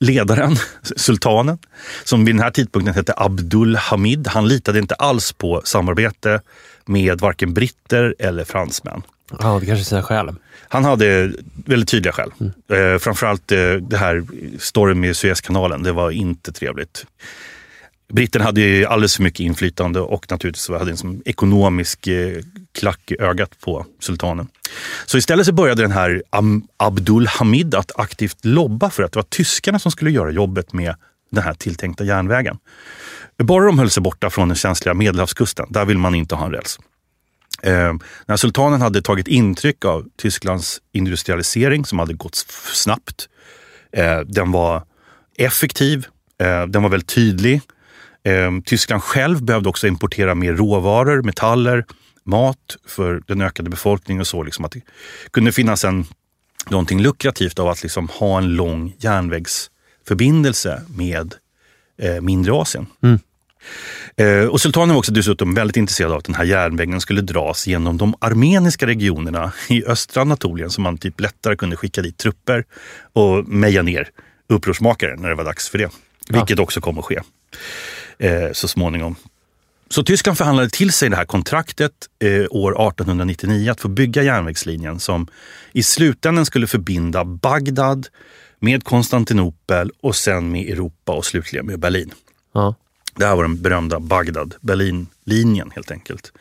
ledaren, 0.00 0.56
sultanen, 0.96 1.58
som 2.04 2.24
vid 2.24 2.34
den 2.34 2.42
här 2.42 2.50
tidpunkten 2.50 2.94
hette 2.94 3.14
Abdul 3.16 3.76
Hamid, 3.76 4.26
han 4.26 4.48
litade 4.48 4.78
inte 4.78 4.94
alls 4.94 5.32
på 5.32 5.62
samarbete 5.64 6.40
med 6.84 7.20
varken 7.20 7.54
britter 7.54 8.14
eller 8.18 8.44
fransmän. 8.44 9.02
Ja, 9.40 9.58
det 9.60 9.66
kanske 9.66 9.84
sina 9.84 10.02
skäl. 10.02 10.34
Han 10.68 10.84
hade 10.84 11.32
väldigt 11.54 11.88
tydliga 11.88 12.12
skäl. 12.12 12.32
Eh, 12.70 12.98
framförallt 12.98 13.52
eh, 13.52 13.72
det 13.72 13.96
här 13.96 14.24
storyn 14.58 15.00
med 15.00 15.16
Suezkanalen, 15.16 15.82
det 15.82 15.92
var 15.92 16.10
inte 16.10 16.52
trevligt. 16.52 17.06
Britterna 18.14 18.44
hade 18.44 18.60
ju 18.60 18.86
alldeles 18.86 19.16
för 19.16 19.22
mycket 19.22 19.40
inflytande 19.40 20.00
och 20.00 20.30
naturligtvis 20.30 20.68
hade 20.68 20.90
en 20.90 20.96
som 20.96 21.22
ekonomisk 21.24 22.06
eh, 22.06 22.36
klack 22.72 23.10
i 23.10 23.20
ögat 23.20 23.60
på 23.60 23.86
sultanen. 24.00 24.48
Så 25.06 25.18
istället 25.18 25.46
så 25.46 25.52
började 25.52 25.82
den 25.82 25.92
här 25.92 26.22
Abdul 26.76 27.26
Hamid 27.26 27.74
att 27.74 27.92
aktivt 27.96 28.44
lobba 28.44 28.90
för 28.90 29.02
att 29.02 29.12
det 29.12 29.18
var 29.18 29.24
tyskarna 29.24 29.78
som 29.78 29.92
skulle 29.92 30.10
göra 30.10 30.30
jobbet 30.30 30.72
med 30.72 30.94
den 31.30 31.44
här 31.44 31.54
tilltänkta 31.54 32.04
järnvägen. 32.04 32.58
Bara 33.38 33.66
de 33.66 33.78
höll 33.78 33.90
sig 33.90 34.02
borta 34.02 34.30
från 34.30 34.48
den 34.48 34.56
känsliga 34.56 34.94
medelhavskusten, 34.94 35.66
där 35.70 35.84
vill 35.84 35.98
man 35.98 36.14
inte 36.14 36.34
ha 36.34 36.46
en 36.46 36.52
räls. 36.52 36.78
Eh, 37.62 37.94
när 38.26 38.36
sultanen 38.36 38.80
hade 38.80 39.02
tagit 39.02 39.28
intryck 39.28 39.84
av 39.84 40.06
Tysklands 40.16 40.80
industrialisering 40.92 41.84
som 41.84 41.98
hade 41.98 42.14
gått 42.14 42.34
snabbt. 42.72 43.28
Eh, 43.92 44.18
den 44.20 44.52
var 44.52 44.82
effektiv, 45.38 46.06
eh, 46.40 46.66
den 46.66 46.82
var 46.82 46.90
väldigt 46.90 47.14
tydlig. 47.14 47.60
Eh, 48.24 48.50
Tyskland 48.64 49.02
själv 49.02 49.42
behövde 49.42 49.68
också 49.68 49.86
importera 49.86 50.34
mer 50.34 50.52
råvaror, 50.52 51.22
metaller, 51.22 51.84
mat 52.24 52.76
för 52.86 53.22
den 53.26 53.40
ökade 53.40 53.70
befolkningen 53.70 54.20
och 54.20 54.26
så. 54.26 54.42
Liksom 54.42 54.64
att 54.64 54.72
det 54.72 54.80
kunde 55.30 55.52
finnas 55.52 55.84
en, 55.84 56.06
någonting 56.70 57.02
lukrativt 57.02 57.58
av 57.58 57.68
att 57.68 57.82
liksom 57.82 58.08
ha 58.08 58.38
en 58.38 58.48
lång 58.48 58.94
järnvägsförbindelse 58.98 60.82
med 60.96 61.34
eh, 62.02 62.20
mindre 62.20 62.52
Asien. 62.52 62.86
Eh, 64.16 64.46
och 64.46 64.60
sultanen 64.60 64.88
var 64.88 64.98
också 64.98 65.12
dessutom 65.12 65.54
väldigt 65.54 65.76
intresserad 65.76 66.12
av 66.12 66.18
att 66.18 66.24
den 66.24 66.34
här 66.34 66.44
järnvägen 66.44 67.00
skulle 67.00 67.20
dras 67.20 67.66
genom 67.66 67.96
de 67.96 68.14
armeniska 68.18 68.86
regionerna 68.86 69.52
i 69.68 69.84
östra 69.84 70.22
Anatolien 70.22 70.70
så 70.70 70.80
man 70.80 70.98
typ 70.98 71.20
lättare 71.20 71.56
kunde 71.56 71.76
skicka 71.76 72.02
dit 72.02 72.18
trupper 72.18 72.64
och 73.12 73.48
meja 73.48 73.82
ner 73.82 74.08
upprorsmakare 74.48 75.16
när 75.16 75.28
det 75.28 75.34
var 75.34 75.44
dags 75.44 75.68
för 75.68 75.78
det. 75.78 75.90
Vilket 76.28 76.58
också 76.58 76.80
kom 76.80 76.98
att 76.98 77.04
ske 77.04 77.20
eh, 78.18 78.52
så 78.52 78.68
småningom. 78.68 79.16
Så 79.88 80.02
Tyskland 80.02 80.38
förhandlade 80.38 80.70
till 80.70 80.92
sig 80.92 81.08
det 81.08 81.16
här 81.16 81.24
kontraktet 81.24 81.92
eh, 82.18 82.28
år 82.50 82.70
1899 82.70 83.70
att 83.70 83.80
få 83.80 83.88
bygga 83.88 84.22
järnvägslinjen 84.22 85.00
som 85.00 85.26
i 85.72 85.82
slutändan 85.82 86.46
skulle 86.46 86.66
förbinda 86.66 87.24
Bagdad 87.24 88.06
med 88.60 88.84
Konstantinopel 88.84 89.90
och 90.00 90.16
sen 90.16 90.50
med 90.50 90.68
Europa 90.68 91.12
och 91.12 91.26
slutligen 91.26 91.66
med 91.66 91.78
Berlin. 91.78 92.12
Ja. 92.54 92.74
Det 93.16 93.26
här 93.26 93.36
var 93.36 93.42
den 93.42 93.62
berömda 93.62 93.98
Bagdad-Berlin-linjen 94.00 95.70
helt 95.74 95.90
enkelt. 95.90 96.32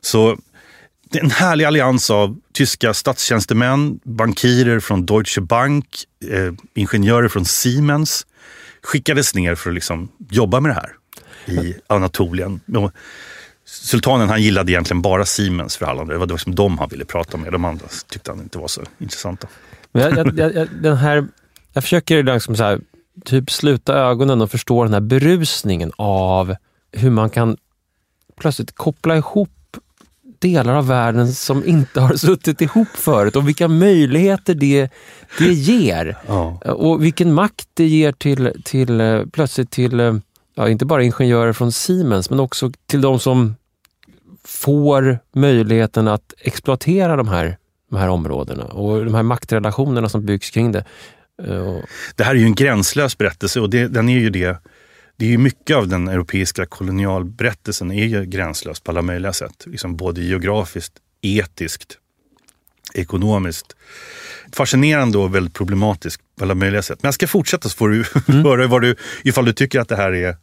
Så 0.00 0.38
det 1.10 1.18
är 1.18 1.24
en 1.24 1.30
härlig 1.30 1.64
allians 1.64 2.10
av 2.10 2.36
tyska 2.52 2.94
statstjänstemän, 2.94 4.00
bankirer 4.04 4.80
från 4.80 5.06
Deutsche 5.06 5.40
Bank, 5.40 6.04
eh, 6.30 6.52
ingenjörer 6.74 7.28
från 7.28 7.44
Siemens 7.44 8.26
skickades 8.82 9.34
ner 9.34 9.54
för 9.54 9.70
att 9.70 9.74
liksom 9.74 10.08
jobba 10.30 10.60
med 10.60 10.70
det 10.70 10.74
här 10.74 10.92
i 11.48 11.74
Anatolien. 11.86 12.60
Sultanen 13.64 14.28
han 14.28 14.42
gillade 14.42 14.72
egentligen 14.72 15.02
bara 15.02 15.24
Siemens 15.24 15.76
förhållande. 15.76 16.14
Det 16.14 16.18
var 16.18 16.26
liksom 16.26 16.54
de 16.54 16.78
han 16.78 16.88
ville 16.88 17.04
prata 17.04 17.36
med. 17.36 17.52
De 17.52 17.64
andra 17.64 17.86
tyckte 18.08 18.30
han 18.30 18.40
inte 18.40 18.58
var 18.58 18.68
så 18.68 18.82
intressanta. 18.98 19.48
Men 19.92 20.02
jag, 20.02 20.16
jag, 20.18 20.38
jag, 20.38 20.54
jag- 20.54 20.68
den 20.82 20.96
här, 20.96 21.26
jag 21.72 21.82
försöker 21.84 22.22
liksom 22.22 22.56
så 22.56 22.62
här, 22.64 22.80
typ 23.24 23.50
sluta 23.50 23.94
ögonen 23.94 24.40
och 24.40 24.50
förstå 24.50 24.84
den 24.84 24.92
här 24.92 25.00
berusningen 25.00 25.92
av 25.96 26.54
hur 26.92 27.10
man 27.10 27.30
kan 27.30 27.56
plötsligt 28.40 28.74
koppla 28.74 29.16
ihop 29.16 29.50
delar 30.38 30.74
av 30.74 30.86
världen 30.86 31.32
som 31.32 31.66
inte 31.66 32.00
har 32.00 32.14
suttit 32.16 32.60
ihop 32.60 32.88
förut 32.94 33.36
och 33.36 33.48
vilka 33.48 33.68
möjligheter 33.68 34.54
det, 34.54 34.88
det 35.38 35.52
ger. 35.52 36.16
Ja. 36.26 36.58
Och 36.72 37.04
vilken 37.04 37.32
makt 37.34 37.68
det 37.74 37.86
ger 37.86 38.12
till, 38.12 38.62
till 38.64 39.00
eh, 39.00 39.22
plötsligt 39.32 39.70
till 39.70 40.00
eh, 40.00 40.14
ja, 40.60 40.68
inte 40.68 40.86
bara 40.86 41.02
ingenjörer 41.02 41.52
från 41.52 41.72
Siemens, 41.72 42.30
men 42.30 42.40
också 42.40 42.72
till 42.86 43.00
de 43.00 43.20
som 43.20 43.56
får 44.44 45.18
möjligheten 45.34 46.08
att 46.08 46.34
exploatera 46.38 47.16
de 47.16 47.28
här, 47.28 47.56
de 47.90 47.96
här 47.96 48.08
områdena 48.08 48.64
och 48.64 49.04
de 49.04 49.14
här 49.14 49.22
maktrelationerna 49.22 50.08
som 50.08 50.26
byggs 50.26 50.50
kring 50.50 50.72
det. 50.72 50.84
Eh, 51.42 51.76
det 52.16 52.24
här 52.24 52.34
är 52.34 52.38
ju 52.38 52.44
en 52.44 52.54
gränslös 52.54 53.18
berättelse 53.18 53.60
och 53.60 53.70
det, 53.70 53.88
den 53.88 54.08
är 54.08 54.18
ju 54.18 54.30
det 54.30 54.56
det 55.16 55.26
är 55.26 55.30
ju 55.30 55.38
mycket 55.38 55.76
av 55.76 55.88
den 55.88 56.08
europeiska 56.08 56.66
kolonialberättelsen 56.66 57.90
är 57.90 58.04
ju 58.04 58.24
gränslös 58.24 58.80
på 58.80 58.90
alla 58.90 59.02
möjliga 59.02 59.32
sätt. 59.32 59.64
Liksom 59.66 59.96
både 59.96 60.20
geografiskt, 60.20 60.92
etiskt, 61.22 61.98
ekonomiskt. 62.94 63.76
Fascinerande 64.52 65.18
och 65.18 65.34
väldigt 65.34 65.54
problematiskt 65.54 66.22
på 66.38 66.44
alla 66.44 66.54
möjliga 66.54 66.82
sätt. 66.82 67.02
Men 67.02 67.08
jag 67.08 67.14
ska 67.14 67.26
fortsätta 67.26 67.68
så 67.68 67.76
får 67.76 67.88
du 67.88 68.04
mm. 68.28 68.44
höra 68.44 68.66
vad 68.66 68.82
du, 68.82 68.96
ifall 69.24 69.44
du 69.44 69.52
tycker 69.52 69.80
att 69.80 69.88
det 69.88 69.96
här 69.96 70.12
är 70.12 70.36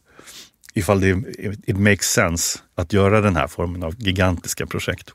ifall 0.78 1.00
det 1.00 1.18
it 1.66 1.78
makes 1.78 2.12
sense 2.12 2.60
att 2.76 2.94
göra 2.94 3.22
den 3.22 3.36
här 3.36 3.48
formen 3.48 3.84
av 3.84 3.96
gigantiska 3.98 4.66
projekt. 4.66 5.12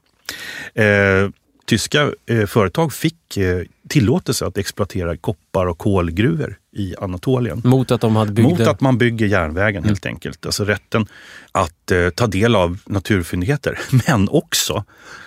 Eh, 0.75 1.29
tyska 1.67 2.13
eh, 2.27 2.47
företag 2.47 2.93
fick 2.93 3.37
eh, 3.37 3.63
tillåtelse 3.89 4.47
att 4.47 4.59
exploatera 4.59 5.17
koppar 5.17 5.67
och 5.67 5.79
kolgruvor 5.79 6.59
i 6.77 6.95
Anatolien. 6.99 7.63
Mot 7.65 7.91
att, 7.91 8.01
de 8.01 8.17
hade 8.17 8.33
byggde... 8.33 8.51
Mot 8.51 8.61
att 8.61 8.81
man 8.81 8.99
bygger 8.99 9.27
järnvägen 9.27 9.79
mm. 9.79 9.89
helt 9.89 10.07
enkelt. 10.07 10.47
Alltså 10.47 10.65
rätten 10.65 11.07
att 11.53 11.91
eh, 11.91 12.11
ta 12.11 12.27
del 12.27 12.57
av 12.57 12.79
naturfyndigheter. 12.87 13.79
Men 14.07 14.29
också 14.29 14.85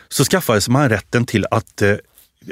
så 0.10 0.24
skaffades 0.24 0.70
man 0.70 0.90
rätten 0.90 1.26
till 1.26 1.46
att, 1.52 1.82
eh, 1.82 1.96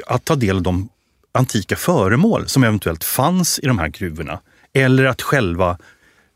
att 0.06 0.24
ta 0.24 0.34
del 0.34 0.56
av 0.56 0.62
de 0.62 0.88
antika 1.32 1.76
föremål 1.76 2.48
som 2.48 2.64
eventuellt 2.64 3.04
fanns 3.04 3.58
i 3.58 3.66
de 3.66 3.78
här 3.78 3.88
gruvorna. 3.88 4.40
Eller 4.72 5.04
att 5.04 5.22
själva 5.22 5.78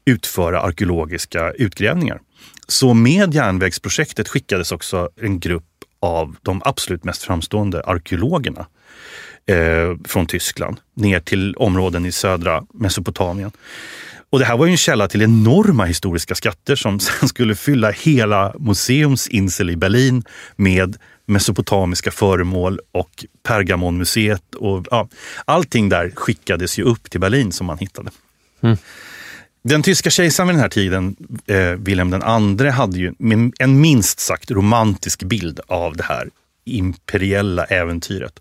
utföra 0.09 0.61
arkeologiska 0.61 1.51
utgrävningar. 1.51 2.21
Så 2.69 2.95
med 2.95 3.35
järnvägsprojektet 3.35 4.29
skickades 4.29 4.73
också 4.73 5.09
en 5.21 5.41
grupp 5.41 5.65
av 6.01 6.37
de 6.43 6.63
absolut 6.65 7.05
mest 7.05 7.23
framstående 7.23 7.83
arkeologerna 7.83 8.67
eh, 9.47 9.97
från 10.05 10.27
Tyskland 10.27 10.81
ner 10.95 11.21
till 11.21 11.55
områden 11.57 12.07
i 12.07 12.13
södra 12.13 12.65
Mesopotamien. 12.75 13.51
Och 14.31 14.39
det 14.39 14.45
här 14.45 14.57
var 14.57 14.67
ju 14.67 14.71
en 14.71 14.79
källa 14.79 15.09
till 15.09 15.23
enorma 15.23 15.85
historiska 15.85 16.35
skatter 16.35 16.77
som 16.77 17.01
sen 17.01 17.29
skulle 17.29 17.55
fylla 17.55 17.91
hela 17.91 18.55
museumsinsel 18.59 19.71
i 19.71 19.77
Berlin 19.77 20.25
med 20.57 20.97
mesopotamiska 21.27 22.11
föremål 22.11 22.81
och 22.93 23.25
Pergamonmuseet. 23.43 24.55
Och, 24.55 24.87
ja, 24.91 25.09
allting 25.45 25.89
där 25.89 26.13
skickades 26.15 26.79
ju 26.79 26.83
upp 26.83 27.11
till 27.11 27.21
Berlin 27.21 27.53
som 27.53 27.67
man 27.67 27.79
hittade. 27.79 28.11
Mm. 28.61 28.77
Den 29.69 29.83
tyska 29.83 30.11
kejsaren 30.11 30.49
vid 30.49 30.55
den 30.55 30.61
här 30.61 30.69
tiden, 30.69 31.17
eh, 31.47 31.71
Wilhelm 31.71 32.15
II, 32.61 32.69
hade 32.69 32.99
ju 32.99 33.13
en 33.59 33.81
minst 33.81 34.21
sagt 34.21 34.51
romantisk 34.51 35.23
bild 35.23 35.61
av 35.67 35.97
det 35.97 36.03
här 36.03 36.29
imperiella 36.65 37.65
äventyret. 37.65 38.41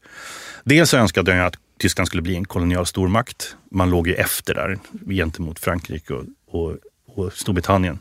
Dels 0.63 0.93
önskade 0.93 1.33
han 1.33 1.45
att 1.45 1.55
Tyskland 1.79 2.07
skulle 2.07 2.21
bli 2.21 2.35
en 2.35 2.45
kolonial 2.45 2.85
stormakt. 2.85 3.55
Man 3.71 3.89
låg 3.89 4.07
ju 4.07 4.13
efter 4.13 4.53
där 4.53 4.79
gentemot 5.09 5.59
Frankrike 5.59 6.13
och, 6.13 6.25
och, 6.51 6.77
och 7.15 7.33
Storbritannien. 7.33 7.99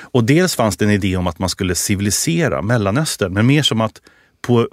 Och 0.00 0.24
dels 0.24 0.54
fanns 0.54 0.76
det 0.76 0.84
en 0.84 0.90
idé 0.90 1.16
om 1.16 1.26
att 1.26 1.38
man 1.38 1.48
skulle 1.48 1.74
civilisera 1.74 2.62
Mellanöstern, 2.62 3.32
men 3.32 3.46
mer 3.46 3.62
som 3.62 3.80
att 3.80 4.00
på, 4.40 4.68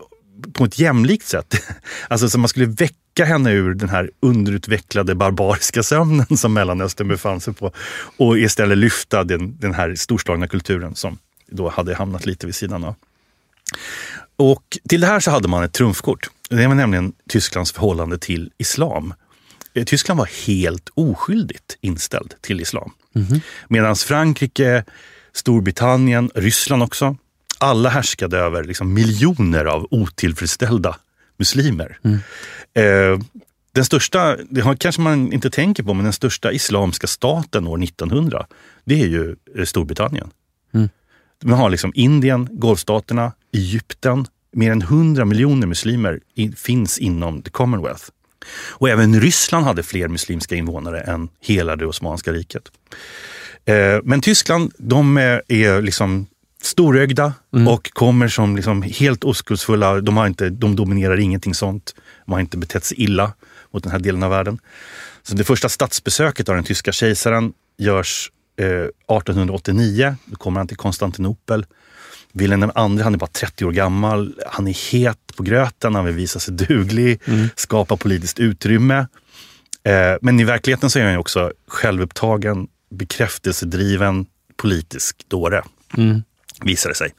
på 0.54 0.66
ett 0.66 0.80
jämlikt 0.80 1.28
sätt. 1.28 1.56
Alltså 2.08 2.30
så 2.30 2.40
man 2.40 2.50
skulle 2.50 2.66
väcka 2.66 3.26
henne 3.26 3.52
ur 3.52 3.74
den 3.74 3.90
här 3.90 4.12
underutvecklade 4.20 5.16
barbariska 5.16 5.84
sömnen 5.84 6.38
som 6.38 6.54
Mellanöstern 6.54 7.08
befann 7.08 7.42
sig 7.42 7.54
på 7.54 7.72
och 8.18 8.38
istället 8.38 8.78
lyfta 8.78 9.24
den, 9.24 9.58
den 9.60 9.74
här 9.74 9.96
storslagna 9.96 10.48
kulturen 10.48 10.96
som 10.96 11.18
då 11.48 11.70
hade 11.70 11.96
hamnat 11.96 12.26
lite 12.26 12.46
vid 12.46 12.56
sidan 12.56 12.84
av. 12.84 12.96
Och 14.38 14.78
till 14.90 15.02
det 15.02 15.08
här 15.08 15.20
så 15.20 15.32
hade 15.32 15.48
man 15.48 15.64
ett 15.64 15.74
trumfkort. 15.74 16.30
Det 16.50 16.68
var 16.68 16.76
nämligen 16.76 17.14
Tysklands 17.30 17.72
förhållande 17.72 18.18
till 18.18 18.52
islam. 18.58 19.14
Eh, 19.74 19.84
Tyskland 19.84 20.18
var 20.18 20.30
helt 20.48 20.90
oskyldigt 20.94 21.78
inställd 21.82 22.34
till 22.42 22.62
islam. 22.62 22.92
Mm 23.16 23.28
-hmm. 23.28 23.42
Medan 23.68 23.96
Frankrike, 23.96 24.84
Storbritannien, 25.34 26.32
Ryssland 26.36 26.84
också, 26.84 27.18
alla 27.66 27.90
härskade 27.90 28.38
över 28.38 28.64
liksom 28.64 28.94
miljoner 28.94 29.66
av 29.66 29.88
otillfredsställda 29.92 30.96
muslimer. 31.38 31.98
Mm. 32.04 32.20
Eh, 32.74 33.20
den 33.72 33.86
största, 33.86 34.38
det 34.50 34.78
kanske 34.80 35.02
man 35.02 35.34
inte 35.34 35.50
tänker 35.50 35.84
på, 35.84 35.94
men 35.94 36.04
den 36.04 36.14
största 36.14 36.52
islamska 36.52 37.08
staten 37.08 37.68
år 37.68 37.84
1900, 37.84 38.48
det 38.86 39.02
är 39.02 39.08
ju 39.08 39.36
eh, 39.58 39.66
Storbritannien. 39.66 40.30
Mm. 40.74 40.90
Man 41.44 41.60
har 41.60 41.70
liksom 41.70 41.92
Indien, 41.96 42.48
Golfstaterna, 42.52 43.32
Egypten. 43.54 44.26
Mer 44.52 44.72
än 44.72 44.82
100 44.82 45.26
miljoner 45.26 45.68
muslimer 45.68 46.20
finns 46.56 46.98
inom 46.98 47.42
the 47.42 47.50
Commonwealth. 47.50 48.04
Och 48.72 48.90
även 48.90 49.22
Ryssland 49.22 49.66
hade 49.66 49.84
fler 49.84 50.08
muslimska 50.08 50.56
invånare 50.56 51.02
än 51.02 51.30
hela 51.42 51.76
det 51.76 51.86
Osmanska 51.86 52.32
riket. 52.32 52.72
Eh, 53.66 54.00
men 54.04 54.22
Tyskland, 54.22 54.74
de 54.78 55.18
är 55.18 55.82
liksom 55.82 56.28
storögda 56.62 57.34
mm. 57.54 57.68
och 57.68 57.90
kommer 57.94 58.28
som 58.28 58.56
liksom 58.56 58.82
helt 58.82 59.24
oskuldsfulla. 59.24 60.02
De, 60.02 60.18
har 60.18 60.28
inte, 60.28 60.50
de 60.50 60.76
dominerar 60.76 61.20
ingenting 61.20 61.54
sånt. 61.54 61.96
De 62.26 62.32
har 62.32 62.40
inte 62.40 62.58
betett 62.58 62.84
sig 62.84 63.02
illa 63.02 63.34
mot 63.72 63.84
den 63.84 63.92
här 63.92 64.00
delen 64.00 64.24
av 64.24 64.30
världen. 64.30 64.60
Så 65.24 65.36
det 65.36 65.44
första 65.44 65.70
statsbesöket 65.70 66.50
av 66.50 66.56
den 66.56 66.64
tyska 66.64 66.92
kejsaren 66.92 67.54
görs 67.78 68.32
eh, 68.60 68.68
1889. 68.68 70.16
Då 70.26 70.36
kommer 70.36 70.60
han 70.60 70.68
till 70.68 70.78
Konstantinopel. 70.78 71.66
Wilhelm 72.34 72.64
II 72.64 73.02
han 73.04 73.14
är 73.14 73.18
bara 73.18 73.28
30 73.28 73.66
år 73.66 73.72
gammal. 73.72 74.40
Han 74.48 74.68
är 74.68 74.92
het 74.92 75.20
på 75.38 75.44
gröten, 75.44 75.96
han 75.96 76.06
vill 76.06 76.16
visa 76.16 76.40
sig 76.40 76.54
duglig, 76.54 77.22
mm. 77.26 77.48
skapa 77.56 77.98
politiskt 77.98 78.40
utrymme. 78.40 79.08
Eh, 79.84 80.16
men 80.22 80.40
i 80.40 80.44
verkligheten 80.44 80.90
så 80.90 81.00
är 81.00 81.06
han 81.06 81.18
också 81.18 81.52
självupptagen, 81.68 82.68
bekräftelsedriven 82.90 84.26
politisk 84.58 85.30
dåre. 85.30 85.64
Mm 85.98 86.24
visade 86.62 86.96
sig. 86.96 87.12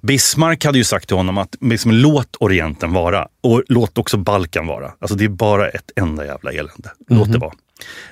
Bismarck 0.00 0.64
hade 0.64 0.78
ju 0.78 0.84
sagt 0.84 1.08
till 1.08 1.16
honom 1.16 1.38
att 1.38 1.56
liksom, 1.60 1.90
låt 1.90 2.36
Orienten 2.40 2.92
vara 2.92 3.28
och 3.40 3.62
låt 3.68 3.98
också 3.98 4.16
Balkan 4.16 4.66
vara. 4.66 4.92
Alltså 4.98 5.16
det 5.16 5.24
är 5.24 5.28
bara 5.28 5.68
ett 5.68 5.90
enda 5.96 6.26
jävla 6.26 6.50
elände. 6.50 6.90
Låt 7.08 7.18
mm 7.26 7.32
det 7.32 7.38
vara. 7.38 7.54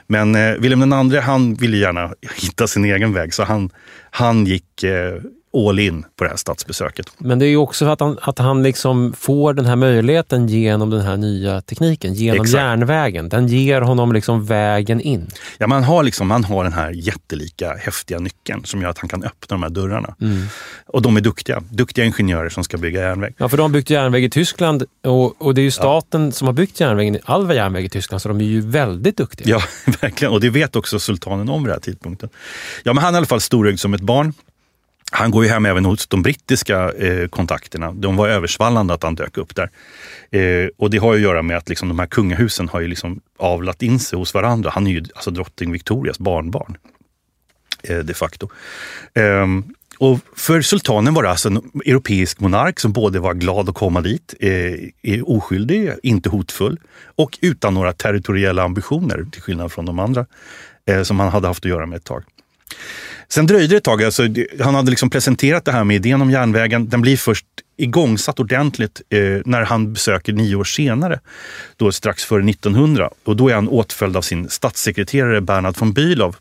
Men 0.07 0.35
eh, 0.35 0.53
Wilhelm 0.53 1.13
II 1.13 1.19
han 1.19 1.55
ville 1.55 1.77
gärna 1.77 2.15
hitta 2.43 2.67
sin 2.67 2.85
egen 2.85 3.13
väg 3.13 3.35
så 3.35 3.43
han, 3.43 3.71
han 4.11 4.47
gick 4.47 4.83
eh, 4.83 5.15
all 5.57 5.79
in 5.79 6.05
på 6.17 6.25
det 6.25 6.31
här 6.31 6.37
statsbesöket. 6.37 7.13
Men 7.19 7.39
det 7.39 7.47
är 7.47 7.49
ju 7.49 7.57
också 7.57 7.87
att 7.87 8.01
han, 8.01 8.19
att 8.23 8.39
han 8.39 8.63
liksom 8.63 9.13
får 9.13 9.55
den 9.55 9.67
här 9.67 9.77
möjligheten 9.77 10.49
genom 10.49 10.91
den 10.91 11.01
här 11.01 11.17
nya 11.17 11.61
tekniken, 11.61 12.15
genom 12.15 12.45
Exakt. 12.45 12.63
järnvägen. 12.63 13.29
Den 13.29 13.47
ger 13.47 13.81
honom 13.81 14.13
liksom 14.13 14.47
vägen 14.47 15.01
in. 15.01 15.31
Ja, 15.59 15.67
man 15.67 15.85
har, 15.85 16.03
liksom, 16.03 16.29
man 16.29 16.45
har 16.45 16.65
den 16.65 16.73
här 16.73 16.91
jättelika 16.91 17.75
häftiga 17.75 18.19
nyckeln 18.19 18.65
som 18.65 18.83
gör 18.83 18.89
att 18.89 18.99
han 18.99 19.09
kan 19.09 19.23
öppna 19.23 19.55
de 19.55 19.63
här 19.63 19.71
dörrarna. 19.71 20.15
Mm. 20.21 20.47
Och 20.87 21.03
de 21.03 21.17
är 21.17 21.21
duktiga. 21.21 21.63
Duktiga 21.71 22.05
ingenjörer 22.05 22.49
som 22.49 22.65
ska 22.65 22.79
bygga 22.79 23.01
järnväg. 23.01 23.35
Ja, 23.39 23.49
för 23.49 23.57
de 23.57 23.63
har 23.63 23.69
byggt 23.69 23.91
järnväg 23.91 24.25
i 24.25 24.31
Tyskland 24.31 24.85
och, 25.05 25.43
och 25.43 25.55
det 25.55 25.61
är 25.61 25.63
ju 25.65 25.71
staten 25.71 26.25
ja. 26.25 26.33
som 26.33 26.47
har 26.47 26.53
byggt 26.53 26.81
järnvägen, 26.81 27.19
all 27.25 27.55
järnväg 27.55 27.85
i 27.85 27.89
Tyskland, 27.89 28.23
så 28.23 28.29
de 28.29 28.41
är 28.41 28.45
ju 28.45 28.61
väldigt 28.61 29.17
duktiga. 29.17 29.49
Ja, 29.49 29.63
verkligen. 30.01 30.33
Och 30.33 30.41
det 30.41 30.51
vet 30.51 30.77
också 30.77 30.99
sultanen 30.99 31.49
om 31.49 31.63
vid 31.63 31.69
den 31.69 31.75
här 31.75 31.81
tidpunkten. 31.81 32.29
Ja, 32.83 32.93
men 32.93 33.05
han 33.05 33.15
är 33.15 33.17
i 33.17 33.19
alla 33.19 33.27
fall 33.27 33.41
storögd 33.41 33.81
som 33.81 33.95
ett 33.95 34.01
barn. 34.01 34.33
Han 35.13 35.31
går 35.31 35.45
ju 35.45 35.51
hem 35.51 35.67
även 35.67 35.85
hos 35.85 36.07
de 36.07 36.23
brittiska 36.23 36.93
eh, 36.93 37.29
kontakterna. 37.29 37.93
De 37.93 38.17
var 38.17 38.29
översvallande 38.29 38.95
att 38.95 39.03
han 39.03 39.15
dök 39.15 39.37
upp 39.37 39.55
där. 39.55 39.71
Eh, 40.31 40.69
och 40.77 40.91
det 40.91 40.99
har 40.99 41.15
ju 41.15 41.19
att 41.19 41.23
göra 41.23 41.43
med 41.43 41.57
att 41.57 41.69
liksom, 41.69 41.89
de 41.89 41.99
här 41.99 42.07
kungahusen 42.07 42.69
har 42.69 42.81
ju 42.81 42.89
liksom 42.89 43.21
avlat 43.39 43.83
in 43.83 43.99
sig 43.99 44.19
hos 44.19 44.35
varandra. 44.35 44.71
Han 44.71 44.87
är 44.87 44.91
ju 44.91 45.05
alltså 45.15 45.31
drottning 45.31 45.73
Victorias 45.73 46.19
barnbarn. 46.19 46.77
Eh, 47.83 47.99
de 47.99 48.15
facto. 48.15 48.49
Ehm, 49.15 49.65
och 49.99 50.19
för 50.37 50.63
sultanen 50.63 51.15
var 51.15 51.23
det 51.23 51.31
alltså 51.31 51.49
en 51.49 51.57
europeisk 51.85 52.41
monark 52.41 52.81
som 52.81 52.93
både 52.93 53.21
var 53.21 53.35
glad 53.35 53.69
att 53.69 53.75
komma 53.75 54.01
dit, 54.01 54.35
eh, 54.41 54.51
är 55.03 55.31
oskyldig, 55.31 55.93
inte 56.03 56.29
hotfull 56.29 56.81
och 57.17 57.39
utan 57.41 57.75
några 57.75 57.93
territoriella 57.93 58.63
ambitioner 58.63 59.27
till 59.33 59.43
skillnad 59.43 59.73
från 59.73 59.85
de 59.85 59.99
andra 59.99 60.27
eh, 60.87 61.03
som 61.03 61.21
han 61.21 61.29
hade 61.29 61.47
haft 61.47 61.65
att 61.65 61.71
göra 61.71 61.87
med 61.87 61.97
ett 61.97 62.05
tag. 62.05 62.25
Sen 63.29 63.47
dröjde 63.47 63.75
det 63.75 63.77
ett 63.77 63.85
tag. 63.85 64.03
Alltså, 64.03 64.23
han 64.61 64.75
hade 64.75 64.91
liksom 64.91 65.11
presenterat 65.11 65.65
det 65.65 65.73
här 65.73 65.85
med 65.85 65.97
idén 65.97 66.23
om 66.23 66.31
järnvägen. 66.31 66.89
Den 66.89 67.01
blir 67.01 67.17
först 67.17 67.47
igångsatt 67.77 68.41
ordentligt 68.41 69.03
eh, 69.09 69.21
när 69.45 69.63
han 69.63 69.93
besöker 69.93 70.33
nio 70.33 70.57
år 70.57 70.65
senare, 70.65 71.21
då 71.77 71.93
strax 71.93 72.25
före 72.25 72.51
1900. 72.51 73.11
Och 73.25 73.37
då 73.37 73.49
är 73.49 73.55
han 73.55 73.69
åtföljd 73.69 74.17
av 74.17 74.23
sin 74.23 74.49
statssekreterare 74.49 75.41
Bernhard 75.41 75.77
von 75.79 75.93
Bülow. 75.93 76.37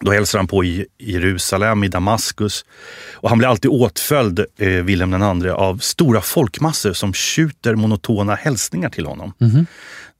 Då 0.00 0.12
hälsar 0.12 0.38
han 0.38 0.46
på 0.46 0.64
i 0.64 0.86
Jerusalem, 0.98 1.84
i 1.84 1.88
Damaskus. 1.88 2.64
Och 3.12 3.28
han 3.28 3.38
blir 3.38 3.48
alltid 3.48 3.70
åtföljd, 3.70 4.38
eh, 4.58 4.68
Wilhelm 4.68 5.42
II, 5.42 5.50
av 5.50 5.78
stora 5.78 6.20
folkmassor 6.20 6.92
som 6.92 7.14
tjuter 7.14 7.74
monotona 7.74 8.34
hälsningar 8.34 8.90
till 8.90 9.06
honom. 9.06 9.32
Mm 9.40 9.52
-hmm. 9.52 9.66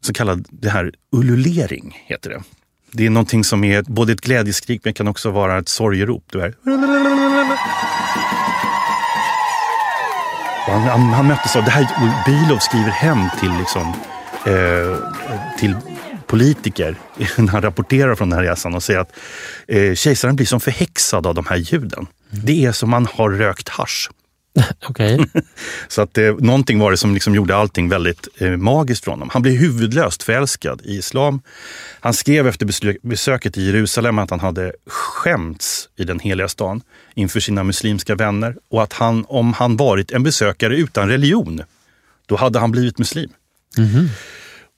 Så 0.01 0.13
kallad 0.13 0.47
det 0.51 0.71
här 0.71 0.93
ululering, 1.13 2.05
heter 2.07 2.31
det. 2.31 2.43
Det 2.91 3.07
är 3.07 3.11
någonting 3.11 3.45
som 3.45 3.65
är 3.65 3.83
både 3.83 4.13
ett 4.13 4.21
glädjeskrik 4.21 4.81
men 4.85 4.95
kan 4.95 5.09
också 5.09 5.31
vara 5.31 5.59
ett 5.59 5.69
sorgerop. 5.69 6.25
Du 6.33 6.41
är. 6.41 6.55
Han, 10.67 10.83
han, 10.83 11.01
han 11.01 11.27
möttes 11.27 11.57
av 11.57 11.65
det 11.65 11.71
här. 11.71 11.87
Bilov 12.27 12.59
skriver 12.59 12.91
hem 12.91 13.19
till, 13.41 13.53
liksom, 13.59 13.93
eh, 14.47 14.99
till 15.59 15.77
politiker 16.27 16.97
när 17.37 17.49
han 17.49 17.63
rapporterar 17.63 18.15
från 18.15 18.31
den 18.31 18.39
här 18.39 18.47
resan 18.47 18.75
och 18.75 18.83
säger 18.83 19.01
att 19.01 19.13
eh, 19.69 19.95
kejsaren 19.95 20.37
blir 20.37 20.47
som 20.47 20.61
förhäxad 20.61 21.27
av 21.27 21.35
de 21.35 21.47
här 21.47 21.57
ljuden. 21.57 22.07
Mm. 22.33 22.45
Det 22.45 22.65
är 22.65 22.73
som 22.73 22.91
man 22.91 23.07
har 23.15 23.31
rökt 23.31 23.69
hash. 24.81 24.91
Okay. 24.91 25.19
så 25.89 26.03
att 26.03 26.19
eh, 26.19 26.35
någonting 26.39 26.79
var 26.79 26.91
det 26.91 26.97
som 26.97 27.15
liksom 27.15 27.35
gjorde 27.35 27.57
allting 27.57 27.89
väldigt 27.89 28.29
eh, 28.39 28.51
magiskt 28.51 29.05
för 29.05 29.11
honom. 29.11 29.31
Han 29.33 29.43
blev 29.43 29.55
huvudlöst 29.55 30.23
förälskad 30.23 30.81
i 30.85 30.99
islam. 30.99 31.41
Han 32.01 32.15
skrev 32.15 32.47
efter 32.47 32.99
besöket 33.09 33.59
i 33.59 33.67
Jerusalem 33.67 34.19
att 34.19 34.31
han 34.31 34.41
hade 34.41 34.73
skämts 34.87 35.89
i 35.97 36.05
den 36.05 36.21
heliga 36.21 36.49
stan 36.49 36.81
inför 37.15 37.41
sina 37.41 37.65
muslimska 37.65 38.15
vänner 38.15 38.57
och 38.71 38.83
att 38.83 38.93
han, 38.93 39.25
om 39.29 39.53
han 39.53 39.77
varit 39.77 40.11
en 40.11 40.23
besökare 40.23 40.77
utan 40.77 41.09
religion, 41.09 41.63
då 42.27 42.37
hade 42.37 42.59
han 42.59 42.71
blivit 42.71 42.99
muslim. 42.99 43.31
Mm 43.79 43.91
-hmm. 43.91 44.09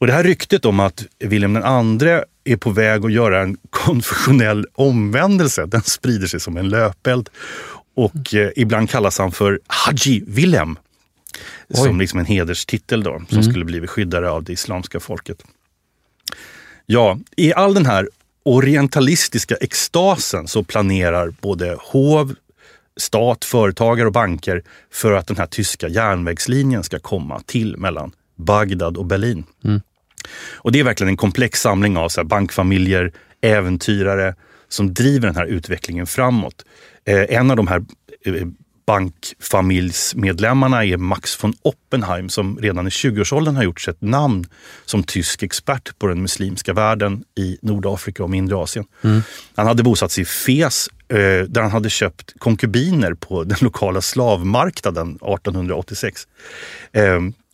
Och 0.00 0.06
det 0.06 0.12
här 0.12 0.24
ryktet 0.24 0.64
om 0.64 0.80
att 0.80 1.04
William 1.18 1.56
II 1.56 2.20
är 2.44 2.56
på 2.56 2.70
väg 2.70 3.04
att 3.04 3.12
göra 3.12 3.42
en 3.42 3.56
konfessionell 3.70 4.66
omvändelse, 4.74 5.66
den 5.66 5.82
sprider 5.82 6.26
sig 6.26 6.40
som 6.40 6.56
en 6.56 6.68
löpeld. 6.68 7.28
Och 7.94 8.34
eh, 8.34 8.50
ibland 8.56 8.90
kallas 8.90 9.18
han 9.18 9.32
för 9.32 9.60
Haji 9.66 10.22
Wilhelm. 10.26 10.78
Oj. 11.68 11.76
Som 11.76 12.00
liksom 12.00 12.18
en 12.18 12.26
hederstitel 12.26 13.02
då, 13.02 13.22
som 13.28 13.38
mm. 13.38 13.50
skulle 13.50 13.64
bli 13.64 13.80
beskyddare 13.80 14.30
av 14.30 14.44
det 14.44 14.52
islamska 14.52 15.00
folket. 15.00 15.44
Ja, 16.86 17.18
i 17.36 17.54
all 17.54 17.74
den 17.74 17.86
här 17.86 18.08
orientalistiska 18.42 19.54
extasen 19.54 20.48
så 20.48 20.62
planerar 20.62 21.34
både 21.40 21.76
hov, 21.80 22.34
stat, 22.96 23.44
företagare 23.44 24.06
och 24.06 24.12
banker 24.12 24.62
för 24.92 25.12
att 25.12 25.26
den 25.26 25.36
här 25.36 25.46
tyska 25.46 25.88
järnvägslinjen 25.88 26.82
ska 26.82 26.98
komma 26.98 27.40
till 27.46 27.76
mellan 27.76 28.12
Bagdad 28.36 28.96
och 28.96 29.06
Berlin. 29.06 29.44
Mm. 29.64 29.80
Och 30.52 30.72
det 30.72 30.80
är 30.80 30.84
verkligen 30.84 31.08
en 31.08 31.16
komplex 31.16 31.60
samling 31.60 31.96
av 31.96 32.08
så 32.08 32.24
bankfamiljer, 32.24 33.12
äventyrare 33.40 34.34
som 34.72 34.94
driver 34.94 35.26
den 35.26 35.36
här 35.36 35.46
utvecklingen 35.46 36.06
framåt. 36.06 36.64
Eh, 37.04 37.36
en 37.36 37.50
av 37.50 37.56
de 37.56 37.66
här 37.66 37.84
eh, 38.24 38.46
bankfamiljsmedlemmarna 38.86 40.84
är 40.84 40.96
Max 40.96 41.44
von 41.44 41.54
Oppenheim 41.62 42.28
som 42.28 42.58
redan 42.58 42.86
i 42.86 42.90
20-årsåldern 42.90 43.56
har 43.56 43.62
gjort 43.62 43.80
sig 43.80 43.92
ett 43.92 44.02
namn 44.02 44.44
som 44.84 45.02
tysk 45.02 45.42
expert 45.42 45.98
på 45.98 46.06
den 46.06 46.22
muslimska 46.22 46.72
världen 46.72 47.24
i 47.38 47.58
Nordafrika 47.62 48.22
och 48.22 48.30
mindre 48.30 48.56
Asien. 48.56 48.86
Mm. 49.02 49.22
Han 49.54 49.66
hade 49.66 49.82
bosatt 49.82 50.12
sig 50.12 50.22
i 50.22 50.24
Fes 50.24 50.88
eh, 51.08 51.16
där 51.48 51.60
han 51.60 51.70
hade 51.70 51.90
köpt 51.90 52.34
konkubiner 52.38 53.14
på 53.14 53.44
den 53.44 53.58
lokala 53.60 54.00
slavmarknaden 54.00 55.08
1886. 55.14 56.26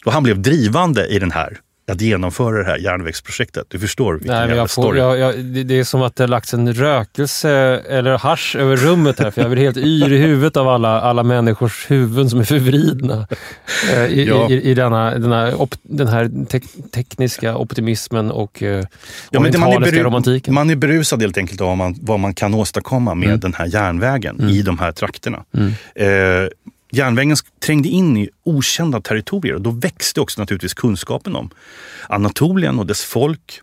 Och 0.05 0.13
han 0.13 0.23
blev 0.23 0.43
drivande 0.43 1.07
i 1.07 1.19
den 1.19 1.31
här 1.31 1.61
att 1.93 2.01
genomföra 2.01 2.59
det 2.59 2.65
här 2.65 2.79
järnvägsprojektet. 2.79 3.67
Du 3.69 3.79
förstår 3.79 4.15
vilken 4.15 4.33
Nej, 4.33 4.41
jävla 4.41 4.57
jag 4.57 4.71
får, 4.71 4.83
story. 4.83 4.99
Jag, 4.99 5.19
jag, 5.19 5.45
det 5.45 5.79
är 5.79 5.85
som 5.85 6.03
att 6.03 6.17
det 6.17 6.23
har 6.23 6.29
lagts 6.29 6.55
en 6.55 6.73
rökelse 6.73 7.51
eller 7.89 8.19
hash 8.19 8.57
över 8.57 8.77
rummet 8.77 9.19
här, 9.19 9.31
för 9.31 9.43
jag 9.43 9.51
blir 9.51 9.63
helt 9.63 9.77
yr 9.77 10.13
i 10.13 10.19
huvudet 10.19 10.57
av 10.57 10.69
alla, 10.69 11.01
alla 11.01 11.23
människors 11.23 11.91
huvuden 11.91 12.31
som 12.31 12.41
är 12.41 12.45
förvridna 12.45 13.27
eh, 13.95 14.05
i, 14.05 14.25
ja. 14.29 14.51
i, 14.51 14.71
i, 14.71 14.75
denna, 14.75 15.19
denna 15.19 15.57
op, 15.57 15.75
den 15.83 16.09
här 16.09 16.47
te 16.49 16.61
tekniska 16.93 17.57
optimismen 17.57 18.31
och 18.31 18.63
eh, 18.63 18.85
ja, 19.31 19.41
men 19.41 19.61
man 19.61 19.73
är 19.73 19.81
beru, 19.81 20.03
romantiken. 20.03 20.55
Man 20.55 20.71
är 20.71 20.77
berusad 20.77 21.21
helt 21.21 21.39
enkelt 21.39 21.61
av 21.61 21.67
vad 21.67 21.77
man, 21.77 21.97
vad 22.01 22.21
man 22.21 22.35
kan 22.35 22.55
åstadkomma 22.55 23.15
med 23.15 23.29
mm. 23.29 23.41
den 23.41 23.55
här 23.55 23.67
järnvägen 23.67 24.37
mm. 24.41 24.51
i 24.51 24.63
de 24.63 24.79
här 24.79 24.93
trakterna. 24.93 25.45
Mm. 25.55 25.73
Eh, 25.95 26.49
Järnvägen 26.97 27.37
trängde 27.61 27.89
in 27.89 28.17
i 28.17 28.29
okända 28.45 29.01
territorier 29.01 29.55
och 29.55 29.61
då 29.61 29.71
växte 29.71 30.21
också 30.21 30.41
naturligtvis 30.41 30.75
kunskapen 30.75 31.37
om 31.37 31.51
Anatolien 32.09 32.79
och 32.79 32.87
dess 32.87 33.05
folk. 33.05 33.61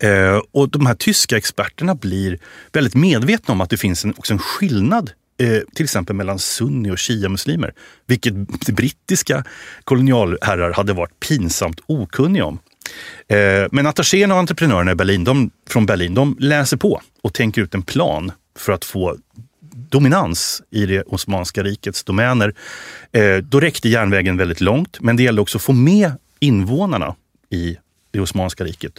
Eh, 0.00 0.40
och 0.52 0.70
de 0.70 0.86
här 0.86 0.94
tyska 0.94 1.36
experterna 1.36 1.94
blir 1.94 2.38
väldigt 2.72 2.94
medvetna 2.94 3.52
om 3.52 3.60
att 3.60 3.70
det 3.70 3.76
finns 3.76 4.04
en, 4.04 4.14
också 4.16 4.32
en 4.32 4.38
skillnad 4.38 5.10
eh, 5.40 5.60
till 5.74 5.84
exempel 5.84 6.16
mellan 6.16 6.38
sunni 6.38 6.90
och 6.90 6.98
shia-muslimer. 6.98 7.72
Vilket 8.06 8.34
brittiska 8.66 9.44
kolonialherrar 9.84 10.72
hade 10.72 10.92
varit 10.92 11.20
pinsamt 11.20 11.80
okunniga 11.86 12.44
om. 12.44 12.58
Eh, 13.28 13.66
men 13.72 13.86
attachéerna 13.86 14.34
och 14.34 14.40
entreprenörerna 14.40 14.92
i 14.92 14.94
Berlin, 14.94 15.24
de, 15.24 15.50
från 15.68 15.86
Berlin 15.86 16.14
de 16.14 16.36
läser 16.40 16.76
på 16.76 17.00
och 17.22 17.34
tänker 17.34 17.62
ut 17.62 17.74
en 17.74 17.82
plan 17.82 18.32
för 18.58 18.72
att 18.72 18.84
få 18.84 19.16
dominans 19.92 20.62
i 20.70 20.86
det 20.86 21.02
Osmanska 21.02 21.62
rikets 21.62 22.04
domäner. 22.04 22.54
Eh, 23.12 23.36
då 23.36 23.60
räckte 23.60 23.88
järnvägen 23.88 24.36
väldigt 24.36 24.60
långt, 24.60 25.00
men 25.00 25.16
det 25.16 25.22
gällde 25.22 25.42
också 25.42 25.58
att 25.58 25.62
få 25.62 25.72
med 25.72 26.12
invånarna 26.40 27.14
i 27.50 27.76
det 28.12 28.20
Osmanska 28.20 28.64
riket 28.64 28.92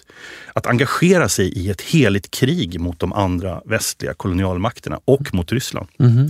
att 0.53 0.67
engagera 0.67 1.29
sig 1.29 1.47
i 1.47 1.69
ett 1.69 1.81
heligt 1.81 2.31
krig 2.31 2.79
mot 2.79 2.99
de 2.99 3.13
andra 3.13 3.61
västliga 3.65 4.13
kolonialmakterna 4.13 4.99
och 5.05 5.33
mot 5.33 5.51
Ryssland. 5.51 5.87
Mm. 5.99 6.29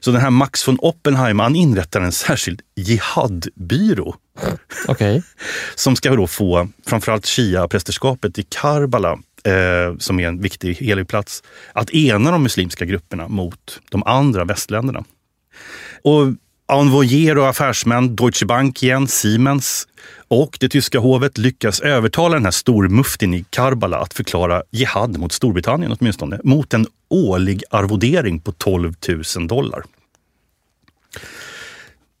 Så 0.00 0.10
den 0.10 0.20
här 0.20 0.30
Max 0.30 0.68
von 0.68 0.78
Oppenheim 0.80 1.38
han 1.38 1.56
inrättar 1.56 2.00
en 2.00 2.12
särskild 2.12 2.60
jihadbyrå. 2.76 4.14
Okay. 4.88 5.22
som 5.74 5.96
ska 5.96 6.16
då 6.16 6.26
få 6.26 6.68
framförallt 6.86 7.26
shia-prästerskapet 7.26 8.38
i 8.38 8.42
Karbala 8.42 9.18
eh, 9.46 9.96
som 9.98 10.20
är 10.20 10.28
en 10.28 10.40
viktig 10.40 10.74
helig 10.74 11.08
plats, 11.08 11.42
att 11.72 11.90
ena 11.90 12.30
de 12.30 12.42
muslimska 12.42 12.84
grupperna 12.84 13.28
mot 13.28 13.80
de 13.90 14.02
andra 14.02 14.44
västländerna. 14.44 15.04
Och 16.02 16.26
envoyer 16.72 17.38
och 17.38 17.48
affärsmän, 17.48 18.16
Deutsche 18.16 18.46
Bank 18.46 18.82
igen, 18.82 19.08
Siemens 19.08 19.88
och 20.28 20.56
det 20.60 20.68
tyska 20.68 20.98
hovet 20.98 21.38
lyckas 21.38 21.80
övertala 21.80 22.34
den 22.34 22.44
här 22.44 22.50
stormuftin 22.50 23.34
i 23.34 23.44
Karbala 23.50 23.98
att 23.98 24.14
förklara 24.14 24.62
jihad 24.70 25.18
mot 25.18 25.32
Storbritannien 25.32 25.96
åtminstone, 26.00 26.40
mot 26.44 26.74
en 26.74 26.86
årlig 27.08 27.62
arvodering 27.70 28.40
på 28.40 28.52
12 28.52 28.94
000 29.36 29.48
dollar. 29.48 29.82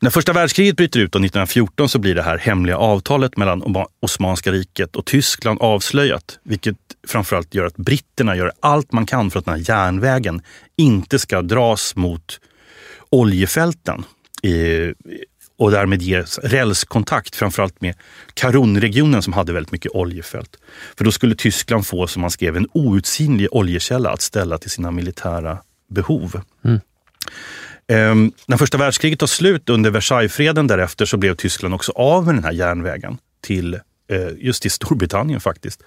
När 0.04 0.10
första 0.10 0.32
världskriget 0.32 0.76
bryter 0.76 1.00
ut 1.00 1.08
1914 1.08 1.88
så 1.88 1.98
blir 1.98 2.14
det 2.14 2.22
här 2.22 2.38
hemliga 2.38 2.76
avtalet 2.76 3.36
mellan 3.36 3.86
Osmanska 4.00 4.52
riket 4.52 4.96
och 4.96 5.04
Tyskland 5.04 5.60
avslöjat, 5.62 6.38
vilket 6.42 6.76
framförallt 7.06 7.54
gör 7.54 7.66
att 7.66 7.76
britterna 7.76 8.36
gör 8.36 8.52
allt 8.60 8.92
man 8.92 9.06
kan 9.06 9.30
för 9.30 9.38
att 9.38 9.44
den 9.44 9.54
här 9.54 9.70
järnvägen 9.70 10.42
inte 10.76 11.18
ska 11.18 11.42
dras 11.42 11.96
mot 11.96 12.40
oljefälten 13.10 14.04
och 15.58 15.70
därmed 15.70 16.02
ges 16.02 16.38
rälskontakt 16.38 17.36
framförallt 17.36 17.80
med 17.80 17.94
Karunregionen 18.34 19.22
som 19.22 19.32
hade 19.32 19.52
väldigt 19.52 19.72
mycket 19.72 19.92
oljefält. 19.92 20.56
För 20.96 21.04
då 21.04 21.12
skulle 21.12 21.34
Tyskland 21.34 21.86
få, 21.86 22.06
som 22.06 22.20
man 22.20 22.30
skrev, 22.30 22.56
en 22.56 22.68
outsinlig 22.72 23.48
oljekälla 23.50 24.10
att 24.10 24.22
ställa 24.22 24.58
till 24.58 24.70
sina 24.70 24.90
militära 24.90 25.58
behov. 25.88 26.40
Mm. 26.64 26.80
Ehm, 27.88 28.32
när 28.46 28.56
första 28.56 28.78
världskriget 28.78 29.18
tar 29.18 29.26
slut 29.26 29.70
under 29.70 29.90
Versaillesfreden 29.90 30.66
därefter 30.66 31.04
så 31.04 31.16
blev 31.16 31.34
Tyskland 31.34 31.74
också 31.74 31.92
av 31.92 32.26
med 32.26 32.34
den 32.34 32.44
här 32.44 32.52
järnvägen 32.52 33.18
till 33.40 33.74
eh, 33.74 34.28
just 34.38 34.62
till 34.62 34.70
Storbritannien 34.70 35.40
faktiskt. 35.40 35.82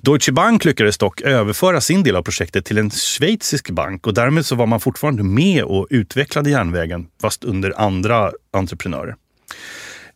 Deutsche 0.00 0.32
Bank 0.32 0.64
lyckades 0.64 0.98
dock 0.98 1.20
överföra 1.20 1.80
sin 1.80 2.02
del 2.02 2.16
av 2.16 2.22
projektet 2.22 2.64
till 2.64 2.78
en 2.78 2.90
schweizisk 2.90 3.70
bank 3.70 4.06
och 4.06 4.14
därmed 4.14 4.46
så 4.46 4.54
var 4.54 4.66
man 4.66 4.80
fortfarande 4.80 5.22
med 5.22 5.64
och 5.64 5.86
utvecklade 5.90 6.50
järnvägen 6.50 7.06
fast 7.22 7.44
under 7.44 7.80
andra 7.80 8.32
entreprenörer. 8.52 9.14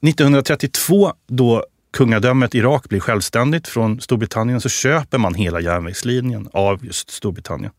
1932 0.02 1.12
då 1.28 1.65
kungadömet 1.94 2.54
Irak 2.54 2.88
blir 2.88 3.00
självständigt 3.00 3.68
från 3.68 4.00
Storbritannien 4.00 4.60
så 4.60 4.68
köper 4.68 5.18
man 5.18 5.34
hela 5.34 5.60
järnvägslinjen 5.60 6.48
av 6.52 6.84
just 6.84 7.10
Storbritannien. 7.10 7.72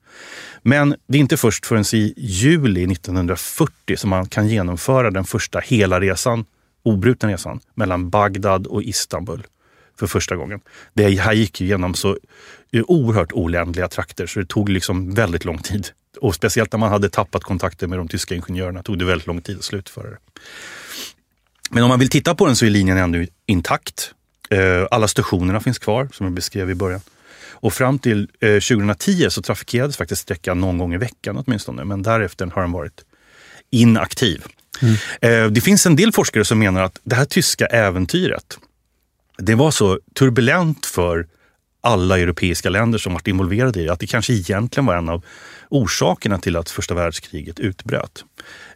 Men 0.62 0.96
det 1.08 1.18
är 1.18 1.20
inte 1.20 1.38
först 1.38 1.66
förrän 1.66 1.84
i 1.94 2.14
juli 2.18 2.92
1940 2.92 3.98
som 3.98 4.10
man 4.10 4.26
kan 4.26 4.48
genomföra 4.48 5.12
den 5.12 5.24
första 5.24 5.60
hela 5.60 6.00
resan, 6.00 6.46
obrutna 6.84 7.30
resan, 7.30 7.60
mellan 7.74 8.10
Bagdad 8.10 8.68
och 8.68 8.84
Istanbul 8.84 9.44
för 10.00 10.08
första 10.08 10.36
gången. 10.36 10.60
Det 10.94 11.20
här 11.20 11.34
gick 11.34 11.62
genom 11.62 11.94
så 11.94 12.18
eh, 12.72 12.84
oerhört 12.88 13.32
oländliga 13.32 13.88
trakter 13.88 14.28
så 14.28 14.40
det 14.40 14.46
tog 14.46 14.70
liksom 14.70 15.14
väldigt 15.14 15.46
lång 15.46 15.58
tid. 15.58 15.88
Och 16.22 16.36
speciellt 16.36 16.72
när 16.72 16.80
man 16.80 16.90
hade 16.90 17.10
tappat 17.10 17.44
kontakten 17.44 17.90
med 17.90 18.00
de 18.00 18.08
tyska 18.08 18.36
ingenjörerna 18.36 18.84
tog 18.84 19.00
det 19.00 19.06
väldigt 19.06 19.28
lång 19.28 19.42
tid 19.42 19.58
att 19.58 19.64
slutföra 19.64 20.10
det. 20.10 20.18
Men 21.70 21.84
om 21.84 21.90
man 21.90 22.00
vill 22.00 22.10
titta 22.10 22.36
på 22.36 22.46
den 22.46 22.56
så 22.56 22.66
är 22.66 22.70
linjen 22.70 22.98
ännu 22.98 23.28
intakt. 23.46 24.12
Eh, 24.50 24.88
alla 24.92 25.08
stationerna 25.08 25.60
finns 25.60 25.80
kvar, 25.80 26.10
som 26.14 26.26
jag 26.26 26.34
beskrev 26.34 26.70
i 26.70 26.76
början. 26.76 27.02
Och 27.50 27.74
fram 27.74 28.00
till 28.00 28.28
2010 28.28 29.24
eh, 29.24 29.30
så 29.30 29.42
trafikerades 29.42 29.98
faktiskt 29.98 30.22
sträckan 30.22 30.60
någon 30.60 30.78
gång 30.78 30.94
i 30.94 30.98
veckan 30.98 31.44
åtminstone, 31.46 31.84
men 31.84 32.02
därefter 32.02 32.46
har 32.46 32.62
den 32.62 32.72
varit 32.72 33.04
inaktiv. 33.72 34.44
Mm. 35.22 35.54
Det 35.54 35.62
finns 35.62 35.86
en 35.86 35.96
del 35.96 36.12
forskare 36.12 36.46
som 36.46 36.60
menar 36.60 36.84
att 36.84 37.00
det 37.04 37.16
här 37.16 37.26
tyska 37.26 37.66
äventyret, 37.66 38.58
det 39.38 39.56
var 39.56 39.72
så 39.72 40.00
turbulent 40.14 40.86
för 40.86 41.28
alla 41.86 42.20
europeiska 42.20 42.70
länder 42.70 42.98
som 42.98 43.14
varit 43.14 43.28
involverade 43.28 43.80
i 43.80 43.84
det. 43.84 43.94
Att 43.94 44.00
det 44.00 44.08
kanske 44.08 44.34
egentligen 44.34 44.86
var 44.86 44.96
en 44.96 45.10
av 45.10 45.26
orsakerna 45.70 46.38
till 46.38 46.56
att 46.56 46.70
första 46.70 46.94
världskriget 46.94 47.60
utbröt. 47.60 48.26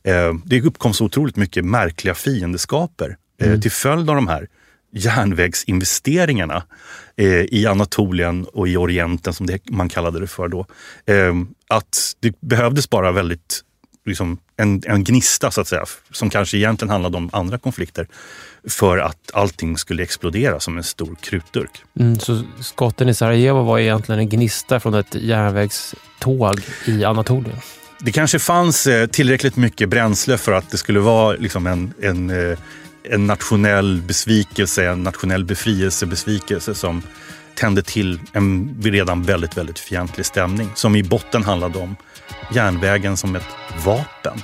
Eh, 0.03 0.33
det 0.45 0.61
uppkom 0.61 0.93
så 0.93 1.05
otroligt 1.05 1.35
mycket 1.35 1.65
märkliga 1.65 2.15
fiendeskaper 2.15 3.17
eh, 3.41 3.47
mm. 3.47 3.61
till 3.61 3.71
följd 3.71 4.09
av 4.09 4.15
de 4.15 4.27
här 4.27 4.47
järnvägsinvesteringarna 4.91 6.63
eh, 7.17 7.27
i 7.27 7.65
Anatolien 7.67 8.45
och 8.45 8.67
i 8.67 8.77
Orienten 8.77 9.33
som 9.33 9.47
man 9.69 9.89
kallade 9.89 10.19
det 10.19 10.27
för 10.27 10.47
då. 10.47 10.65
Att 11.67 12.15
det 12.19 12.41
behövdes 12.41 12.89
bara 12.89 13.11
väldigt 13.11 13.63
liksom 14.09 14.37
en, 14.57 14.81
en 14.85 15.03
gnista 15.03 15.51
så 15.51 15.61
att 15.61 15.67
säga, 15.67 15.85
som 16.11 16.29
kanske 16.29 16.57
egentligen 16.57 16.89
handlade 16.89 17.17
om 17.17 17.29
andra 17.33 17.57
konflikter 17.57 18.07
för 18.67 18.97
att 18.97 19.31
allting 19.33 19.77
skulle 19.77 20.03
explodera 20.03 20.59
som 20.59 20.77
en 20.77 20.83
stor 20.83 21.15
krutdurk. 21.21 21.83
Mm, 21.99 22.19
så 22.19 22.43
skotten 22.61 23.09
i 23.09 23.13
Sarajevo 23.13 23.63
var 23.63 23.79
egentligen 23.79 24.19
en 24.19 24.29
gnista 24.29 24.79
från 24.79 24.93
ett 24.93 25.15
järnvägståg 25.15 26.59
i 26.85 27.05
Anatolien? 27.05 27.57
Det 27.99 28.11
kanske 28.11 28.39
fanns 28.39 28.87
eh, 28.87 29.07
tillräckligt 29.07 29.55
mycket 29.55 29.89
bränsle 29.89 30.37
för 30.37 30.51
att 30.51 30.71
det 30.71 30.77
skulle 30.77 30.99
vara 30.99 31.35
liksom 31.35 31.67
en, 31.67 31.93
en, 32.01 32.29
eh, 32.29 32.57
en 33.03 33.27
nationell 33.27 34.01
besvikelse, 34.01 34.89
en 34.89 35.03
nationell 35.03 35.45
befrielsebesvikelse 35.45 36.75
som 36.75 37.01
tände 37.59 37.81
till 37.81 38.19
en 38.33 38.77
redan 38.83 39.23
väldigt, 39.23 39.57
väldigt 39.57 39.79
fientlig 39.79 40.25
stämning 40.25 40.69
som 40.75 40.95
i 40.95 41.03
botten 41.03 41.43
handlade 41.43 41.79
om 41.79 41.95
järnvägen 42.53 43.17
som 43.17 43.35
ett 43.35 43.55
vapen 43.85 44.37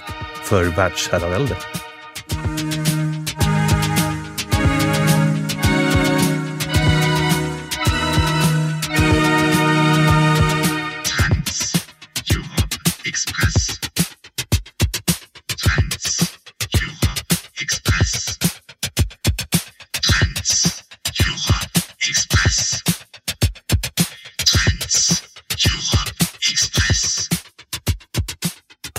för 0.43 0.63
världsherraväldet. 0.63 1.84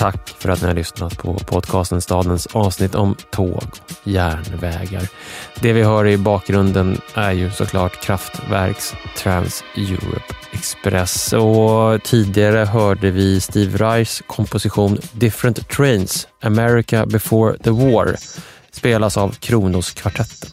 Tack 0.07 0.29
för 0.39 0.49
att 0.49 0.61
ni 0.61 0.67
har 0.67 0.75
lyssnat 0.75 1.19
på 1.19 1.35
podcasten 1.35 2.01
Stadens 2.01 2.47
avsnitt 2.47 2.95
om 2.95 3.17
tåg 3.31 3.57
och 3.57 3.73
järnvägar. 4.05 5.09
Det 5.61 5.73
vi 5.73 5.83
hör 5.83 6.07
i 6.07 6.17
bakgrunden 6.17 7.01
är 7.15 7.33
ju 7.33 7.51
såklart 7.51 8.03
Kraftwerks 8.03 8.95
Trans 9.17 9.65
Europe 9.77 10.35
Express 10.53 11.33
och 11.33 12.03
tidigare 12.03 12.65
hörde 12.65 13.11
vi 13.11 13.41
Steve 13.41 13.79
Reichs 13.79 14.23
komposition 14.27 14.99
Different 15.13 15.69
Trains, 15.69 16.29
America 16.43 17.07
before 17.07 17.59
the 17.59 17.71
war, 17.71 18.17
spelas 18.71 19.17
av 19.17 19.31
Kronos-kvartetten 19.31 20.51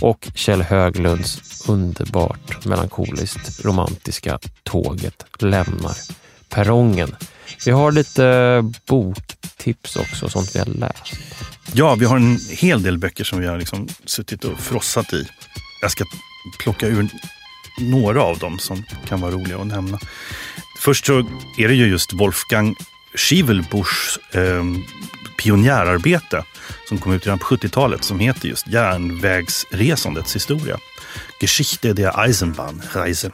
och 0.00 0.28
Kjell 0.34 0.62
Höglunds 0.62 1.64
underbart 1.68 2.64
melankoliskt 2.64 3.64
romantiska 3.64 4.38
Tåget 4.62 5.24
lämnar 5.38 5.96
perrongen. 6.48 7.16
Vi 7.64 7.70
har 7.70 7.92
lite 7.92 8.64
boktips 8.86 9.96
också, 9.96 10.28
sånt 10.28 10.54
vi 10.54 10.58
har 10.58 10.66
läst. 10.66 11.14
Ja, 11.72 11.94
vi 11.94 12.04
har 12.04 12.16
en 12.16 12.38
hel 12.50 12.82
del 12.82 12.98
böcker 12.98 13.24
som 13.24 13.40
vi 13.40 13.46
har 13.46 13.58
liksom 13.58 13.88
suttit 14.04 14.44
och 14.44 14.60
frossat 14.60 15.12
i. 15.12 15.28
Jag 15.82 15.90
ska 15.90 16.04
plocka 16.58 16.86
ur 16.86 17.08
några 17.78 18.22
av 18.22 18.38
dem 18.38 18.58
som 18.58 18.84
kan 19.08 19.20
vara 19.20 19.30
roliga 19.30 19.58
att 19.58 19.66
nämna. 19.66 19.98
Först 20.80 21.06
så 21.06 21.18
är 21.58 21.68
det 21.68 21.74
ju 21.74 21.86
just 21.86 22.12
Wolfgang 22.12 22.74
Schivelbuschs 23.14 24.18
eh, 24.32 24.64
pionjärarbete 25.38 26.44
som 26.88 26.98
kom 26.98 27.12
ut 27.12 27.26
redan 27.26 27.38
på 27.38 27.44
70-talet 27.44 28.04
som 28.04 28.20
heter 28.20 28.48
just 28.48 28.68
Järnvägsresandets 28.68 30.36
historia. 30.36 30.78
Geschichte 31.40 31.92
der 31.92 32.20
Eisenbahnreise. 32.24 33.30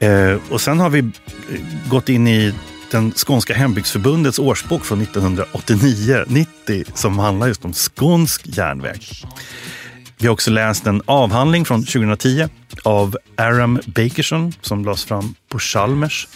Eh, 0.00 0.36
och 0.50 0.60
sen 0.60 0.80
har 0.80 0.90
vi 0.90 0.98
eh, 0.98 1.08
gått 1.88 2.08
in 2.08 2.28
i 2.28 2.54
den 2.90 3.12
skånska 3.12 3.54
hembygdsförbundets 3.54 4.38
årsbok 4.38 4.84
från 4.84 5.06
1989-90 5.06 6.90
som 6.94 7.18
handlar 7.18 7.46
just 7.46 7.64
om 7.64 7.72
skånsk 7.72 8.42
järnväg. 8.44 9.00
Vi 10.18 10.26
har 10.26 10.32
också 10.32 10.50
läst 10.50 10.86
en 10.86 11.02
avhandling 11.04 11.64
från 11.64 11.84
2010 11.84 12.48
av 12.84 13.16
Aram 13.36 13.80
Bakerson 13.86 14.52
som 14.60 14.84
lades 14.84 15.04
fram 15.04 15.34
på 15.48 15.58
Chalmers 15.58 16.28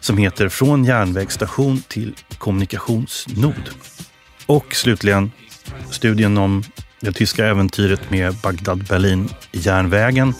som 0.00 0.18
heter 0.18 0.48
Från 0.48 0.84
järnvägsstation 0.84 1.82
till 1.88 2.14
kommunikationsnod. 2.38 3.70
Och 4.46 4.74
slutligen 4.74 5.32
studien 5.90 6.38
om 6.38 6.64
det 7.00 7.12
tyska 7.12 7.46
äventyret 7.46 8.10
med 8.10 8.34
Bagdad-Berlin-järnvägen 8.34 10.34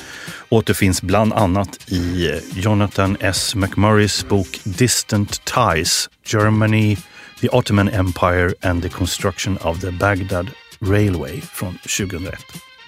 återfinns 0.49 1.03
bland 1.03 1.33
annat 1.33 1.79
i 1.87 2.31
eh, 2.31 2.39
Jonathan 2.55 3.17
S. 3.21 3.55
McMurrays 3.55 4.29
bok 4.29 4.61
Distant 4.65 5.43
Ties, 5.45 6.11
Germany, 6.27 6.97
the 7.41 7.49
Ottoman 7.49 7.89
Empire 7.89 8.53
and 8.63 8.83
the 8.83 8.89
Construction 8.89 9.57
of 9.57 9.81
the 9.81 9.91
Baghdad 9.91 10.51
Railway 10.81 11.41
från 11.41 11.79
2001. 11.99 12.35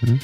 Mm. 0.02 0.18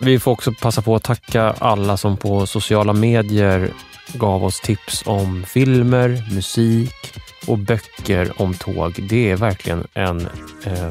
Vi 0.00 0.18
får 0.18 0.32
också 0.32 0.52
passa 0.52 0.82
på 0.82 0.94
att 0.94 1.02
tacka 1.02 1.42
alla 1.42 1.96
som 1.96 2.16
på 2.16 2.46
sociala 2.46 2.92
medier 2.92 3.70
gav 4.12 4.44
oss 4.44 4.60
tips 4.60 5.02
om 5.06 5.44
filmer, 5.46 6.34
musik 6.34 7.14
och 7.46 7.58
böcker 7.58 8.42
om 8.42 8.54
tåg. 8.54 9.08
Det 9.08 9.30
är 9.30 9.36
verkligen 9.36 9.86
en 9.94 10.20
eh, 10.64 10.90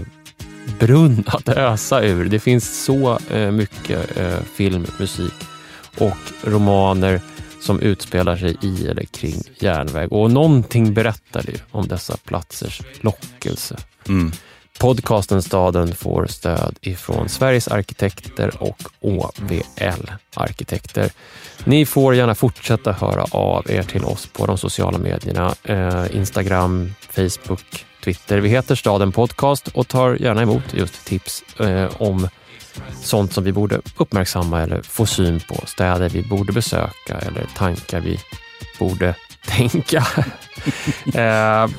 brunn 0.79 1.23
att 1.27 1.49
ösa 1.49 2.03
ur. 2.03 2.25
Det 2.25 2.39
finns 2.39 2.85
så 2.85 3.19
eh, 3.29 3.51
mycket 3.51 4.17
eh, 4.17 4.39
film, 4.55 4.85
musik 4.99 5.33
och 5.97 6.17
romaner 6.43 7.21
som 7.61 7.79
utspelar 7.79 8.37
sig 8.37 8.57
i 8.61 8.87
eller 8.87 9.03
kring 9.03 9.41
järnväg. 9.59 10.13
Och 10.13 10.31
någonting 10.31 10.93
berättar 10.93 11.43
det 11.45 11.63
om 11.71 11.87
dessa 11.87 12.17
platsers 12.17 12.81
lockelse. 13.01 13.77
Mm. 14.07 14.31
Podcasten 14.79 15.41
Staden 15.41 15.95
får 15.95 16.25
stöd 16.25 16.75
ifrån 16.81 17.29
Sveriges 17.29 17.67
arkitekter 17.67 18.63
och 18.63 18.83
OVL 18.99 20.11
Arkitekter. 20.33 21.11
Ni 21.63 21.85
får 21.85 22.15
gärna 22.15 22.35
fortsätta 22.35 22.91
höra 22.91 23.23
av 23.31 23.71
er 23.71 23.83
till 23.83 24.03
oss 24.03 24.27
på 24.27 24.45
de 24.45 24.57
sociala 24.57 24.97
medierna. 24.97 25.55
Eh, 25.63 26.15
Instagram, 26.15 26.93
Facebook, 27.09 27.85
Twitter. 28.03 28.37
Vi 28.37 28.49
heter 28.49 28.75
Staden 28.75 29.11
Podcast 29.11 29.67
och 29.67 29.87
tar 29.87 30.15
gärna 30.15 30.41
emot 30.41 30.73
just 30.73 31.05
tips 31.05 31.43
eh, 31.59 32.01
om 32.01 32.27
sånt 33.01 33.33
som 33.33 33.43
vi 33.43 33.51
borde 33.51 33.81
uppmärksamma 33.97 34.61
eller 34.61 34.81
få 34.81 35.05
syn 35.05 35.41
på. 35.47 35.65
Städer 35.65 36.09
vi 36.09 36.23
borde 36.23 36.53
besöka 36.53 37.17
eller 37.17 37.45
tankar 37.55 37.99
vi 37.99 38.19
borde 38.79 39.15
tänka. 39.45 39.97
eh, 41.05 41.69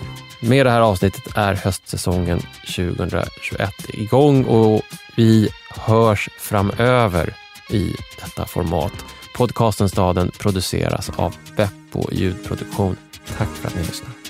med 0.40 0.66
det 0.66 0.70
här 0.70 0.80
avsnittet 0.80 1.36
är 1.36 1.54
höstsäsongen 1.54 2.40
2021 2.76 3.70
igång 3.88 4.44
och 4.44 4.82
vi 5.16 5.48
hörs 5.70 6.28
framöver 6.38 7.34
i 7.70 7.94
detta 8.20 8.46
format. 8.46 8.92
Podcasten 9.34 9.88
Staden 9.88 10.30
produceras 10.38 11.10
av 11.16 11.36
Beppo 11.56 12.08
ljudproduktion. 12.12 12.96
Tack 13.38 13.48
för 13.48 13.68
att 13.68 13.74
ni 13.74 13.82
lyssnar. 13.82 14.23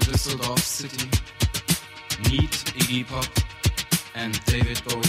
To 0.00 0.10
Düsseldorf 0.10 0.58
City. 0.58 1.08
Meet 2.30 2.50
Iggy 2.80 3.06
Pop 3.06 3.26
and 4.14 4.38
David 4.46 4.82
Bowie. 4.84 5.02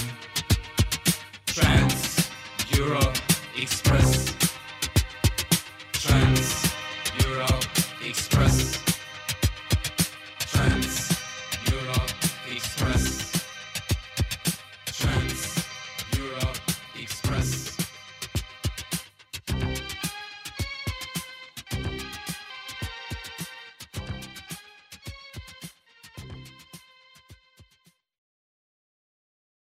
Trans 1.45 2.29
Europe 2.69 3.17
Express. 3.57 4.29
Express. 4.29 4.46